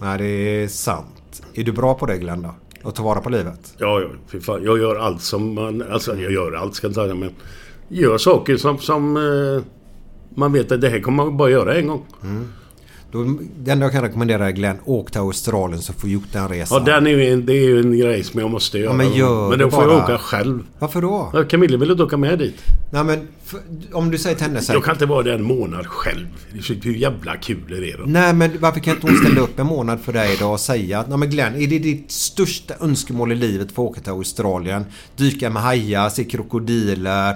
nej, 0.00 0.18
det 0.18 0.24
är 0.26 0.68
sant. 0.68 1.06
Är 1.54 1.64
du 1.64 1.72
bra 1.72 1.94
på 1.94 2.06
det 2.06 2.18
Glenn 2.18 2.42
då? 2.42 2.54
Att 2.88 2.94
ta 2.94 3.02
vara 3.02 3.20
på 3.20 3.30
livet? 3.30 3.74
Ja, 3.78 4.00
ja, 4.00 4.08
fy 4.26 4.40
fan. 4.40 4.64
Jag 4.64 4.78
gör 4.78 4.96
allt 4.96 5.22
som 5.22 5.54
man... 5.54 5.82
Alltså, 5.82 6.16
jag 6.16 6.32
gör 6.32 6.52
allt 6.52 6.74
ska 6.74 6.86
jag 6.86 6.94
säga, 6.94 7.14
men... 7.14 7.30
Gör 7.88 8.18
saker 8.18 8.56
som... 8.56 8.78
som 8.78 9.16
eh, 9.16 9.62
man 10.36 10.52
vet 10.52 10.72
att 10.72 10.80
det 10.80 10.88
här 10.88 11.00
kommer 11.00 11.24
man 11.24 11.36
bara 11.36 11.50
göra 11.50 11.74
en 11.74 11.86
gång. 11.86 12.06
Då, 13.14 13.20
enda 13.72 13.86
jag 13.86 13.92
kan 13.92 14.02
rekommendera 14.02 14.46
är 14.48 14.52
Glenn, 14.52 14.76
åk 14.84 15.10
till 15.10 15.20
Australien 15.20 15.82
så 15.82 15.92
får 15.92 16.08
du 16.08 16.14
gjort 16.14 16.32
den 16.32 16.42
Ja, 16.42 16.48
resan. 16.48 16.84
den 16.84 17.06
är 17.06 17.10
ju 17.10 17.32
en, 17.32 17.46
det 17.46 17.52
är 17.52 17.62
ju 17.64 17.80
en 17.80 17.98
grej 17.98 18.24
som 18.24 18.40
jag 18.40 18.50
måste 18.50 18.78
göra. 18.78 18.92
men 18.92 19.12
gör 19.12 19.48
men 19.50 19.58
då 19.58 19.70
får 19.70 19.82
jag 19.82 19.90
bara. 19.90 20.04
åka 20.04 20.18
själv. 20.18 20.62
Varför 20.78 21.02
då? 21.02 21.30
Ja, 21.34 21.44
Camilla 21.44 21.76
vill 21.78 21.90
inte 21.90 22.02
åka 22.02 22.16
med 22.16 22.38
dit. 22.38 22.54
Nej 22.92 23.04
men, 23.04 23.28
för, 23.44 23.60
om 23.92 24.10
du 24.10 24.18
säger 24.18 24.36
till 24.36 24.46
henne 24.46 24.60
så 24.60 24.72
här, 24.72 24.76
Jag 24.76 24.84
kan 24.84 24.94
inte 24.94 25.06
vara 25.06 25.22
där 25.22 25.32
en 25.34 25.42
månad 25.42 25.86
själv. 25.86 26.26
Hur 26.82 26.94
jävla 26.94 27.36
kul 27.36 27.72
är 27.72 27.80
det 27.80 27.96
då? 27.98 28.04
Nej 28.06 28.32
men 28.34 28.50
varför 28.60 28.80
kan 28.80 28.94
inte 28.94 29.06
hon 29.06 29.16
ställa 29.16 29.40
upp 29.40 29.58
en 29.58 29.66
månad 29.66 30.00
för 30.00 30.12
dig 30.12 30.36
då 30.40 30.46
och 30.48 30.60
säga 30.60 30.98
att 30.98 31.08
Nej 31.08 31.18
men 31.18 31.30
Glenn, 31.30 31.54
är 31.54 31.66
det 31.66 31.78
ditt 31.78 32.10
största 32.10 32.74
önskemål 32.80 33.32
i 33.32 33.34
livet 33.34 33.72
för 33.72 33.82
att 33.82 33.88
åka 33.90 34.00
till 34.00 34.12
Australien? 34.12 34.84
Dyka 35.16 35.50
med 35.50 35.62
hajar, 35.62 36.08
se 36.08 36.24
krokodiler, 36.24 37.34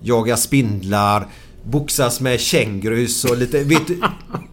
jaga 0.00 0.36
spindlar, 0.36 1.26
boxas 1.64 2.20
med 2.20 2.40
kängurus 2.40 3.24
och 3.24 3.36
lite... 3.36 3.64
Vet, 3.64 3.90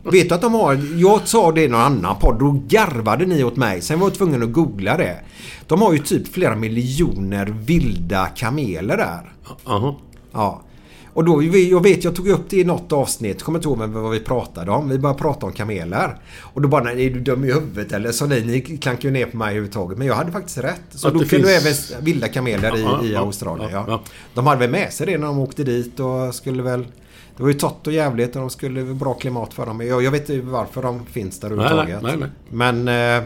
vet 0.04 0.30
du 0.30 0.36
att 0.36 0.42
de 0.42 0.54
har... 0.54 1.00
Jag 1.02 1.28
sa 1.28 1.52
det 1.52 1.64
i 1.64 1.68
någon 1.68 1.82
annan 1.82 2.20
podd, 2.20 2.40
då 2.40 2.62
garvade 2.68 3.26
ni 3.26 3.44
åt 3.44 3.56
mig. 3.56 3.82
Sen 3.82 4.00
var 4.00 4.08
jag 4.08 4.18
tvungen 4.18 4.44
att 4.44 4.52
googla 4.52 4.98
det. 4.98 5.20
De 5.68 5.82
har 5.82 5.94
ju 5.94 6.00
typ 6.00 6.34
flera 6.34 6.56
miljoner 6.56 7.46
vilda 7.46 8.26
kameler 8.26 8.98
där. 8.98 9.34
Jaha. 9.66 9.96
Ja. 10.32 10.62
Och 11.20 11.26
då, 11.26 11.44
jag 11.44 11.84
vet, 11.84 12.04
jag 12.04 12.16
tog 12.16 12.28
upp 12.28 12.50
det 12.50 12.58
i 12.58 12.64
något 12.64 12.92
avsnitt. 12.92 13.44
Kommer 13.44 13.60
inte 13.60 13.68
ihåg 13.70 13.78
vad 13.78 14.12
vi 14.12 14.20
pratade 14.20 14.72
om. 14.72 14.90
Vi 14.90 15.00
började 15.00 15.20
prata 15.20 15.46
om 15.46 15.52
kameler. 15.52 16.18
Och 16.42 16.62
då 16.62 16.68
bara, 16.68 16.84
nej, 16.84 17.06
är 17.06 17.10
du 17.10 17.20
dum 17.20 17.46
i 17.46 17.52
huvudet 17.54 17.92
eller? 17.92 18.12
Så 18.12 18.26
nej, 18.26 18.46
ni 18.46 18.62
klankar 18.78 19.04
ju 19.10 19.12
ner 19.14 19.26
på 19.26 19.38
mig 19.38 19.48
överhuvudtaget. 19.48 19.98
Men 19.98 20.08
jag 20.08 20.16
hade 20.16 20.32
faktiskt 20.32 20.58
rätt. 20.58 20.82
Så 20.90 21.08
Att 21.08 21.14
då 21.14 21.20
kunde 21.20 21.48
finns- 21.48 21.92
även 21.92 22.04
vilda 22.06 22.28
kameler 22.28 22.78
i, 22.78 22.82
Ja, 22.82 23.04
i 23.04 23.14
ja, 23.14 23.20
Australien. 23.20 23.70
ja. 23.74 24.02
De 24.34 24.48
hade 24.48 24.60
väl 24.60 24.70
med 24.70 24.94
sig 24.94 25.06
det 25.08 25.18
när 25.18 25.28
de 25.28 25.40
åkte 25.40 25.64
dit 25.64 26.00
och 26.00 26.36
skulle 26.36 26.64
väl... 26.64 26.86
Det 27.38 27.44
var 27.44 27.50
ju 27.50 27.56
tott 27.56 27.88
och 27.88 27.94
jävligt 27.94 28.36
och 28.36 28.42
de 28.42 28.50
skulle 28.50 28.84
bra 28.84 29.14
klimat 29.14 29.54
för 29.54 29.66
dem. 29.66 29.82
Jag, 29.88 30.04
jag 30.04 30.12
vet 30.12 30.30
inte 30.30 30.46
varför 30.48 30.82
de 30.82 31.06
finns 31.06 31.40
där 31.40 31.52
överhuvudtaget. 31.52 32.02
nej, 32.02 32.18
nej. 32.18 32.30
Men... 32.50 32.88
Eh, 32.88 33.24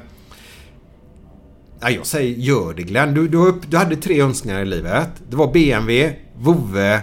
ja, 1.81 1.89
jag 1.89 2.05
säger 2.05 2.35
gör 2.37 2.73
det 2.73 2.83
Glenn. 2.83 3.13
Du, 3.13 3.27
du, 3.27 3.53
du 3.67 3.77
hade 3.77 3.95
tre 3.95 4.21
önskningar 4.21 4.61
i 4.61 4.65
livet. 4.65 5.09
Det 5.29 5.35
var 5.35 5.53
BMW, 5.53 6.15
Vove 6.37 7.01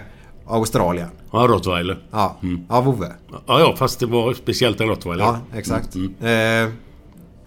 Australien. 0.51 1.09
Ja, 1.31 1.47
rottweiler. 1.47 1.97
Ja, 2.11 2.37
ja 2.69 2.81
Vove. 2.81 3.11
Ja, 3.47 3.59
ja, 3.59 3.75
fast 3.77 3.99
det 3.99 4.05
var 4.05 4.33
speciellt 4.33 4.81
en 4.81 4.87
rottweiler. 4.87 5.23
Ja, 5.23 5.39
exakt. 5.55 5.95
Mm. 5.95 6.65
Eh, 6.65 6.73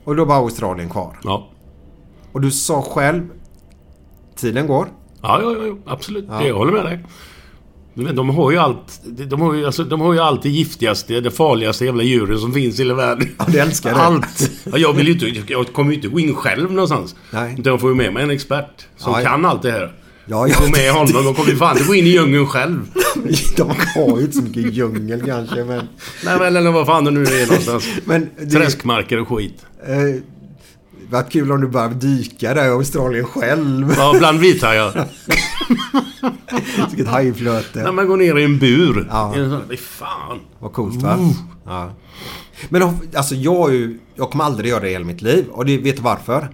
och 0.05 0.17
då 0.17 0.25
var 0.25 0.37
Australien 0.37 0.91
kvar. 0.91 1.19
Ja. 1.25 1.49
Och 2.33 2.41
du 2.41 2.51
sa 2.51 2.83
själv... 2.83 3.23
Tiden 4.37 4.67
går. 4.67 4.87
Ja, 5.23 5.43
ja, 5.43 5.67
ja, 5.67 5.75
absolut. 5.87 6.25
Ja. 6.29 6.47
Jag 6.47 6.55
håller 6.55 6.73
med 6.73 6.85
dig. 6.85 7.05
De 8.15 8.31
har 8.31 8.51
ju 8.51 8.59
allt... 8.59 9.01
De 9.05 9.41
har 9.41 9.55
ju, 9.55 9.67
alltså, 9.67 9.85
de 9.85 10.01
har 10.01 10.13
ju 10.13 10.21
allt 10.21 10.43
det 10.43 10.49
giftigaste, 10.49 11.21
det 11.21 11.31
farligaste 11.31 11.85
jävla 11.85 12.03
djuren 12.03 12.39
som 12.39 12.53
finns 12.53 12.81
i 12.81 12.83
hela 12.83 12.95
världen. 12.95 13.29
Ja, 13.39 13.45
du 13.49 13.59
älskar 13.59 13.95
det. 13.95 14.01
Allt! 14.01 14.51
Ja, 14.65 14.79
jag 14.79 14.93
vill 14.93 15.07
ju 15.07 15.13
inte... 15.13 15.53
Jag 15.53 15.73
kommer 15.73 15.91
ju 15.91 15.97
inte 15.97 16.09
gå 16.09 16.21
in 16.21 16.35
själv 16.35 16.73
någonstans. 16.73 17.17
Nej. 17.31 17.57
Utan 17.59 17.71
jag 17.71 17.81
får 17.81 17.91
ju 17.91 17.97
med 17.97 18.13
mig 18.13 18.23
en 18.23 18.31
expert 18.31 18.87
som 18.97 19.13
ja. 19.13 19.29
kan 19.29 19.45
allt 19.45 19.63
det 19.63 19.71
här. 19.71 19.93
Ja, 20.27 20.49
Jag 20.49 20.49
ja. 20.49 20.55
får 20.55 20.69
med 20.69 20.93
honom. 20.93 21.25
De 21.25 21.35
kommer 21.35 21.51
ju 21.51 21.57
fan 21.57 21.77
inte 21.77 21.89
gå 21.89 21.95
in 21.95 22.05
i 22.07 22.09
djungeln 22.09 22.47
själv. 22.47 22.81
De 23.57 23.71
har 23.95 24.19
ju 24.19 24.23
inte 24.25 24.37
så 24.37 24.43
mycket 24.43 24.75
djungel 24.75 25.23
kanske 25.27 25.65
men... 25.65 25.89
Nej, 26.25 26.39
men 26.39 26.57
eller 26.57 26.71
vad 26.73 26.87
fan 26.87 27.05
det 27.05 27.11
nu 27.11 27.23
är 27.23 27.47
någonstans. 27.51 27.89
Men 28.05 28.31
det, 28.39 28.47
Träskmarker 28.51 29.21
och 29.21 29.29
skit. 29.29 29.67
eh, 29.87 30.23
vad 31.11 31.31
kul 31.31 31.53
om 31.53 31.61
du 31.61 31.67
bara 31.69 31.89
dyka 31.89 32.55
där 32.55 32.65
i 32.65 32.69
Australien 32.69 33.25
själv. 33.25 33.95
Ja, 33.97 34.15
bland 34.19 34.39
vithajar. 34.41 35.09
Vilket 36.91 37.09
hajflöte. 37.09 37.83
När 37.83 37.93
man 37.93 38.07
går 38.07 38.17
ner 38.17 38.39
i 38.39 38.45
en 38.45 38.59
bur. 38.59 39.07
Ja. 39.11 39.35
Fy 39.71 39.77
fan. 39.77 40.41
Vad 40.59 40.73
coolt 40.73 41.03
va? 41.03 41.19
Ja. 41.65 41.91
Men 42.69 42.83
alltså 43.15 43.35
jag 43.35 43.71
är 43.71 43.75
ju... 43.75 43.99
Jag 44.15 44.31
kommer 44.31 44.45
aldrig 44.45 44.71
göra 44.71 44.81
det 44.81 44.89
i 44.89 44.93
hela 44.93 45.05
mitt 45.05 45.23
liv. 45.23 45.45
Och 45.51 45.65
det, 45.67 45.79
vet 45.79 45.97
du 45.97 46.03
varför? 46.03 46.49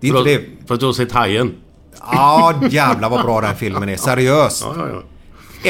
Det 0.00 0.08
är 0.08 0.12
För 0.12 0.18
inte 0.18 0.34
att, 0.36 0.42
det... 0.60 0.66
för 0.66 0.74
att 0.74 0.80
du 0.80 0.86
har 0.86 0.92
sett 0.92 1.12
Hajen. 1.12 1.54
Ja, 2.00 2.54
jävlar 2.70 3.10
vad 3.10 3.24
bra 3.24 3.40
den 3.40 3.56
filmen 3.56 3.88
är. 3.88 3.96
Seriöst. 3.96 4.62
Ja, 4.66 4.74
ja, 4.76 4.88
ja. 4.88 5.02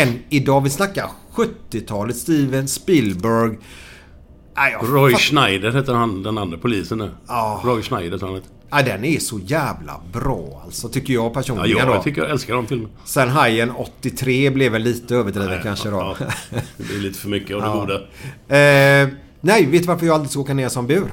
En 0.00 0.18
idag, 0.28 0.60
vi 0.60 0.70
snackar 0.70 1.10
70-talet, 1.34 2.16
Steven 2.16 2.68
Spielberg. 2.68 3.58
Nej, 4.56 4.72
jag 4.72 4.94
Roy 4.94 5.12
fatt- 5.12 5.20
Schneider 5.20 5.72
heter 5.72 5.94
han, 5.94 6.22
den 6.22 6.38
andra 6.38 6.58
polisen 6.58 6.98
nu. 6.98 7.10
Ja. 7.28 7.60
Roy 7.64 7.82
Schneider 7.82 8.18
tror 8.18 8.28
han 8.28 8.36
heter. 8.36 8.50
Ja, 8.70 8.82
den 8.82 9.04
är 9.04 9.18
så 9.18 9.38
jävla 9.38 10.00
bra 10.12 10.62
alltså, 10.64 10.88
tycker 10.88 11.14
jag 11.14 11.24
Ja, 11.24 11.30
personligen 11.30 11.78
jag, 11.78 11.86
då. 11.88 11.94
jag 11.94 12.02
tycker 12.02 12.20
jag 12.22 12.30
älskar 12.30 12.54
de 12.54 12.66
filmerna. 12.66 12.90
Sen 13.04 13.28
Hajen 13.28 13.70
83 13.70 14.50
blev 14.50 14.72
väl 14.72 14.82
lite 14.82 15.14
överdriven 15.16 15.58
kanske 15.62 15.90
då. 15.90 16.16
Ja, 16.20 16.26
det 16.76 16.82
blir 16.84 16.98
lite 16.98 17.18
för 17.18 17.28
mycket 17.28 17.56
av 17.56 17.62
det 17.62 17.68
Ja. 17.68 17.74
goda. 17.80 17.94
Eh, 17.94 19.08
nej, 19.40 19.66
vet 19.66 19.82
du 19.82 19.88
varför 19.88 20.06
jag 20.06 20.14
aldrig 20.14 20.30
ska 20.30 20.40
åka 20.40 20.54
ner 20.54 20.68
som 20.68 20.86
bur? 20.86 21.12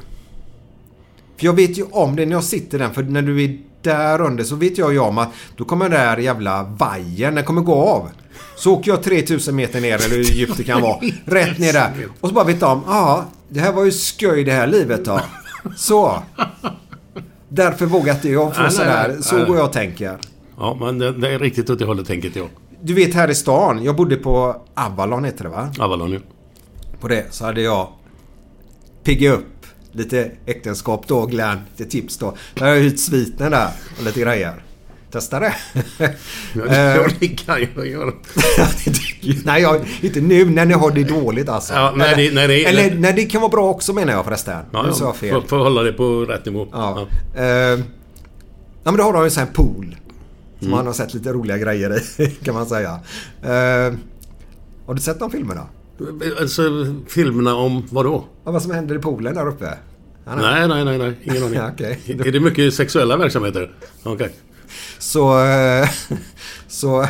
För 1.37 1.45
jag 1.45 1.53
vet 1.55 1.77
ju 1.77 1.83
om 1.91 2.15
det 2.15 2.25
när 2.25 2.33
jag 2.33 2.43
sitter 2.43 2.79
där. 2.79 2.89
För 2.89 3.03
när 3.03 3.21
du 3.21 3.43
är 3.43 3.57
där 3.83 4.21
under 4.21 4.43
så 4.43 4.55
vet 4.55 4.77
jag 4.77 4.93
ju 4.93 4.99
om 4.99 5.17
att 5.17 5.29
då 5.55 5.65
kommer 5.65 5.89
den 5.89 5.99
där 5.99 6.17
jävla 6.17 6.63
vajern, 6.63 7.35
den 7.35 7.43
kommer 7.43 7.61
gå 7.61 7.75
av. 7.75 8.09
Så 8.55 8.73
åker 8.73 8.91
jag 8.91 9.03
3000 9.03 9.55
meter 9.55 9.81
ner 9.81 9.95
eller 9.95 10.15
hur 10.15 10.23
djupt 10.23 10.57
det 10.57 10.63
kan 10.63 10.81
vara. 10.81 10.99
Rätt 11.25 11.59
ner 11.59 11.73
där. 11.73 11.91
Och 12.19 12.29
så 12.29 12.35
bara 12.35 12.45
vet 12.45 12.61
jag 12.61 12.71
om, 12.71 12.83
ja, 12.87 13.25
det 13.49 13.59
här 13.59 13.73
var 13.73 13.85
ju 13.85 13.91
skoj 13.91 14.43
det 14.43 14.51
här 14.51 14.67
livet 14.67 15.05
då. 15.05 15.21
Så. 15.77 16.23
Därför 17.49 17.85
vågar 17.85 18.13
inte 18.13 18.29
jag 18.29 18.55
få 18.55 18.69
sådär. 18.69 19.17
Så 19.21 19.45
går 19.45 19.57
jag 19.57 19.65
och 19.65 19.73
tänker. 19.73 20.17
Ja, 20.57 20.77
men 20.79 20.97
det, 20.97 21.11
det 21.11 21.29
är 21.33 21.39
riktigt 21.39 21.69
åt 21.69 21.79
det 21.79 21.85
hållet 21.85 22.07
tänket 22.07 22.35
jag. 22.35 22.49
Du 22.81 22.93
vet 22.93 23.13
här 23.13 23.29
i 23.29 23.35
stan, 23.35 23.83
jag 23.83 23.95
bodde 23.95 24.15
på 24.15 24.61
Avalon 24.73 25.23
heter 25.23 25.43
det 25.43 25.49
va? 25.49 25.73
Avalon 25.79 26.11
ju. 26.11 26.21
På 26.99 27.07
det 27.07 27.25
så 27.29 27.45
hade 27.45 27.61
jag 27.61 27.87
piggat 29.03 29.39
upp 29.39 29.60
lite 29.91 30.31
äktenskap 30.45 31.07
då 31.07 31.25
Glenn. 31.25 31.59
Lite 31.77 31.91
tips 31.91 32.17
då. 32.17 32.37
Där 32.53 32.65
har 32.67 32.73
jag 32.73 32.81
hyrt 32.81 32.99
sviten 32.99 33.51
där 33.51 33.69
och 33.97 34.03
lite 34.05 34.19
grejer. 34.19 34.63
Testa 35.11 35.39
det. 35.39 35.53
Ja, 36.53 36.65
Eh, 36.65 37.07
det 37.19 37.27
kan 37.27 37.67
jag 37.75 37.87
göra. 37.87 38.11
Nej, 39.45 39.61
jag, 39.61 39.81
inte 40.01 40.21
nu 40.21 40.45
när 40.45 40.65
ni 40.65 40.73
har 40.73 40.91
det 40.91 41.03
dåligt 41.03 41.49
alltså. 41.49 41.73
Ja, 41.73 41.93
när 41.95 42.15
det- 42.15 42.33
när 42.33 42.47
det- 42.47 42.65
eller 42.65 42.95
när 42.95 43.13
det 43.13 43.25
kan 43.25 43.41
vara 43.41 43.49
bra 43.51 43.69
också 43.69 43.93
menar 43.93 44.13
jag 44.13 44.25
förresten. 44.25 44.65
Ja, 44.73 44.83
nu 44.83 44.93
sa 44.93 45.03
ja. 45.03 45.07
jag 45.07 45.15
fel. 45.15 45.41
Får, 45.41 45.47
får 45.47 45.57
hålla 45.57 45.83
det 45.83 45.93
på 45.93 46.25
rätt 46.25 46.45
nivå. 46.45 46.67
Ja. 46.71 47.07
Eh, 47.35 47.43
ja 47.45 47.77
men 48.83 48.95
då 48.97 49.03
har 49.03 49.13
de 49.13 49.19
ju 49.21 49.25
en 49.25 49.31
sån 49.31 49.43
här 49.43 49.53
pool. 49.53 49.95
Som 50.59 50.67
Mm. 50.67 50.77
man 50.77 50.85
har 50.87 50.93
sett 50.93 51.13
lite 51.13 51.33
roliga 51.33 51.57
grejer 51.57 52.01
i 52.21 52.25
kan 52.43 52.53
man 52.55 52.65
säga. 52.65 52.99
Eh, 53.43 53.93
har 54.85 54.93
du 54.93 55.01
sett 55.01 55.19
de 55.19 55.31
filmerna? 55.31 55.67
Alltså, 56.39 56.61
filmerna 57.07 57.55
om 57.55 57.87
vad 57.91 58.05
då? 58.05 58.25
Ja, 58.45 58.51
vad 58.51 58.61
som 58.61 58.71
händer 58.71 58.95
i 58.95 58.99
poolen 58.99 59.33
där 59.35 59.47
uppe? 59.47 59.77
Ja, 60.25 60.35
Nej, 60.35 60.67
nej, 60.67 60.85
nej, 60.85 60.97
nej. 60.97 61.19
Ingen 61.23 61.43
aning. 61.43 61.59
Okej. 61.73 61.99
Är 62.25 62.31
det 62.31 62.39
mycket 62.39 62.73
sexuella 62.73 63.17
verksamheter? 63.17 63.75
Okej. 64.03 64.35
Så... 64.99 65.45
eh, 65.45 65.89
Så... 66.67 67.05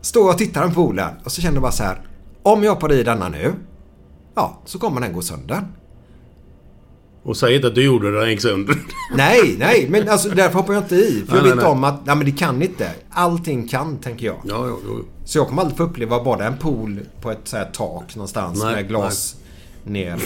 Står 0.00 0.22
jag 0.22 0.30
och 0.32 0.38
tittar 0.38 0.68
på 0.68 0.74
poolen 0.74 1.14
och 1.24 1.32
så 1.32 1.40
känner 1.42 1.54
jag 1.54 1.62
bara 1.62 1.72
så 1.72 1.82
här. 1.82 2.00
Om 2.42 2.64
jag 2.64 2.74
hoppar 2.74 2.92
i 2.92 3.02
denna 3.02 3.28
nu. 3.28 3.52
Ja, 4.34 4.62
så 4.64 4.78
kommer 4.78 5.00
den 5.00 5.12
gå 5.12 5.22
sönder. 5.22 5.62
Och 7.24 7.36
säg 7.36 7.54
inte 7.54 7.66
att 7.66 7.74
du 7.74 7.84
gjorde 7.84 8.10
det, 8.10 8.20
den 8.20 8.30
gick 8.30 8.40
sönder. 8.40 8.76
Nej, 9.16 9.56
nej, 9.58 9.86
men 9.90 10.08
alltså 10.08 10.28
därför 10.28 10.58
hoppar 10.58 10.74
jag 10.74 10.82
inte 10.82 10.94
i. 10.96 11.24
För 11.28 11.36
jag 11.36 11.42
Nej, 11.42 11.52
vet 11.52 11.56
nej, 11.56 11.64
nej. 11.64 11.72
om 11.72 11.84
att, 11.84 12.06
nej 12.06 12.16
men 12.16 12.26
det 12.26 12.32
kan 12.32 12.62
inte. 12.62 12.90
Allting 13.10 13.68
kan, 13.68 13.96
tänker 13.98 14.26
jag. 14.26 14.36
Ja, 14.44 14.68
ja, 14.68 14.76
ja. 14.86 15.04
Så 15.24 15.38
jag 15.38 15.48
kommer 15.48 15.62
aldrig 15.62 15.76
få 15.78 15.84
uppleva 15.84 16.24
bara 16.24 16.46
en 16.46 16.58
pool 16.58 17.00
på 17.20 17.30
ett 17.30 17.40
så 17.44 17.56
här 17.56 17.64
tak 17.64 18.16
någonstans 18.16 18.62
Nej, 18.62 18.74
med 18.74 18.88
glas 18.88 19.36
ner. 19.84 20.22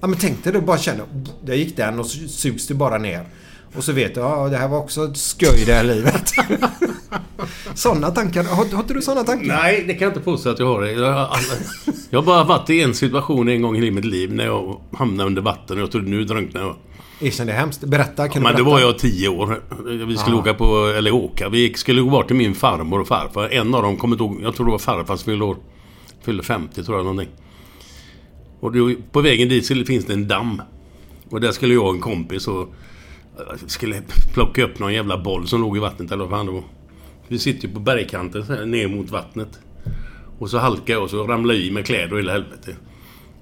Ja 0.00 0.06
men 0.06 0.18
tänk 0.18 0.44
dig 0.44 0.52
du 0.52 0.60
bara 0.60 0.78
känner... 0.78 1.04
Där 1.44 1.54
gick 1.54 1.76
den 1.76 1.98
och 1.98 2.06
så 2.06 2.28
sugs 2.28 2.66
du 2.66 2.74
bara 2.74 2.98
ner. 2.98 3.24
Och 3.76 3.84
så 3.84 3.92
vet 3.92 4.14
du, 4.14 4.20
ja 4.20 4.48
det 4.48 4.56
här 4.56 4.68
var 4.68 4.78
också 4.78 5.04
ett 5.04 5.16
skoj 5.16 5.62
det 5.66 5.72
här 5.72 5.84
livet. 5.84 6.32
sådana 7.74 8.10
tankar. 8.10 8.44
Har, 8.44 8.64
har 8.74 8.80
inte 8.82 8.94
du 8.94 9.02
sådana 9.02 9.24
tankar? 9.24 9.46
Nej, 9.46 9.84
det 9.86 9.94
kan 9.94 10.02
jag 10.02 10.10
inte 10.10 10.20
påstå 10.24 10.48
att 10.50 10.58
jag 10.58 10.66
har. 10.66 10.82
Jag 10.82 11.12
har, 11.12 11.38
jag 12.10 12.18
har 12.18 12.26
bara 12.26 12.44
varit 12.44 12.70
i 12.70 12.82
en 12.82 12.94
situation 12.94 13.48
en 13.48 13.62
gång 13.62 13.76
i 13.76 13.90
mitt 13.90 14.04
liv 14.04 14.32
när 14.34 14.44
jag 14.44 14.80
hamnade 14.92 15.26
under 15.26 15.42
vatten 15.42 15.76
och 15.76 15.82
jag 15.82 15.90
trodde 15.90 16.10
nu 16.10 16.24
drunknar 16.24 16.60
jag. 16.60 16.76
Erkänn 17.20 17.46
det 17.46 17.52
är 17.52 17.56
hemskt. 17.56 17.80
Berätta, 17.84 18.28
kan 18.28 18.42
Men 18.42 18.56
du 18.56 18.62
då 18.64 18.70
var 18.70 18.80
jag 18.80 18.98
tio 18.98 19.28
år. 19.28 19.62
Vi 20.06 20.16
skulle 20.16 20.36
Ja. 20.36 20.40
åka 20.40 20.54
på, 20.54 20.86
eller 20.98 21.14
åka, 21.14 21.48
vi 21.48 21.74
skulle 21.74 22.00
gå 22.00 22.10
bort 22.10 22.26
till 22.26 22.36
min 22.36 22.54
farmor 22.54 23.00
och 23.00 23.08
farfar. 23.08 23.48
En 23.48 23.74
av 23.74 23.82
dem, 23.82 23.96
kommer 23.96 24.14
inte 24.14 24.24
ihåg, 24.24 24.40
jag 24.42 24.54
tror 24.54 24.66
det 24.66 24.72
var 24.72 24.78
farfar 24.78 25.16
som 25.16 25.24
fyllde 25.24 25.44
år. 25.44 25.56
Fyllde 26.22 26.42
50 26.42 26.84
tror 26.84 26.96
jag 26.98 27.04
någonting. 27.04 27.28
Och 28.60 28.72
då, 28.72 28.92
på 29.12 29.20
vägen 29.20 29.48
dit 29.48 29.86
finns 29.86 30.04
det 30.04 30.12
en 30.12 30.28
damm. 30.28 30.62
Och 31.30 31.40
där 31.40 31.52
skulle 31.52 31.74
jag 31.74 31.84
och 31.84 31.94
en 31.94 32.00
kompis 32.00 32.48
och 32.48 32.68
skulle 33.66 34.02
plocka 34.34 34.64
upp 34.64 34.78
någon 34.78 34.94
jävla 34.94 35.18
boll 35.18 35.48
som 35.48 35.60
låg 35.60 35.76
i 35.76 35.80
vattnet 35.80 36.12
eller 36.12 36.24
vad 36.24 36.30
fan 36.38 36.46
det 36.46 36.52
var. 36.52 36.64
Vi 37.28 37.38
sitter 37.38 37.68
ju 37.68 37.74
på 37.74 37.80
bergkanten 37.80 38.46
så 38.46 38.54
här, 38.54 38.66
ner 38.66 38.88
mot 38.88 39.10
vattnet. 39.10 39.58
Och 40.38 40.50
så 40.50 40.58
halkar 40.58 40.94
jag 40.94 41.02
och 41.02 41.10
så 41.10 41.26
ramlar 41.26 41.54
jag 41.54 41.62
i 41.62 41.70
med 41.70 41.86
kläder 41.86 42.12
och 42.12 42.18
hela 42.18 42.32
helvete. 42.32 42.76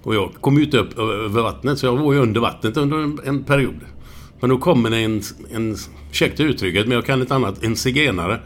Och 0.02 0.14
jag 0.14 0.34
kom 0.40 0.58
ju 0.58 0.64
inte 0.64 0.78
upp 0.78 0.98
över 0.98 1.42
vattnet 1.42 1.78
så 1.78 1.86
jag 1.86 1.96
var 1.96 2.12
ju 2.12 2.18
under 2.18 2.40
vattnet 2.40 2.76
under 2.76 2.96
en, 2.96 3.20
en 3.24 3.44
period. 3.44 3.80
Men 4.40 4.50
då 4.50 4.58
kommer 4.58 4.90
en, 4.90 5.22
en 5.50 5.76
ursäkta 6.10 6.42
uttrycket, 6.42 6.86
men 6.86 6.94
jag 6.94 7.06
kan 7.06 7.22
ett 7.22 7.30
annat, 7.30 7.64
en 7.64 7.76
zigenare. 7.76 8.40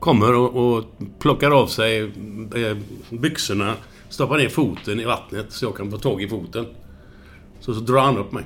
Kommer 0.00 0.34
och, 0.34 0.76
och 0.76 0.84
plockar 1.18 1.50
av 1.50 1.66
sig 1.66 2.00
eh, 2.54 2.76
byxorna, 3.10 3.74
stoppar 4.08 4.38
ner 4.38 4.48
foten 4.48 5.00
i 5.00 5.04
vattnet 5.04 5.46
så 5.48 5.64
jag 5.64 5.76
kan 5.76 5.90
få 5.90 5.98
tag 5.98 6.22
i 6.22 6.28
foten. 6.28 6.66
Så, 7.60 7.74
så 7.74 7.80
drar 7.80 8.00
han 8.00 8.18
upp 8.18 8.32
mig. 8.32 8.44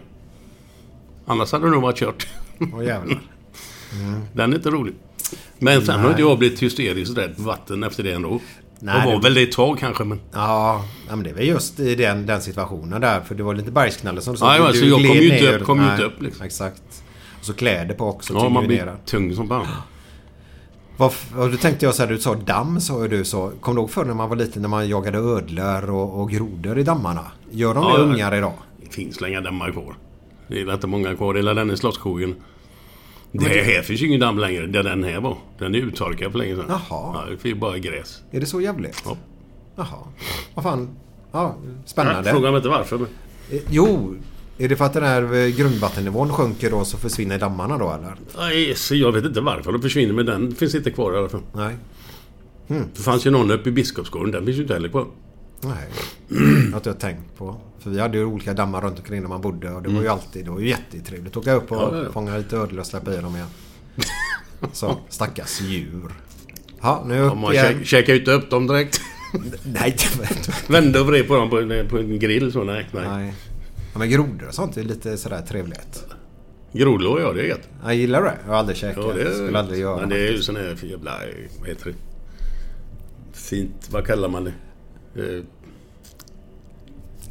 Annars 1.27 1.53
hade 1.53 1.65
det 1.65 1.71
nog 1.71 1.83
varit 1.83 1.97
kört. 1.97 2.27
Åh 2.59 2.85
jävlar. 2.85 3.21
Den 4.33 4.53
är 4.53 4.57
inte 4.57 4.71
rolig. 4.71 4.95
Men 5.61 5.87
sen 5.87 6.01
har 6.01 6.09
inte 6.11 6.21
jag 6.23 6.39
blivit 6.39 6.63
hysteriskt 6.63 7.19
rädd 7.19 7.37
för 7.37 7.43
vatten 7.43 7.83
efter 7.85 8.03
det 8.03 8.13
ändå. 8.13 8.41
Nej, 8.83 8.95
jag 8.99 9.07
var 9.07 9.13
det- 9.13 9.21
väl 9.23 9.35
det 9.35 9.43
ett 9.43 9.53
tag 9.53 9.79
kanske 9.79 10.05
men... 10.05 10.21
Ja, 10.33 10.85
ja, 11.09 11.17
men 11.17 11.25
det 11.25 11.31
är 11.31 11.35
väl 11.35 11.47
just 11.49 11.81
i 11.81 11.95
den, 11.95 12.27
den 12.27 12.41
situationen 12.41 13.01
där. 13.01 13.21
För 13.21 13.35
det 13.35 13.43
var 13.43 13.55
lite 13.55 13.71
bergsknalle 13.71 14.21
som 14.21 14.35
du 14.35 14.41
Ja, 14.41 14.57
Du- 14.59 14.65
alltså, 14.65 14.85
jag 14.85 14.97
kom 14.97 15.05
ju 15.17 15.33
inte 15.39 15.57
upp- 15.57 15.63
kom 15.67 15.79
Nej, 15.79 15.91
inte 15.93 16.05
upp, 16.05 16.23
liksom. 16.23 16.47
Exakt. 16.47 16.83
Och 17.39 17.45
så 17.45 17.53
kläder 17.55 17.95
på 17.95 18.09
också. 18.09 18.33
Ja, 18.35 18.49
man 18.49 18.67
blir 18.67 18.93
tung 19.07 19.35
som 19.37 19.49
fan. 19.49 19.67
Vad, 20.97 21.13
då 21.37 21.57
tänkte 21.57 21.85
jag 21.87 21.95
så 21.95 22.03
här, 22.03 22.09
du 22.11 22.19
sa 22.19 22.35
damm 22.35 22.81
sa 22.81 23.09
du 23.09 23.25
så. 23.25 23.53
Kommer 23.61 23.77
du 23.77 23.81
ihåg 23.81 23.91
förr 23.91 24.05
när 24.05 24.15
man 24.15 24.29
var 24.29 24.37
liten 24.37 24.63
när 24.63 24.69
man 24.69 24.89
jagade 24.89 25.19
ödlor 25.19 25.91
och, 25.91 26.21
och 26.21 26.31
grodor 26.31 26.79
i 26.79 26.83
dammarna? 26.83 27.25
Gör 27.51 27.75
de 27.75 27.83
Ja, 27.85 27.93
det 27.97 27.99
ja. 27.99 28.05
ungar 28.05 28.35
idag? 28.35 28.53
Det 28.85 28.95
finns 28.95 29.23
inga 29.23 29.41
dammar 29.41 29.73
kvar. 29.73 29.95
Det 30.49 30.61
är 30.61 30.75
inte 30.75 30.87
många 30.87 31.15
kvar. 31.17 31.35
Det 31.35 31.41
är 31.51 31.55
den 31.55 31.71
i 31.71 31.77
Slottsskogen. 31.77 32.35
Det 33.33 33.49
här 33.49 33.83
finns 33.83 34.01
ju 34.03 34.07
ingen 34.07 34.21
damm 34.21 34.39
längre. 34.39 34.67
Där 34.67 34.83
den 34.83 35.05
här 35.05 35.21
var. 35.21 35.37
Den 35.59 35.75
är 35.75 35.79
uttorkad 35.79 36.33
för 36.33 36.39
länge 36.39 36.57
sedan. 36.57 36.65
Jaha. 36.69 36.81
Ja, 36.91 37.25
det 37.31 37.37
finns 37.37 37.59
bara 37.61 37.79
gräs. 37.79 38.23
Är 38.31 38.41
det 38.41 38.47
så 38.47 38.61
jävligt? 38.61 39.03
Ja. 39.05 39.17
Jaha. 39.77 39.99
Vad 40.55 40.65
fan. 40.65 40.89
Ja, 41.33 41.57
spännande. 41.87 42.31
Fråga 42.31 42.51
mig 42.51 42.57
inte 42.57 42.69
varför. 42.69 42.99
Men... 42.99 43.07
Eh, 43.51 43.59
Jo. 43.71 44.15
Är 44.59 44.69
det 44.69 44.77
för 44.77 44.85
att 44.85 44.93
den 44.93 45.05
här 45.05 45.35
eh, 45.35 45.49
grundvattennivån 45.57 46.33
sjunker 46.33 46.71
då 46.71 46.85
så 46.85 46.97
försvinner 46.99 47.39
dammarna 47.39 47.79
då 47.79 47.91
eller? 47.93 48.15
Nej, 48.39 48.75
så 48.75 48.95
jag 48.95 49.13
vet 49.13 49.25
inte 49.25 49.41
varför 49.41 49.73
de 49.73 49.83
försvinner 49.83 50.15
men 50.15 50.27
den 50.27 50.55
finns 50.55 50.75
inte 50.75 50.91
kvar 50.91 51.15
i 51.15 51.17
alla 51.19 51.29
fall. 51.29 51.43
Nej. 51.55 51.75
Det 52.69 53.03
fanns 53.03 53.27
ju 53.27 53.31
någon 53.31 53.51
uppe 53.51 53.69
i 53.69 53.73
Biskopsgården. 53.73 54.31
Den 54.31 54.45
finns 54.47 54.59
ju 54.59 54.63
inte 54.63 54.75
heller 54.75 54.89
kvar. 54.89 55.07
Nej. 55.61 55.89
Det 56.29 56.37
har 56.71 56.77
inte 56.77 56.89
jag 56.89 56.99
tänkt 57.01 57.37
på. 57.37 57.57
För 57.79 57.91
vi 57.91 58.01
hade 58.01 58.19
ju 58.19 58.25
olika 58.25 58.55
dammar 58.55 58.81
runt 58.81 58.99
omkring 58.99 59.21
där 59.23 59.29
man 59.29 59.41
bodde 59.41 59.71
och 59.71 59.83
det 59.83 59.89
var 59.89 60.03
ju 60.03 60.09
alltid 60.09 60.45
det 60.45 60.51
var 60.51 60.61
ju 60.61 60.69
jättetrevligt. 60.69 61.37
Åka 61.37 61.53
upp 61.53 61.73
och 61.73 61.83
Mm. 61.83 61.95
Ja, 61.95 61.99
ja, 61.99 62.05
ja. 62.07 62.13
fånga 62.13 62.37
lite 62.39 62.57
ödlor 62.57 62.81
och 62.81 62.87
släppa 62.87 63.15
i 63.15 63.17
dem 63.17 63.35
igen. 63.37 63.49
Så, 64.73 64.97
stackars 65.09 65.61
djur. 65.61 66.11
Ja, 66.81 67.05
nu 67.07 67.15
Ja, 67.15 67.23
upp 67.23 67.39
man 67.39 67.53
igen. 67.53 67.67
kä- 67.81 67.85
käkar 67.85 68.13
ju 68.13 68.19
inte 68.19 68.33
upp 68.33 68.51
dem 68.51 68.67
direkt. 68.67 69.01
Nej, 69.65 69.97
Vände 70.69 71.01
och 71.01 71.07
vred 71.07 71.29
på 71.29 71.37
dem 71.37 71.51
på 71.51 71.61
en, 71.61 71.89
på 71.89 71.99
en 71.99 72.19
grill 72.19 72.53
så. 72.53 72.65
Nej, 72.65 72.89
nej. 72.93 73.09
nej. 73.09 73.35
Ja, 73.93 73.99
men 73.99 74.11
grodor 74.11 74.49
och 74.49 74.55
sånt 74.55 74.77
är 74.77 74.83
lite 74.83 75.17
sådär 75.17 75.43
trevligt. 75.49 76.05
Grodlår, 76.73 77.21
ja 77.21 77.33
det 77.33 77.41
är 77.41 77.47
gött. 77.47 77.69
Jag 77.85 77.95
gillar 77.95 78.23
det. 78.23 78.35
Jag 78.45 78.53
har 78.53 78.59
aldrig 78.59 78.77
käkat. 78.77 79.05
Ja, 79.09 79.13
det 79.25 79.35
Skulle 79.35 79.59
aldrig 79.59 79.81
göra. 79.81 80.01
Men 80.01 80.09
det 80.09 80.29
är 80.29 80.33
ju 80.33 80.43
sån 80.43 80.57
här 80.57 80.79
jävla... 80.83 81.19
Vad 81.61 81.69
heter 81.69 81.85
det? 81.91 81.95
Fint... 83.33 83.89
Vad 83.91 84.07
kallar 84.07 84.29
man 84.29 84.45
det? 84.45 84.53
Eh, 85.17 85.45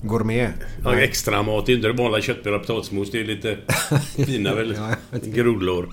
Gourmet. 0.01 0.49
Ja, 0.83 0.95
extra 0.99 1.43
mat. 1.43 1.65
Det 1.65 1.71
är 1.71 1.75
inte 1.75 1.87
det 1.87 1.93
vanliga 1.93 2.21
köttbullar 2.21 2.57
och 2.59 2.67
potatismos. 2.67 3.11
Det 3.11 3.19
är 3.19 3.25
lite 3.25 3.57
finare. 4.25 4.55
väl? 4.55 4.75
Ja, 5.11 5.17
Grodlår. 5.23 5.89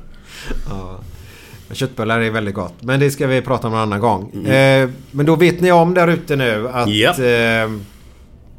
Ja. 0.69 1.01
Köttbullar 1.73 2.21
är 2.21 2.31
väldigt 2.31 2.55
gott. 2.55 2.75
Men 2.83 3.01
det 3.01 3.11
ska 3.11 3.27
vi 3.27 3.43
prata 3.43 3.69
om 3.69 3.75
en 3.75 3.81
annan 3.81 4.01
gång. 4.01 4.31
Mm. 4.35 4.83
Eh, 4.85 4.95
men 5.11 5.27
då 5.27 5.37
vet 5.37 5.61
ni 5.61 5.73
om 5.73 5.95
där 5.95 6.09
ute 6.09 6.37
nu 6.37 6.69
att 6.69 6.89
Ja. 6.89 7.11
eh, 7.25 7.71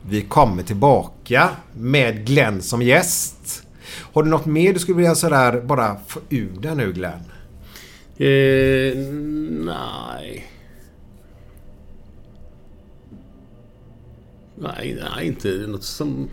vi 0.09 0.21
kommer 0.21 0.63
tillbaka 0.63 1.49
med 1.73 2.25
Glenn 2.25 2.61
som 2.61 2.81
gäst. 2.81 3.63
Har 4.13 4.23
du 4.23 4.29
något 4.29 4.45
mer 4.45 4.73
du 4.73 4.79
skulle 4.79 4.97
vilja 4.97 5.15
sådär 5.15 5.61
bara 5.61 5.95
få 6.07 6.19
ur 6.29 6.49
dig 6.61 6.75
nu 6.75 6.93
Glenn? 6.93 7.19
Eh, 8.17 8.97
nej. 9.65 10.47
Nej, 14.61 14.97
nej, 15.15 15.27
inte 15.27 15.47
något 15.67 15.83
som... 15.83 16.29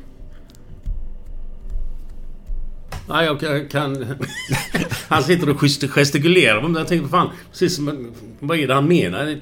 Nej, 3.08 3.26
jag 3.26 3.40
kan... 3.40 3.68
kan... 3.68 4.06
han 5.08 5.22
sitter 5.22 5.48
och 5.48 5.56
gest- 5.62 5.88
gestikulerar. 5.88 6.62
Men 6.62 6.74
jag 6.74 6.88
tänker, 6.88 7.08
fan, 7.08 7.28
precis 7.50 7.76
som... 7.76 8.12
Vad 8.40 8.58
är 8.58 8.66
det 8.68 8.74
han 8.74 8.88
menar? 8.88 9.36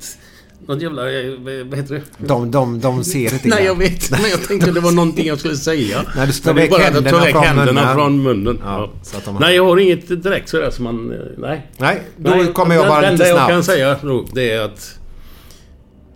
Något 0.66 0.82
jävla... 0.82 1.12
eh, 1.22 1.30
Vad 1.64 1.78
heter 1.78 1.94
det? 1.94 2.02
De, 2.26 2.50
de, 2.50 2.80
de 2.80 3.04
ser 3.04 3.32
inte 3.34 3.48
Nej, 3.48 3.64
jag 3.64 3.78
vet. 3.78 4.10
Men 4.10 4.30
jag 4.30 4.42
tänkte 4.48 4.70
det 4.70 4.80
var 4.80 4.92
någonting 4.92 5.26
jag 5.26 5.38
skulle 5.38 5.56
säga. 5.56 6.04
Nej, 6.16 6.26
du 6.26 6.32
ska 6.32 6.52
det 6.52 6.60
väck 6.60 6.70
bara 6.70 6.76
att 6.86 6.94
händerna 6.94 7.10
ta 7.10 7.24
väck 7.24 7.32
från 7.32 7.44
händerna 7.44 7.72
munnen. 7.80 7.94
från 7.94 8.22
munnen. 8.22 8.58
Ja, 8.64 8.90
Ja. 9.12 9.18
att 9.34 9.40
Nej, 9.40 9.56
jag 9.56 9.64
har 9.64 9.76
inget 9.76 10.22
direkt 10.22 10.48
sådär 10.48 10.70
som 10.70 10.84
man... 10.84 11.12
eh, 11.12 11.18
Nej. 11.38 11.70
Nej, 11.78 12.02
då 12.16 12.30
Nej, 12.30 12.52
kommer 12.52 12.74
jag 12.74 12.84
det- 12.84 12.88
bara 12.88 13.00
det 13.00 13.10
lite 13.10 13.24
enda 13.24 13.28
jag 13.28 13.36
snabbt. 13.36 13.50
kan 13.52 13.64
säga 13.64 13.96
då, 14.02 14.26
det 14.34 14.50
är 14.50 14.60
att... 14.60 14.98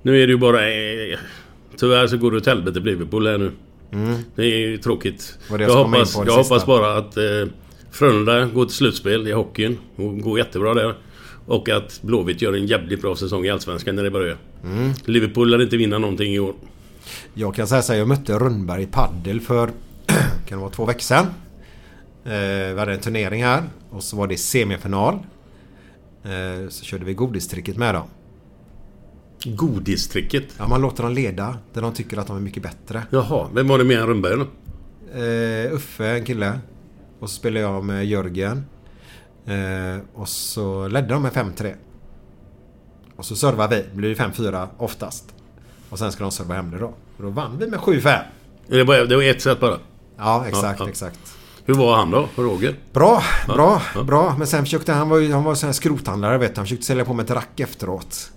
Nu 0.03 0.23
är 0.23 0.27
det 0.27 0.33
ju 0.33 0.39
bara... 0.39 0.69
Eh, 0.71 1.19
tyvärr 1.77 2.07
så 2.07 2.17
går 2.17 2.31
det 2.31 2.37
åt 2.37 2.47
helvete 2.47 2.81
för 2.81 2.87
Liverpool 2.87 3.27
här 3.27 3.39
nu. 3.39 3.53
Det 4.35 4.43
är 4.43 4.59
ju 4.59 4.79
tråkigt. 4.79 5.39
Det 5.49 5.63
jag 5.63 5.85
hoppas, 5.85 6.15
jag 6.15 6.27
sista. 6.27 6.33
hoppas 6.33 6.67
bara 6.67 6.99
att 6.99 7.17
eh, 7.17 7.23
Frölunda 7.91 8.45
går 8.45 8.65
till 8.65 8.75
slutspel 8.75 9.29
i 9.29 9.33
hockeyn 9.33 9.79
och 9.97 10.21
går 10.21 10.39
jättebra 10.39 10.75
där. 10.75 10.95
Och 11.47 11.69
att 11.69 12.03
Blåvitt 12.03 12.43
gör 12.43 12.53
en 12.53 12.67
jävligt 12.67 13.03
bra 13.03 13.17
säsong 13.17 13.45
i 13.45 13.51
Allsvenskan 13.51 13.97
när 13.97 14.05
det 14.05 14.11
börjar. 14.11 14.37
Mm. 14.65 14.93
Liverpool 15.05 15.51
lär 15.51 15.63
inte 15.63 15.77
vinna 15.77 15.99
någonting 15.99 16.35
i 16.35 16.39
år. 16.39 16.55
Jag 17.35 17.55
kan 17.55 17.67
säga 17.67 17.83
så 17.83 17.93
här, 17.93 17.99
jag 17.99 18.09
mötte 18.09 18.39
Rönnberg 18.39 18.83
i 18.83 18.87
paddel 18.87 19.41
för 19.41 19.67
kan 20.47 20.49
det 20.49 20.57
vara 20.57 20.71
två 20.71 20.85
veckor 20.85 21.01
sedan. 21.01 21.27
Eh, 22.25 22.75
vi 22.75 22.77
hade 22.79 22.93
en 22.93 23.01
turnering 23.01 23.45
här 23.45 23.63
och 23.91 24.03
så 24.03 24.17
var 24.17 24.27
det 24.27 24.37
semifinal. 24.37 25.15
Eh, 26.25 26.69
så 26.69 26.85
körde 26.85 27.05
vi 27.05 27.15
godistricket 27.15 27.77
med 27.77 27.95
dem. 27.95 28.07
Godistricket? 29.55 30.45
Ja, 30.59 30.69
man 30.69 30.81
låter 30.81 31.03
dem 31.03 31.13
leda 31.13 31.59
där 31.73 31.83
de 31.83 31.93
tycker 31.93 32.17
att 32.17 32.27
de 32.27 32.37
är 32.37 32.41
mycket 32.41 32.63
bättre. 32.63 33.03
Jaha, 33.11 33.49
vem 33.55 33.69
var 33.69 33.79
det 33.79 33.85
mer 33.85 33.99
än 34.01 34.07
Rönnberg 34.07 34.37
då? 34.37 34.47
Eh, 35.21 35.73
Uffe, 35.75 36.07
en 36.07 36.25
kille. 36.25 36.61
Och 37.21 37.31
så 37.31 37.37
spelade 37.37 37.61
jag 37.61 37.85
med 37.85 38.07
Jörgen. 38.07 38.65
Eh, 39.47 39.99
och 40.15 40.29
så 40.29 40.89
ledde 40.89 41.09
de 41.09 41.23
med 41.23 41.33
5-3. 41.33 41.75
Och 43.17 43.25
så 43.25 43.37
servade 43.37 43.77
vi. 43.77 43.83
Det 43.83 43.97
blir 43.97 44.15
5-4 44.15 44.69
oftast. 44.79 45.25
Och 45.91 45.99
sen 45.99 46.13
ska 46.13 46.25
de 46.25 46.31
serva 46.31 46.55
hem 46.55 46.71
det 46.71 46.79
då. 46.79 46.87
Och 46.87 47.23
då 47.23 47.29
vann 47.29 47.59
vi 47.59 47.67
med 47.67 47.79
7-5. 47.81 48.19
Det 48.67 48.85
var, 48.85 49.23
ett 49.23 49.43
sätt 49.43 49.61
bara? 49.61 49.79
Ja, 50.17 50.45
exakt, 50.49 50.79
Ja, 50.81 50.85
ja. 50.85 50.89
exakt. 50.89 51.19
Hur 51.65 51.75
var 51.75 51.97
han 51.97 52.11
då, 52.11 52.29
Roger? 52.37 52.75
Bra, 52.93 53.23
bra, 53.47 53.83
ja. 53.95 54.03
bra. 54.03 54.35
Men 54.39 54.47
sen 54.47 54.65
försökte 54.65 54.93
han, 54.93 55.09
var 55.09 55.19
ju, 55.19 55.33
han 55.33 55.45
var 55.45 55.55
sån 55.55 55.67
här 55.67 55.73
skrothandlare 55.73 56.39
vet 56.39 56.55
du. 56.55 56.59
Han 56.59 56.67
försökte 56.67 56.87
sälja 56.87 57.05
på 57.05 57.15
mig 57.15 57.25
ett 57.25 57.31
rack 57.31 57.61
efteråt. 57.61 58.33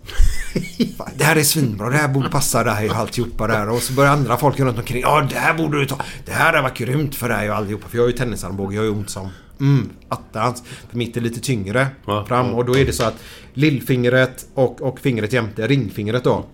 Fan, 0.97 1.09
det 1.17 1.23
här 1.23 1.35
är 1.35 1.43
svinbra, 1.43 1.89
det 1.89 1.97
här 1.97 2.07
borde 2.07 2.29
passa 2.29 2.63
dig 2.63 2.89
och 2.89 2.95
alltihopa 2.95 3.47
där. 3.47 3.69
Och 3.69 3.81
så 3.81 3.93
började 3.93 4.15
andra 4.15 4.37
folk 4.37 4.59
runt 4.59 4.77
omkring. 4.77 5.01
Ja, 5.01 5.27
det 5.29 5.35
här 5.35 5.53
borde 5.53 5.79
du 5.79 5.85
ta. 5.85 6.01
Det 6.25 6.31
här 6.31 6.61
varit 6.61 6.77
grymt 6.77 7.15
för 7.15 7.29
dig 7.29 7.49
och 7.49 7.55
allihopa. 7.55 7.87
För 7.87 7.97
jag 7.97 8.03
har 8.03 8.09
ju 8.09 8.15
tennisarmbåge, 8.17 8.75
jag 8.75 8.81
har 8.81 8.85
ju 8.85 8.91
ont 8.91 9.09
som 9.09 9.29
mm, 9.59 9.89
attans. 10.09 10.63
För 10.89 10.97
mitt 10.97 11.17
är 11.17 11.21
lite 11.21 11.39
tyngre 11.39 11.87
Ja, 12.05 12.25
fram. 12.25 12.45
ja. 12.47 12.53
Och 12.53 12.65
då 12.65 12.77
är 12.77 12.85
det 12.85 12.93
så 12.93 13.03
att 13.03 13.15
lillfingret 13.53 14.45
och, 14.53 14.81
och 14.81 14.99
fingret 14.99 15.33
jämte, 15.33 15.67
ringfingret 15.67 16.23
då. 16.23 16.45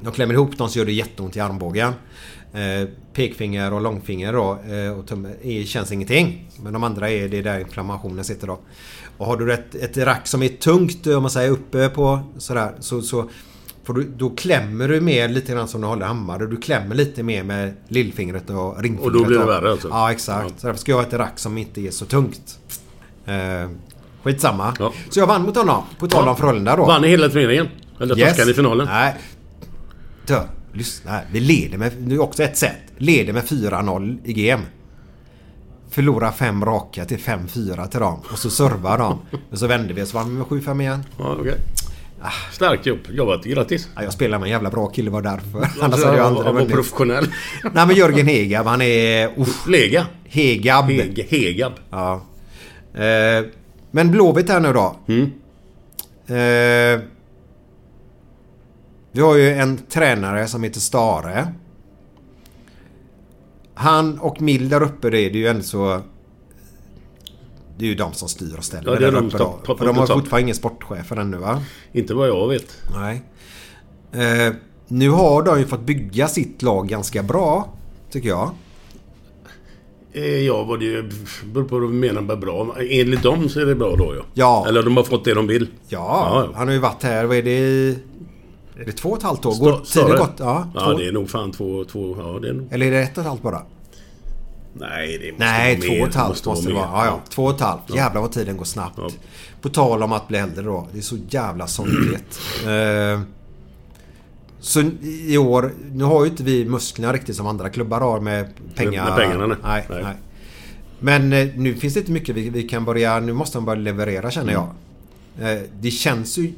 De 0.00 0.12
klämmer 0.12 0.34
ihop 0.34 0.58
dem 0.58 0.68
så 0.68 0.78
gör 0.78 0.86
det 0.86 0.92
jätteont 0.92 1.36
i 1.36 1.40
armbågen. 1.40 1.92
Eh, 2.52 2.88
pekfinger 3.12 3.72
och 3.72 3.80
långfinger 3.80 4.32
då 4.32 4.58
eh, 4.74 4.98
och 4.98 5.06
tumme 5.06 5.64
känns 5.64 5.92
ingenting. 5.92 6.50
Men 6.62 6.72
de 6.72 6.84
andra 6.84 7.10
är 7.10 7.28
det 7.28 7.42
där 7.42 7.60
inflammationen 7.60 8.24
sitter 8.24 8.46
då. 8.46 8.60
Och 9.18 9.26
har 9.26 9.36
du 9.36 9.52
ett, 9.52 9.74
ett 9.74 9.96
rack 9.96 10.26
som 10.26 10.42
är 10.42 10.48
tungt 10.48 11.06
om 11.06 11.22
man 11.22 11.30
säger 11.30 11.50
uppe 11.50 11.88
på 11.88 12.20
sådär 12.38 12.72
så, 12.80 13.02
så 13.02 13.28
För 13.84 13.92
då, 13.92 14.02
då 14.16 14.30
klämmer 14.30 14.88
du 14.88 15.00
mer 15.00 15.28
lite 15.28 15.52
grann 15.52 15.68
som 15.68 15.80
du 15.80 15.86
håller 15.86 16.06
hammare. 16.06 16.46
Du 16.46 16.56
klämmer 16.56 16.94
lite 16.94 17.22
mer 17.22 17.42
med 17.42 17.74
lillfingret 17.88 18.50
och 18.50 18.82
ringfingret. 18.82 19.06
Och 19.06 19.12
då 19.12 19.24
blir 19.24 19.38
det 19.38 19.46
värre 19.46 19.70
alltså? 19.70 19.88
Ja, 19.88 20.12
exakt. 20.12 20.60
Så 20.60 20.66
därför 20.66 20.80
ska 20.80 20.92
jag 20.92 20.96
ha 20.96 21.06
ett 21.06 21.12
rack 21.12 21.38
som 21.38 21.58
inte 21.58 21.80
är 21.80 21.90
så 21.90 22.04
tungt. 22.04 22.58
Eh, 23.26 23.70
skitsamma. 24.22 24.74
Ja. 24.78 24.92
Så 25.10 25.20
jag 25.20 25.26
vann 25.26 25.42
mot 25.42 25.56
honom. 25.56 25.82
På 25.98 26.08
tal 26.08 26.28
om 26.28 26.36
Frölunda 26.36 26.76
då. 26.76 26.84
Vann 26.86 27.02
ni 27.02 27.08
hela 27.08 27.28
turneringen? 27.28 27.68
Eller 28.00 28.14
torskade 28.14 28.44
ni 28.44 28.50
i 28.50 28.54
finalen? 28.54 28.86
Nej. 28.90 29.14
Tö, 30.26 30.42
lyssna 30.72 31.10
här. 31.10 31.24
Vi 31.32 31.40
leder 31.40 31.78
med... 31.78 31.92
Nu 32.02 32.14
är 32.14 32.22
också 32.22 32.42
ett 32.42 32.56
set. 32.56 32.76
Leder 32.96 33.32
med 33.32 33.44
4-0 33.44 34.18
i 34.24 34.32
game. 34.32 34.62
Förlorar 35.90 36.32
fem 36.32 36.64
raka 36.64 37.04
till 37.04 37.18
5-4 37.18 37.88
till 37.88 38.00
dem. 38.00 38.20
Och 38.32 38.38
så 38.38 38.50
servar 38.50 38.98
de. 38.98 39.20
Men 39.48 39.58
så 39.58 39.66
vände 39.66 39.94
vi 39.94 40.02
och 40.02 40.08
så 40.08 40.18
vann 40.18 40.28
vi 40.28 40.34
med 40.36 40.46
7-5 40.46 40.80
igen. 40.80 41.04
Ja, 41.18 41.36
okej. 41.40 41.58
Starkt 42.52 42.86
jobb 42.86 42.98
jobbat. 43.08 43.44
Grattis. 43.44 43.88
Ja, 43.96 44.02
jag 44.02 44.12
spelar 44.12 44.38
med 44.38 44.46
en 44.46 44.50
jävla 44.50 44.70
bra 44.70 44.86
kille 44.86 45.10
var 45.10 45.22
därför. 45.22 45.68
Annars 45.80 46.04
hade 46.04 46.16
jag 46.16 46.26
aldrig 46.26 46.46
Han 46.46 46.54
var 46.54 46.64
professionell. 46.64 47.26
Nej 47.72 47.86
men 47.86 47.96
Jörgen 47.96 48.26
Hegab 48.26 48.66
han 48.66 48.82
är... 48.82 49.40
Uff, 49.40 49.68
Lega. 49.68 50.06
Hegab. 50.24 50.84
Heg, 50.84 51.26
Hegab. 51.30 51.72
Ja. 51.90 52.22
Eh, 52.94 53.44
men 53.90 54.10
Blåvitt 54.10 54.48
här 54.48 54.60
nu 54.60 54.72
då. 54.72 54.96
Mm. 55.08 55.22
Eh, 56.26 57.00
vi 59.12 59.20
har 59.20 59.36
ju 59.36 59.54
en 59.54 59.78
tränare 59.78 60.46
som 60.46 60.62
heter 60.62 60.80
Stare. 60.80 61.52
Han 63.78 64.18
och 64.18 64.40
Mild 64.42 64.70
där 64.70 64.82
uppe 64.82 65.10
det 65.10 65.20
är 65.20 65.30
det 65.30 65.38
ju 65.38 65.46
ändå 65.46 65.62
så... 65.62 66.00
Det 67.78 67.84
är 67.84 67.88
ju 67.88 67.94
de 67.94 68.12
som 68.12 68.28
styr 68.28 68.54
och 68.58 68.64
ställer 68.64 68.92
Ja, 68.92 68.98
det 68.98 69.06
är 69.06 69.12
de 69.12 69.26
uppe 69.26 69.38
då. 69.38 69.58
topp- 69.64 69.78
För 69.78 69.86
de 69.86 69.96
har 69.96 70.06
fortfarande 70.06 70.40
ingen 70.42 70.54
sportchef 70.54 71.12
ännu 71.12 71.36
va? 71.36 71.62
Inte 71.92 72.14
vad 72.14 72.28
jag 72.28 72.48
vet. 72.48 72.76
Nej. 72.94 73.22
Eh, 74.12 74.54
nu 74.88 75.10
har 75.10 75.42
de 75.42 75.58
ju 75.58 75.66
fått 75.66 75.80
bygga 75.80 76.28
sitt 76.28 76.62
lag 76.62 76.88
ganska 76.88 77.22
bra. 77.22 77.68
Tycker 78.10 78.28
jag. 78.28 78.50
Eh, 80.12 80.24
Ja, 80.24 80.64
vad 80.64 80.80
det 80.80 81.02
beror 81.52 81.64
på 81.68 81.78
vad 81.78 81.88
du 81.90 81.94
menar 81.94 82.20
med 82.20 82.38
bra. 82.38 82.76
Enligt 82.90 83.22
dem 83.22 83.48
så 83.48 83.60
är 83.60 83.66
det 83.66 83.74
bra 83.74 83.96
då 83.96 84.14
ja. 84.16 84.22
Ja. 84.34 84.64
Eller 84.68 84.82
de 84.82 84.96
har 84.96 85.04
fått 85.04 85.24
det 85.24 85.34
de 85.34 85.46
vill. 85.46 85.66
Ja, 85.88 86.30
Ja, 86.46 86.52
han 86.54 86.66
har 86.66 86.74
ju 86.74 86.80
varit 86.80 87.02
här. 87.02 87.24
Vad 87.24 87.36
är 87.36 87.42
det? 87.42 87.94
Är 88.78 88.84
det 88.84 88.92
två 88.92 89.08
och 89.08 89.16
ett 89.16 89.22
halvt 89.22 89.46
år? 89.46 89.54
Går 89.58 89.80
tiden 89.84 90.16
gått? 90.18 90.34
Ja, 90.38 90.68
Ja, 90.74 90.94
det 90.94 91.06
är 91.08 91.12
nog 91.12 91.30
fan 91.30 91.52
två... 91.52 91.84
två 91.84 92.16
ja, 92.18 92.38
det 92.42 92.48
är 92.48 92.52
nog... 92.52 92.68
Eller 92.70 92.86
är 92.86 92.90
det 92.90 93.02
ett 93.02 93.18
och 93.18 93.22
ett 93.22 93.28
halvt 93.28 93.42
bara? 93.42 93.62
Nej, 94.72 95.18
det 95.18 95.32
måste 95.32 95.44
Nej, 95.44 95.74
vara 95.76 95.86
två 95.86 95.92
mer. 95.92 96.02
och 96.02 96.08
ett 96.08 96.14
halvt 96.14 96.46
måste 96.46 96.68
det 96.68 96.74
mer. 96.74 96.80
vara. 96.80 96.90
Ja, 96.92 97.06
ja. 97.06 97.20
Två 97.28 97.44
och 97.44 97.54
ett 97.54 97.60
halvt. 97.60 97.94
Jävlar 97.94 98.20
vad 98.20 98.32
tiden 98.32 98.56
går 98.56 98.64
snabbt. 98.64 98.98
Ja. 98.98 99.08
På 99.60 99.68
tal 99.68 100.02
om 100.02 100.12
att 100.12 100.28
bli 100.28 100.38
äldre 100.38 100.62
då. 100.64 100.88
Det 100.92 100.98
är 100.98 101.02
så 101.02 101.16
jävla 101.28 101.66
sorgligt. 101.66 102.40
Eh, 102.66 103.20
så 104.60 104.82
i 105.02 105.38
år, 105.38 105.72
nu 105.92 106.04
har 106.04 106.24
ju 106.24 106.30
inte 106.30 106.42
vi 106.42 106.64
musklerna 106.64 107.12
riktigt 107.12 107.36
som 107.36 107.46
andra 107.46 107.68
klubbar 107.68 108.00
har 108.00 108.20
med 108.20 108.48
pengar. 108.74 109.04
Med 109.04 109.16
pengarna, 109.16 109.46
nej. 109.46 109.56
nej. 109.62 109.84
Nej. 109.90 110.02
nej. 110.02 110.14
Men 111.00 111.32
eh, 111.32 111.48
nu 111.56 111.74
finns 111.74 111.94
det 111.94 112.00
inte 112.00 112.12
mycket 112.12 112.36
vi, 112.36 112.50
vi 112.50 112.62
kan 112.62 112.84
börja... 112.84 113.20
Nu 113.20 113.32
måste 113.32 113.58
de 113.58 113.64
börja 113.64 113.80
leverera 113.80 114.30
känner 114.30 114.52
jag. 114.52 114.68
Eh, 115.40 115.62
det 115.80 115.90
känns 115.90 116.38
ju 116.38 116.52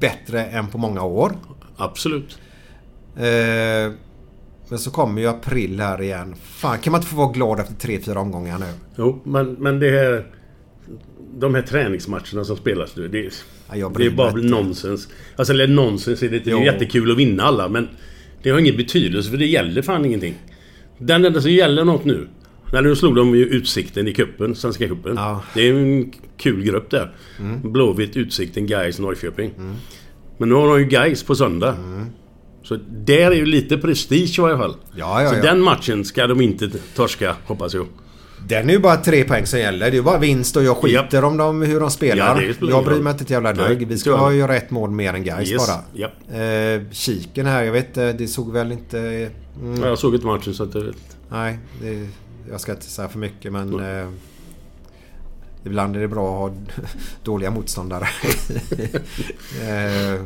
bättre 0.00 0.44
än 0.44 0.66
på 0.68 0.78
många 0.78 1.02
år. 1.02 1.32
Absolut. 1.76 2.38
Eh, 3.16 3.92
men 4.68 4.78
så 4.78 4.90
kommer 4.90 5.20
ju 5.20 5.26
april 5.28 5.80
här 5.80 6.02
igen. 6.02 6.34
Fan, 6.42 6.78
kan 6.78 6.90
man 6.92 6.98
inte 7.00 7.10
få 7.10 7.16
vara 7.16 7.32
glad 7.32 7.60
efter 7.60 7.74
tre, 7.74 8.00
fyra 8.00 8.20
omgångar 8.20 8.58
nu? 8.58 8.66
Jo, 8.96 9.20
men, 9.24 9.52
men 9.52 9.78
det 9.80 9.90
här... 9.90 10.26
De 11.38 11.54
här 11.54 11.62
träningsmatcherna 11.62 12.44
som 12.44 12.56
spelas 12.56 12.96
nu. 12.96 13.08
Det, 13.08 13.26
är- 13.26 13.32
Ja, 13.74 13.92
det 13.96 14.06
är 14.06 14.10
bara 14.10 14.28
inte. 14.30 14.42
nonsens. 14.42 15.08
Alltså, 15.36 15.52
eller 15.52 15.66
nonsens 15.68 16.22
är 16.22 16.28
det 16.28 16.36
inte. 16.36 16.50
Det 16.50 16.56
är 16.56 16.64
jättekul 16.64 17.10
att 17.10 17.16
vinna 17.18 17.42
alla, 17.42 17.68
men... 17.68 17.88
Det 18.42 18.50
har 18.50 18.58
ingen 18.58 18.76
betydelse 18.76 19.30
för 19.30 19.36
det 19.36 19.46
gäller 19.46 19.82
fan 19.82 20.04
ingenting. 20.04 20.34
Den 20.98 21.24
enda 21.24 21.40
som 21.40 21.50
gäller 21.50 21.84
något 21.84 22.04
nu. 22.04 22.28
När 22.72 22.82
nu 22.82 22.96
slog 22.96 23.16
de 23.16 23.34
ju 23.34 23.44
Utsikten 23.44 24.08
i 24.08 24.14
kuppen, 24.14 24.54
Svenska 24.54 24.88
cupen. 24.88 25.16
Ja. 25.16 25.42
Det 25.54 25.68
är 25.68 25.74
en 25.74 26.12
kul 26.36 26.62
grupp 26.62 26.90
där. 26.90 27.14
Mm. 27.40 27.72
Blåvitt, 27.72 28.16
Utsikten, 28.16 28.66
Gais, 28.66 28.98
Norrköping. 28.98 29.50
Men 30.38 30.48
nu 30.48 30.54
har 30.54 30.66
de 30.68 30.78
ju 30.78 30.84
Gais 30.84 31.22
på 31.22 31.34
söndag. 31.34 31.76
Så 32.62 32.78
där 32.88 33.30
är 33.30 33.34
ju 33.36 33.46
lite 33.46 33.78
prestige 33.78 34.38
i 34.38 34.42
alla 34.42 34.58
fall. 34.58 34.70
Mm. 34.70 34.80
Ja, 34.94 35.22
ja, 35.22 35.30
så 35.30 35.36
ja. 35.36 35.42
den 35.42 35.60
matchen 35.60 36.04
ska 36.04 36.26
de 36.26 36.40
inte 36.40 36.70
torska, 36.94 37.36
hoppas 37.46 37.74
jag. 37.74 37.86
Den 38.48 38.68
är 38.68 38.72
ju 38.72 38.78
bara 38.78 38.96
tre 38.96 39.24
poäng 39.24 39.46
som 39.46 39.58
gäller. 39.58 39.78
Det 39.86 39.92
är 39.92 39.96
ju 39.96 40.02
bara 40.02 40.18
vinst 40.18 40.56
och 40.56 40.62
jag 40.64 40.76
skiter 40.76 41.24
om 41.24 41.36
dem, 41.36 41.62
hur 41.62 41.80
de 41.80 41.90
spelar. 41.90 42.42
Ja, 42.42 42.68
jag 42.68 42.84
bryr 42.84 43.00
mig 43.00 43.10
inte 43.10 43.24
ett 43.24 43.30
jävla 43.30 43.52
Nej, 43.52 43.68
dugg. 43.68 43.88
Vi 43.88 43.98
ska 43.98 44.16
tyvärr. 44.16 44.30
göra 44.32 44.56
ett 44.56 44.70
mål 44.70 44.90
mer 44.90 45.14
än 45.14 45.24
Gais 45.24 45.50
Yes, 45.50 45.66
bara. 45.68 45.80
japp. 45.94 46.12
Eh, 46.32 46.92
kiken 46.92 47.46
här, 47.46 47.62
jag 47.62 47.72
vet 47.72 47.86
inte, 47.86 48.12
det 48.12 48.26
såg 48.28 48.52
väl 48.52 48.72
inte... 48.72 49.30
Mm, 49.60 49.82
Jag 49.82 49.98
såg 49.98 50.14
inte 50.14 50.26
matchen 50.26 50.54
så 50.54 50.62
att 50.62 50.74
jag 50.74 50.82
vet. 50.82 51.16
Nej, 51.30 51.58
det, 51.82 52.06
jag 52.50 52.60
ska 52.60 52.72
inte 52.72 52.90
säga 52.90 53.08
för 53.08 53.18
mycket 53.18 53.52
men... 53.52 53.80
Eh, 53.80 54.08
ibland 55.64 55.96
är 55.96 56.00
det 56.00 56.08
bra 56.08 56.46
att 56.46 56.52
ha 56.52 56.60
dåliga 57.24 57.50
motståndare. 57.50 58.04
eh, 59.60 60.22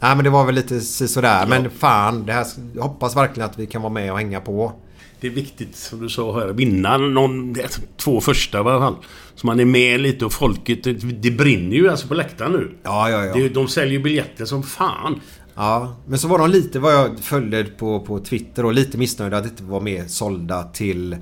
nej 0.00 0.16
men 0.16 0.24
det 0.24 0.30
var 0.30 0.44
väl 0.44 0.54
lite 0.54 0.80
sådär. 0.80 1.46
Men 1.46 1.70
fan, 1.70 2.26
det 2.26 2.32
här, 2.32 2.46
jag 2.74 2.82
hoppas 2.82 3.16
verkligen 3.16 3.50
att 3.50 3.58
vi 3.58 3.66
kan 3.66 3.82
vara 3.82 3.92
med 3.92 4.12
och 4.12 4.18
hänga 4.18 4.40
på. 4.40 4.72
Det 5.20 5.26
är 5.26 5.30
viktigt, 5.30 5.76
som 5.76 6.00
du 6.00 6.08
sa 6.08 6.40
här, 6.40 6.46
vinna 6.46 6.96
någon, 6.96 7.56
två 7.96 8.20
första 8.20 8.58
i 8.58 8.60
alla 8.60 8.80
fall. 8.80 8.96
Så 9.34 9.46
man 9.46 9.60
är 9.60 9.64
med 9.64 10.00
lite 10.00 10.24
och 10.24 10.32
folket, 10.32 10.84
det, 10.84 10.92
det 10.92 11.30
brinner 11.30 11.76
ju 11.76 11.90
alltså 11.90 12.08
på 12.08 12.14
läktaren 12.14 12.52
nu. 12.52 12.70
Ja, 12.82 13.10
ja, 13.10 13.24
ja. 13.24 13.34
Det, 13.34 13.48
de 13.48 13.68
säljer 13.68 14.00
biljetter 14.00 14.44
som 14.44 14.62
fan. 14.62 15.20
Ja, 15.56 15.96
men 16.06 16.18
så 16.18 16.28
var 16.28 16.38
de 16.38 16.50
lite 16.50 16.78
vad 16.78 16.94
jag 16.94 17.18
följde 17.18 17.64
på, 17.64 18.00
på 18.00 18.18
Twitter 18.18 18.64
och 18.64 18.74
lite 18.74 18.98
missnöjda 18.98 19.36
att 19.36 19.42
det 19.42 19.48
inte 19.50 19.62
var 19.62 19.80
mer 19.80 20.04
sålda 20.06 20.62
till 20.62 21.16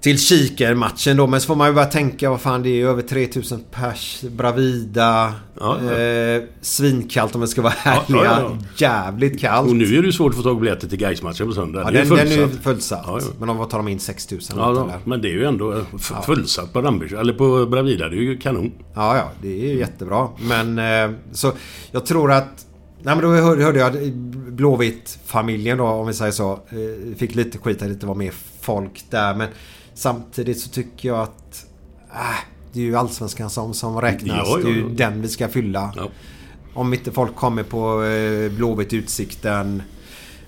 till 0.00 0.18
Kiker-matchen 0.18 1.16
då. 1.16 1.26
Men 1.26 1.40
så 1.40 1.46
får 1.46 1.54
man 1.56 1.68
ju 1.68 1.74
bara 1.74 1.84
tänka 1.84 2.30
vad 2.30 2.40
fan 2.40 2.62
det 2.62 2.68
är 2.80 2.86
över 2.86 3.02
3000 3.02 3.64
pers. 3.70 4.20
Bravida. 4.22 5.34
Ja, 5.60 5.78
ja. 5.84 5.98
Eh, 5.98 6.42
svinkallt 6.60 7.34
om 7.34 7.40
jag 7.40 7.48
ska 7.48 7.62
vara 7.62 7.74
ärliga. 7.82 8.24
ja. 8.24 8.58
Jävligt 8.76 9.40
kallt. 9.40 9.68
Och 9.70 9.76
nu 9.76 9.98
är 9.98 10.02
det 10.02 10.12
svårt 10.12 10.30
att 10.30 10.36
få 10.36 10.42
tag 10.42 10.54
på 10.54 10.60
biljetter 10.60 10.88
till 10.88 10.98
Gais-matchen 10.98 11.46
på 11.46 11.52
söndag. 11.52 11.80
Ja, 11.80 11.90
det 11.90 11.98
är 11.98 12.04
den, 12.04 12.16
den 12.16 12.26
är 12.26 12.36
ju 12.36 12.48
fullsatt. 12.48 13.04
Ja, 13.06 13.18
ja. 13.20 13.26
Men 13.38 13.48
de 13.48 13.68
tar 13.68 13.78
de 13.78 13.88
in 13.88 14.00
6000 14.00 14.58
Ja, 14.58 14.72
då, 14.72 14.90
men 15.04 15.22
det 15.22 15.28
är 15.28 15.32
ju 15.32 15.44
ändå 15.44 15.72
eh, 15.72 15.84
fullsatt 16.26 16.72
på 16.72 16.82
Ramby, 16.82 17.06
eller 17.14 17.32
på 17.32 17.66
Bravida. 17.66 18.08
Det 18.08 18.16
är 18.16 18.22
ju 18.22 18.38
kanon. 18.38 18.72
Ja, 18.94 19.16
ja. 19.16 19.30
Det 19.42 19.48
är 19.48 19.72
ju 19.72 19.78
jättebra. 19.78 20.28
Men 20.38 20.78
eh, 20.78 21.16
så 21.32 21.52
jag 21.90 22.06
tror 22.06 22.32
att... 22.32 22.66
Nej 23.02 23.14
men 23.16 23.20
då 23.20 23.28
hörde, 23.28 23.64
hörde 23.64 23.78
jag 23.78 23.96
att 23.96 24.12
Blåvitt-familjen 24.52 25.78
då 25.78 25.84
om 25.84 26.06
vi 26.06 26.14
säger 26.14 26.32
så. 26.32 26.52
eh, 26.52 27.16
Fick 27.16 27.34
lite 27.34 27.58
skit 27.58 27.82
att 27.82 27.88
det 27.88 27.94
inte 27.94 28.06
var 28.06 28.14
mer 28.14 28.32
folk 28.60 29.04
där. 29.10 29.34
Men 29.34 29.48
samtidigt 29.94 30.60
så 30.60 30.70
tycker 30.70 31.08
jag 31.08 31.18
att... 31.20 31.66
Äh, 32.12 32.44
det 32.72 32.80
är 32.80 32.84
ju 32.84 32.96
Allsvenskan 32.96 33.50
som, 33.50 33.74
som 33.74 34.00
räknas. 34.00 34.48
Ja, 34.48 34.58
ja, 34.58 34.64
Det 34.64 34.70
är 34.70 34.74
ju 34.74 34.80
ja. 34.80 34.88
den 34.88 35.22
vi 35.22 35.28
ska 35.28 35.48
fylla. 35.48 35.92
Ja. 35.96 36.08
Om 36.74 36.94
inte 36.94 37.12
folk 37.12 37.36
kommer 37.36 37.62
på 37.62 38.04
eh, 38.04 38.52
Blåvitt 38.52 38.92
Utsikten. 38.92 39.82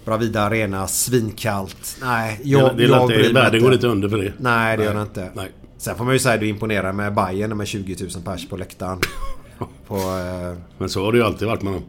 Bravida 0.04 0.42
Arena, 0.42 0.86
svinkallt. 0.86 1.96
Nej, 2.00 2.40
jag, 2.42 2.76
det 2.76 2.82
jag 2.82 3.02
inte, 3.02 3.14
bryr 3.14 3.32
mig 3.32 3.42
världen 3.42 3.62
går 3.62 3.72
inte 3.72 3.86
under 3.86 4.08
för 4.08 4.18
det. 4.18 4.32
Nej, 4.38 4.76
det 4.76 4.84
gör 4.84 4.94
den 4.94 5.02
inte. 5.02 5.30
Nej. 5.34 5.50
Sen 5.78 5.96
får 5.96 6.04
man 6.04 6.12
ju 6.14 6.18
säga 6.18 6.34
att 6.34 6.40
du 6.40 6.48
imponerar 6.48 6.92
med 6.92 7.14
Bayern 7.14 7.56
med 7.56 7.66
20 7.66 7.96
000 8.00 8.10
pers 8.24 8.48
på 8.48 8.56
läktaren. 8.56 8.98
på, 9.86 9.96
eh, 9.96 10.58
Men 10.78 10.88
så 10.88 11.04
har 11.04 11.12
det 11.12 11.18
ju 11.18 11.24
alltid 11.24 11.48
varit 11.48 11.62
med 11.62 11.72
dem. 11.72 11.82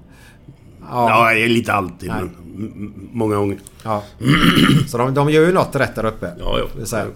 Ja, 0.89 1.33
Ja, 1.33 1.47
lite 1.47 1.73
alltid, 1.73 2.09
Nej. 2.09 2.21
men 2.55 2.93
många 3.11 3.35
gånger. 3.35 3.57
ja. 3.83 4.03
Så 4.87 4.97
de, 4.97 5.13
de 5.13 5.29
gör 5.29 5.45
ju 5.45 5.53
något 5.53 5.75
rätt 5.75 5.95
där 5.95 6.05
uppe. 6.05 6.31
Ja, 6.39 6.59
ja. 6.79 6.85
säga. 6.85 7.07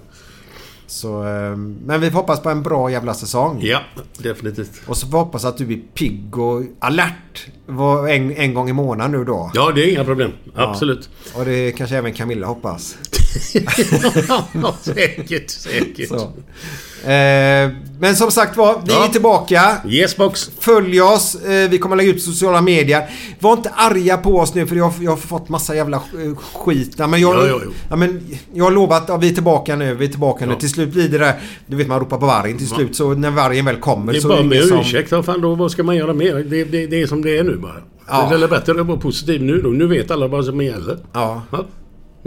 Så, 0.88 1.24
eh, 1.28 1.56
men 1.86 2.02
vi 2.02 2.10
hoppas 2.10 2.40
på 2.42 2.50
en 2.50 2.64
bra 2.64 2.92
jävla 2.92 3.14
säsong. 3.14 3.60
Ja, 3.62 3.80
definitivt. 4.18 4.82
Och 4.88 4.98
så 4.98 5.08
får 5.08 5.12
vi 5.12 5.24
hoppas 5.24 5.46
att 5.46 5.58
du 5.58 5.74
är 5.74 5.80
pigg 5.94 6.38
och 6.38 6.64
alert 6.80 7.48
en, 8.10 8.32
en 8.32 8.54
gång 8.54 8.70
i 8.70 8.74
månaden 8.74 9.12
nu 9.12 9.26
då. 9.26 9.52
Ja, 9.54 9.72
det 9.76 9.82
är 9.84 9.92
inga 9.92 10.04
problem. 10.04 10.32
Absolut. 10.56 11.10
Och 11.36 11.46
det 11.46 11.72
kanske 11.72 11.98
även 11.98 12.14
Camilla 12.14 12.48
hoppas. 12.48 12.98
säkert, 14.82 15.50
säkert. 15.50 16.10
Så. 16.10 16.32
Eh, 17.04 17.70
men 18.00 18.16
som 18.16 18.32
sagt 18.32 18.58
var, 18.58 18.82
vi 18.86 18.94
Ja. 18.94 19.06
är 19.06 19.10
tillbaka. 19.10 19.78
Yes 19.90 20.18
box. 20.18 20.52
Följ 20.60 21.02
oss. 21.02 21.36
Eh, 21.36 21.70
vi 21.70 21.78
kommer 21.78 21.96
lägga 21.96 22.10
ut 22.10 22.22
sociala 22.22 22.62
medier. 22.62 23.10
Var 23.40 23.54
inte 23.54 23.70
arga 23.70 24.18
på 24.18 24.38
oss 24.40 24.54
nu 24.56 24.68
för 24.68 24.76
jag, 24.76 24.94
jag 25.02 25.12
har 25.12 25.18
fått 25.18 25.50
massa 25.50 25.76
jävla 25.76 25.98
eh, 25.98 26.36
skit. 26.54 26.96
Ja, 26.98 27.08
men 27.08 27.22
jag, 27.22 27.36
Ja, 27.36 27.48
ja, 27.48 27.60
ja. 27.66 27.72
Ja, 27.90 27.96
men 27.96 28.22
jag 28.54 28.64
har 28.64 28.72
lovat 28.72 29.10
att 29.10 29.24
vi 29.24 29.30
är 29.30 29.34
tillbaka 29.34 29.76
nu. 29.76 29.96
Vi 29.96 30.06
är 30.06 30.10
tillbaka 30.10 30.46
nu. 30.46 30.52
Ja. 30.52 30.60
Till 30.60 30.70
slut 30.70 30.90
blir 30.94 31.10
det 31.10 31.18
där. 31.18 31.34
Du 31.68 31.76
vet 31.78 31.88
man 31.88 32.00
ropar 32.00 32.18
på 32.18 32.26
vargen 32.26 32.58
till 32.58 32.68
slut. 32.68 32.96
Så 32.96 33.14
när 33.14 33.32
vargen 33.32 33.66
väl 33.66 33.76
kommer 33.76 34.12
Det 34.14 34.20
är 34.20 34.22
så 34.22 34.28
bara 34.28 34.44
med 34.44 34.64
som- 34.64 34.80
ursäkt. 34.80 35.12
Vad 35.12 35.26
fan 35.26 35.42
då? 35.42 35.56
Vad 35.56 35.72
ska 35.72 35.84
man 35.84 35.96
göra 35.96 36.14
mer? 36.14 36.36
Det, 36.36 36.64
det, 36.64 36.88
det 36.88 37.02
är 37.02 37.08
som 37.08 37.22
det 37.22 37.38
är 37.38 37.44
nu 37.44 37.56
bara. 37.58 37.76
Ja. 38.08 38.28
Det 38.38 38.44
är 38.44 38.48
bättre 38.48 38.82
att 38.82 38.88
vara 38.88 38.98
positiv 39.00 39.42
nu 39.44 39.62
då. 39.62 39.70
Nu 39.70 39.88
vet 39.88 40.12
alla 40.12 40.28
vad 40.28 40.46
som 40.46 40.62
gäller. 40.62 40.98
Ja. 41.14 41.42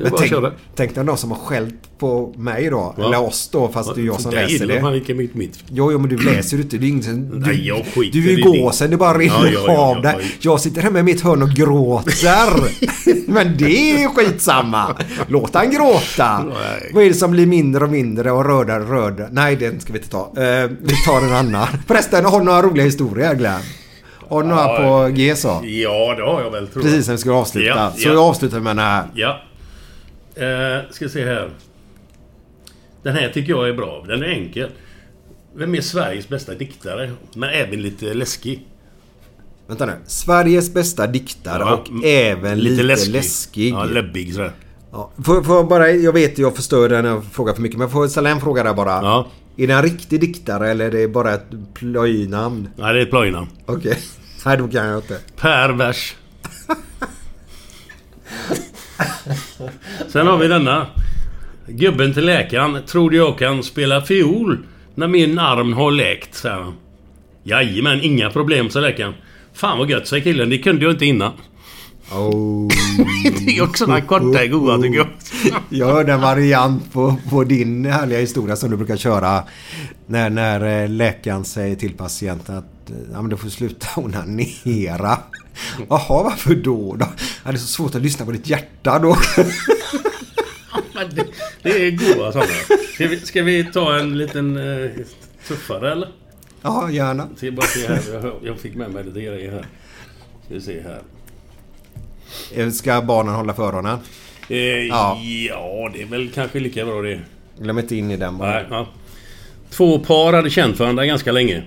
Men 0.02 0.12
tänk, 0.18 0.32
tänk 0.74 0.94
dig 0.94 1.04
någon 1.04 1.18
som 1.18 1.30
har 1.30 1.38
skällt 1.38 1.98
på 1.98 2.34
mig 2.36 2.70
då. 2.70 2.94
Ja. 2.96 3.04
Eller 3.04 3.22
oss 3.22 3.48
då, 3.52 3.68
fast 3.68 3.94
det 3.94 4.00
är 4.00 4.04
jag 4.04 4.20
som 4.20 4.32
läser 4.32 4.66
det. 4.66 4.80
fan 4.80 4.94
inte 4.94 5.14
mitt, 5.14 5.34
mitt. 5.34 5.58
Jo, 5.68 5.92
jo, 5.92 5.98
men 5.98 6.10
du 6.10 6.16
läser 6.16 6.56
ju 6.56 6.62
inte. 6.62 6.78
Det 6.78 6.86
är 6.86 6.88
ingen 6.88 7.02
som, 7.02 7.30
du, 7.30 7.46
Nej, 7.46 7.66
jag 7.66 7.86
skiter 7.86 8.18
du 8.18 8.32
är 8.32 8.36
ju 8.36 8.62
gåsen. 8.62 8.90
Det 8.90 8.96
bara 8.96 9.18
rinner 9.18 9.50
Ja, 9.52 9.60
ja, 9.66 9.78
av 9.78 10.02
dig. 10.02 10.14
ja. 10.18 10.26
Jag 10.40 10.60
sitter 10.60 10.82
hemma 10.82 10.98
i 10.98 11.02
mitt 11.02 11.20
hörn 11.20 11.42
och 11.42 11.48
gråter. 11.50 12.52
men 13.32 13.56
det 13.56 14.02
är 14.02 14.08
skitsamma. 14.08 14.96
Låt 15.28 15.54
han 15.54 15.70
gråta. 15.70 16.44
Nej. 16.44 16.90
Vad 16.94 17.04
är 17.04 17.08
det 17.08 17.14
som 17.14 17.30
blir 17.30 17.46
mindre 17.46 17.84
och 17.84 17.90
mindre 17.90 18.30
och 18.30 18.44
rödare 18.44 18.82
och 18.82 18.90
rödare? 18.90 19.28
Nej, 19.32 19.56
den 19.56 19.80
ska 19.80 19.92
vi 19.92 19.98
inte 19.98 20.10
ta. 20.10 20.32
Eh, 20.36 20.70
vi 20.82 20.94
tar 21.06 21.26
en 21.26 21.32
annan. 21.34 21.66
Förresten, 21.86 22.24
har 22.24 22.38
du 22.38 22.44
några 22.44 22.62
roliga 22.62 22.84
historier 22.84 23.34
Glenn? 23.34 23.60
Har 24.28 24.42
du 24.42 24.48
några 24.48 24.66
på 24.66 25.08
G 25.08 25.36
så? 25.36 25.48
Ja, 25.62 26.14
det 26.14 26.22
har 26.22 26.42
jag 26.42 26.50
väl 26.50 26.68
tror 26.68 26.84
jag. 26.84 26.92
Precis 26.92 27.06
när 27.06 27.14
vi 27.14 27.20
ska 27.20 27.32
avsluta. 27.32 27.92
Så 27.92 28.08
ja. 28.08 28.12
jag 28.12 28.22
avslutar 28.22 28.60
med 28.60 28.76
den 28.76 28.84
här. 28.84 29.04
Ja. 29.14 29.40
Eh, 30.40 30.90
ska 30.90 31.08
se 31.08 31.24
här. 31.24 31.50
Den 33.02 33.14
här 33.14 33.28
tycker 33.28 33.50
jag 33.52 33.68
är 33.68 33.72
bra. 33.72 34.04
Den 34.08 34.22
är 34.22 34.26
enkel. 34.26 34.70
Vem 35.54 35.74
är 35.74 35.80
Sveriges 35.80 36.28
bästa 36.28 36.54
diktare? 36.54 37.10
Men 37.34 37.50
även 37.50 37.82
lite 37.82 38.14
läskig. 38.14 38.66
Vänta 39.66 39.86
nu. 39.86 39.92
Sveriges 40.06 40.74
bästa 40.74 41.06
diktare 41.06 41.62
Ja, 41.62 41.74
och 41.74 42.04
även 42.04 42.58
lite, 42.58 42.82
läskig. 42.82 43.72
Ja, 43.72 43.84
läbbig 43.84 44.34
sådär. 44.34 44.52
Ja, 44.92 45.10
får, 45.24 45.42
får 45.42 45.56
jag 45.56 45.68
bara, 45.68 45.90
jag 45.90 46.12
vet 46.12 46.38
jag 46.38 46.56
förstör 46.56 46.88
den 46.88 47.04
när 47.04 47.10
jag 47.10 47.24
frågar 47.24 47.54
för 47.54 47.62
mycket 47.62 47.78
men 47.78 47.90
får 47.90 48.02
jag 48.02 48.10
ställa 48.10 48.30
en 48.30 48.40
fråga 48.40 48.62
där 48.62 48.74
bara? 48.74 48.90
Ja. 48.90 49.26
Är 49.56 49.66
det 49.66 49.72
en 49.74 49.82
riktig 49.82 50.20
diktare 50.20 50.70
eller 50.70 50.84
är 50.84 50.90
det 50.90 51.08
bara 51.08 51.34
ett 51.34 51.74
plöjnamn? 51.74 52.68
Nej, 52.76 52.94
det 52.94 53.00
är 53.00 53.02
ett 53.02 53.10
plojnamn. 53.10 53.48
Okej. 53.66 53.98
Nej, 54.44 54.56
då 54.56 54.68
kan 54.68 54.86
jag 54.86 54.98
inte. 54.98 55.18
Per 55.36 55.68
vers. 55.68 56.16
Sen 60.08 60.26
har 60.26 60.38
vi 60.38 60.48
denna. 60.48 60.86
Gubben 61.66 62.14
till 62.14 62.26
läkaren. 62.26 62.82
Tror 62.86 63.10
du 63.10 63.16
jag 63.16 63.38
kan 63.38 63.62
spela 63.62 64.02
fiol 64.02 64.58
när 64.94 65.08
min 65.08 65.38
arm 65.38 65.72
har 65.72 65.90
läkt, 65.90 66.34
säger 66.34 66.56
han. 66.56 66.74
Jajamän, 67.42 68.00
inga 68.02 68.30
problem, 68.30 68.70
sa 68.70 68.80
läkaren. 68.80 69.14
Fan 69.52 69.78
vad 69.78 69.90
gött, 69.90 70.08
säger 70.08 70.22
killen. 70.22 70.50
Det 70.50 70.58
kunde 70.58 70.84
jag 70.84 70.92
inte 70.92 71.06
innan. 71.06 71.32
Oh. 72.12 72.68
det 73.46 73.56
är 73.56 73.62
också 73.62 73.86
några 73.86 74.00
korta 74.00 74.46
goa 74.46 74.78
tycker 74.78 74.98
jag. 74.98 75.08
Jag 75.68 75.86
hörde 75.86 76.12
en 76.12 76.20
variant 76.20 76.92
på, 76.92 77.16
på 77.30 77.44
din 77.44 77.84
härliga 77.84 78.18
historia 78.18 78.56
som 78.56 78.70
du 78.70 78.76
brukar 78.76 78.96
köra. 78.96 79.44
När, 80.06 80.30
när 80.30 80.82
eh, 80.82 80.88
läkaren 80.88 81.44
säger 81.44 81.76
till 81.76 81.92
patienten 81.96 82.56
att 82.58 82.90
eh, 82.90 82.96
ja, 83.12 83.22
men 83.22 83.30
du 83.30 83.36
får 83.36 83.48
sluta 83.48 83.86
onanera. 83.96 85.18
Jaha, 85.88 86.22
varför 86.22 86.54
då? 86.54 86.94
då? 86.96 87.06
Ja, 87.44 87.50
det 87.50 87.56
är 87.56 87.58
så 87.58 87.66
svårt 87.66 87.94
att 87.94 88.02
lyssna 88.02 88.26
på 88.26 88.32
ditt 88.32 88.48
hjärta 88.48 88.98
då. 88.98 89.16
Det, 91.14 91.26
det 91.62 91.86
är 91.86 91.90
goa 91.90 92.32
sådana. 92.32 92.50
Ska 92.94 93.08
vi, 93.08 93.20
ska 93.20 93.42
vi 93.42 93.64
ta 93.64 93.98
en 93.98 94.18
liten 94.18 94.56
eh, 94.56 94.90
tuffare 95.48 95.92
eller? 95.92 96.08
Ja, 96.62 96.90
gärna. 96.90 97.28
Se, 97.36 97.50
bara 97.50 97.66
se 97.66 97.86
här. 97.88 98.00
Jag, 98.12 98.20
hör- 98.20 98.38
jag 98.44 98.58
fick 98.60 98.74
med 98.74 98.90
mig 98.90 99.04
lite 99.04 99.20
grejer 99.20 99.50
här. 99.52 99.66
Ska 100.44 100.54
vi 100.54 100.60
se 100.60 100.80
här. 100.82 101.00
Eh, 102.54 102.70
Ska 102.70 103.02
barnen 103.02 103.34
hålla 103.34 103.54
för 103.54 103.62
öronen? 103.68 103.98
Eh, 104.48 104.56
Ja. 104.58 105.18
ja. 105.48 105.90
det 105.94 106.02
är 106.02 106.06
väl 106.06 106.30
kanske 106.34 106.60
lika 106.60 106.84
bra 106.84 107.02
det. 107.02 107.20
Glöm 107.58 107.78
inte 107.78 107.96
in 107.96 108.10
i 108.10 108.16
den 108.16 108.38
bara. 108.38 108.50
Nej, 108.50 108.66
ja. 108.70 108.88
Två 109.70 109.98
par 109.98 110.32
hade 110.32 110.50
känt 110.50 110.78
varandra 110.78 111.06
ganska 111.06 111.32
länge. 111.32 111.62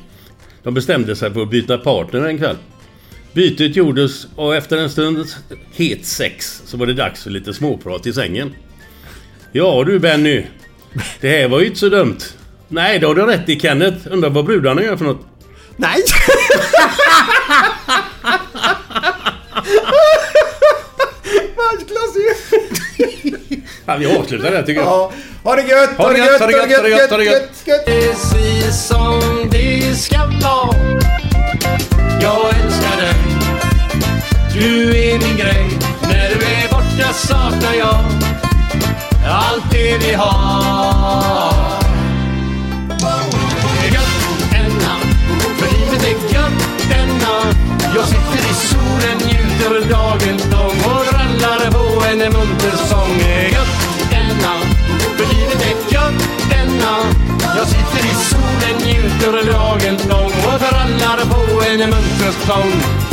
De 0.64 0.74
bestämde 0.74 1.16
sig 1.16 1.34
för 1.34 1.42
att 1.42 1.50
byta 1.50 1.78
partner 1.78 2.22
en 2.28 2.38
kväll. 2.38 2.58
Bytet 3.34 3.76
gjordes 3.76 4.28
och 4.36 4.56
efter 4.56 4.78
en 4.78 4.90
stund 4.90 5.28
het 5.76 6.06
sex 6.06 6.62
så 6.66 6.78
var 6.78 6.86
det 6.86 6.94
dags 6.94 7.24
för 7.24 7.30
lite 7.30 7.54
småprat 7.54 8.08
i 8.08 8.14
sängen. 8.14 8.54
Ja 9.52 9.84
du 9.84 10.00
Benny. 10.00 10.46
Det 11.22 11.30
här 11.30 11.48
var 11.48 11.60
ju 11.60 11.66
inte 11.66 11.80
så 11.80 11.90
dumt. 11.90 12.18
Nej, 12.68 13.00
det 13.00 13.08
har 13.08 13.16
du 13.16 13.26
rätt 13.26 13.50
i 13.50 13.60
Kenneth. 13.60 13.98
Undrar 14.12 14.30
vad 14.30 14.46
brudarna 14.46 14.84
gör 14.84 14.98
för 14.98 15.06
något. 15.06 15.28
Nej! 15.76 16.04
Världsklass 21.56 22.16
ju! 22.16 22.34
Ja, 23.86 23.96
vi 23.98 24.06
avslutar 24.06 24.52
där 24.52 24.64
tycker 24.64 24.82
jag. 24.82 24.90
Ja, 24.90 25.12
ha 25.44 25.56
det 25.56 25.62
gött! 25.62 25.90
Ha 25.90 26.10
det 26.14 26.18
gött, 26.18 26.40
ha 26.40 26.48
det 26.48 26.54
gött, 26.54 26.72
ha 26.72 26.84
det 26.84 26.90
gött, 26.90 27.10
ha 27.10 27.18
det 27.18 27.24
gött. 27.24 27.86
Precis 27.86 28.88
som 28.88 29.50
det 29.52 29.96
ska 29.96 30.18
vara 30.18 30.74
du 34.54 34.98
är 34.98 35.20
min 35.20 35.38
grej. 35.38 35.80
När 36.02 36.30
du 36.30 36.46
är 36.46 36.70
borta 36.70 37.14
saknar 37.14 37.74
jag 37.74 38.00
Allt 39.28 39.72
det 39.72 39.98
vi 39.98 40.14
har. 40.14 41.54
Det 43.82 43.88
är 43.88 43.94
gött 43.94 44.52
denna 44.52 44.96
För 45.58 45.78
livet 45.78 46.04
är 46.04 46.34
gött 46.34 46.90
denna 46.90 47.56
Jag 47.96 48.06
sitter 48.06 48.50
i 48.50 48.54
solen, 48.54 49.18
njuter 49.18 49.90
dagen 49.90 50.38
lång 50.52 50.78
Och 50.92 51.14
rallar 51.14 51.72
på 51.72 52.06
en 52.06 52.18
munter 52.18 52.78
sång. 52.90 53.18
Det 53.18 53.34
är 53.34 53.50
gött 53.50 54.10
denna 54.12 54.54
För 55.18 55.36
livet 55.36 55.62
är 55.62 55.94
gött 55.94 56.24
denna 56.50 56.98
Jag 57.58 57.68
sitter 57.68 58.06
i 58.06 58.16
solen, 58.30 58.76
njuter 58.86 59.52
dagen 59.52 59.98
lång 60.10 60.32
Och 60.32 60.62
rallar 60.62 61.26
på 61.26 61.64
en 61.70 61.80
munter 61.80 62.34
sång. 62.48 63.13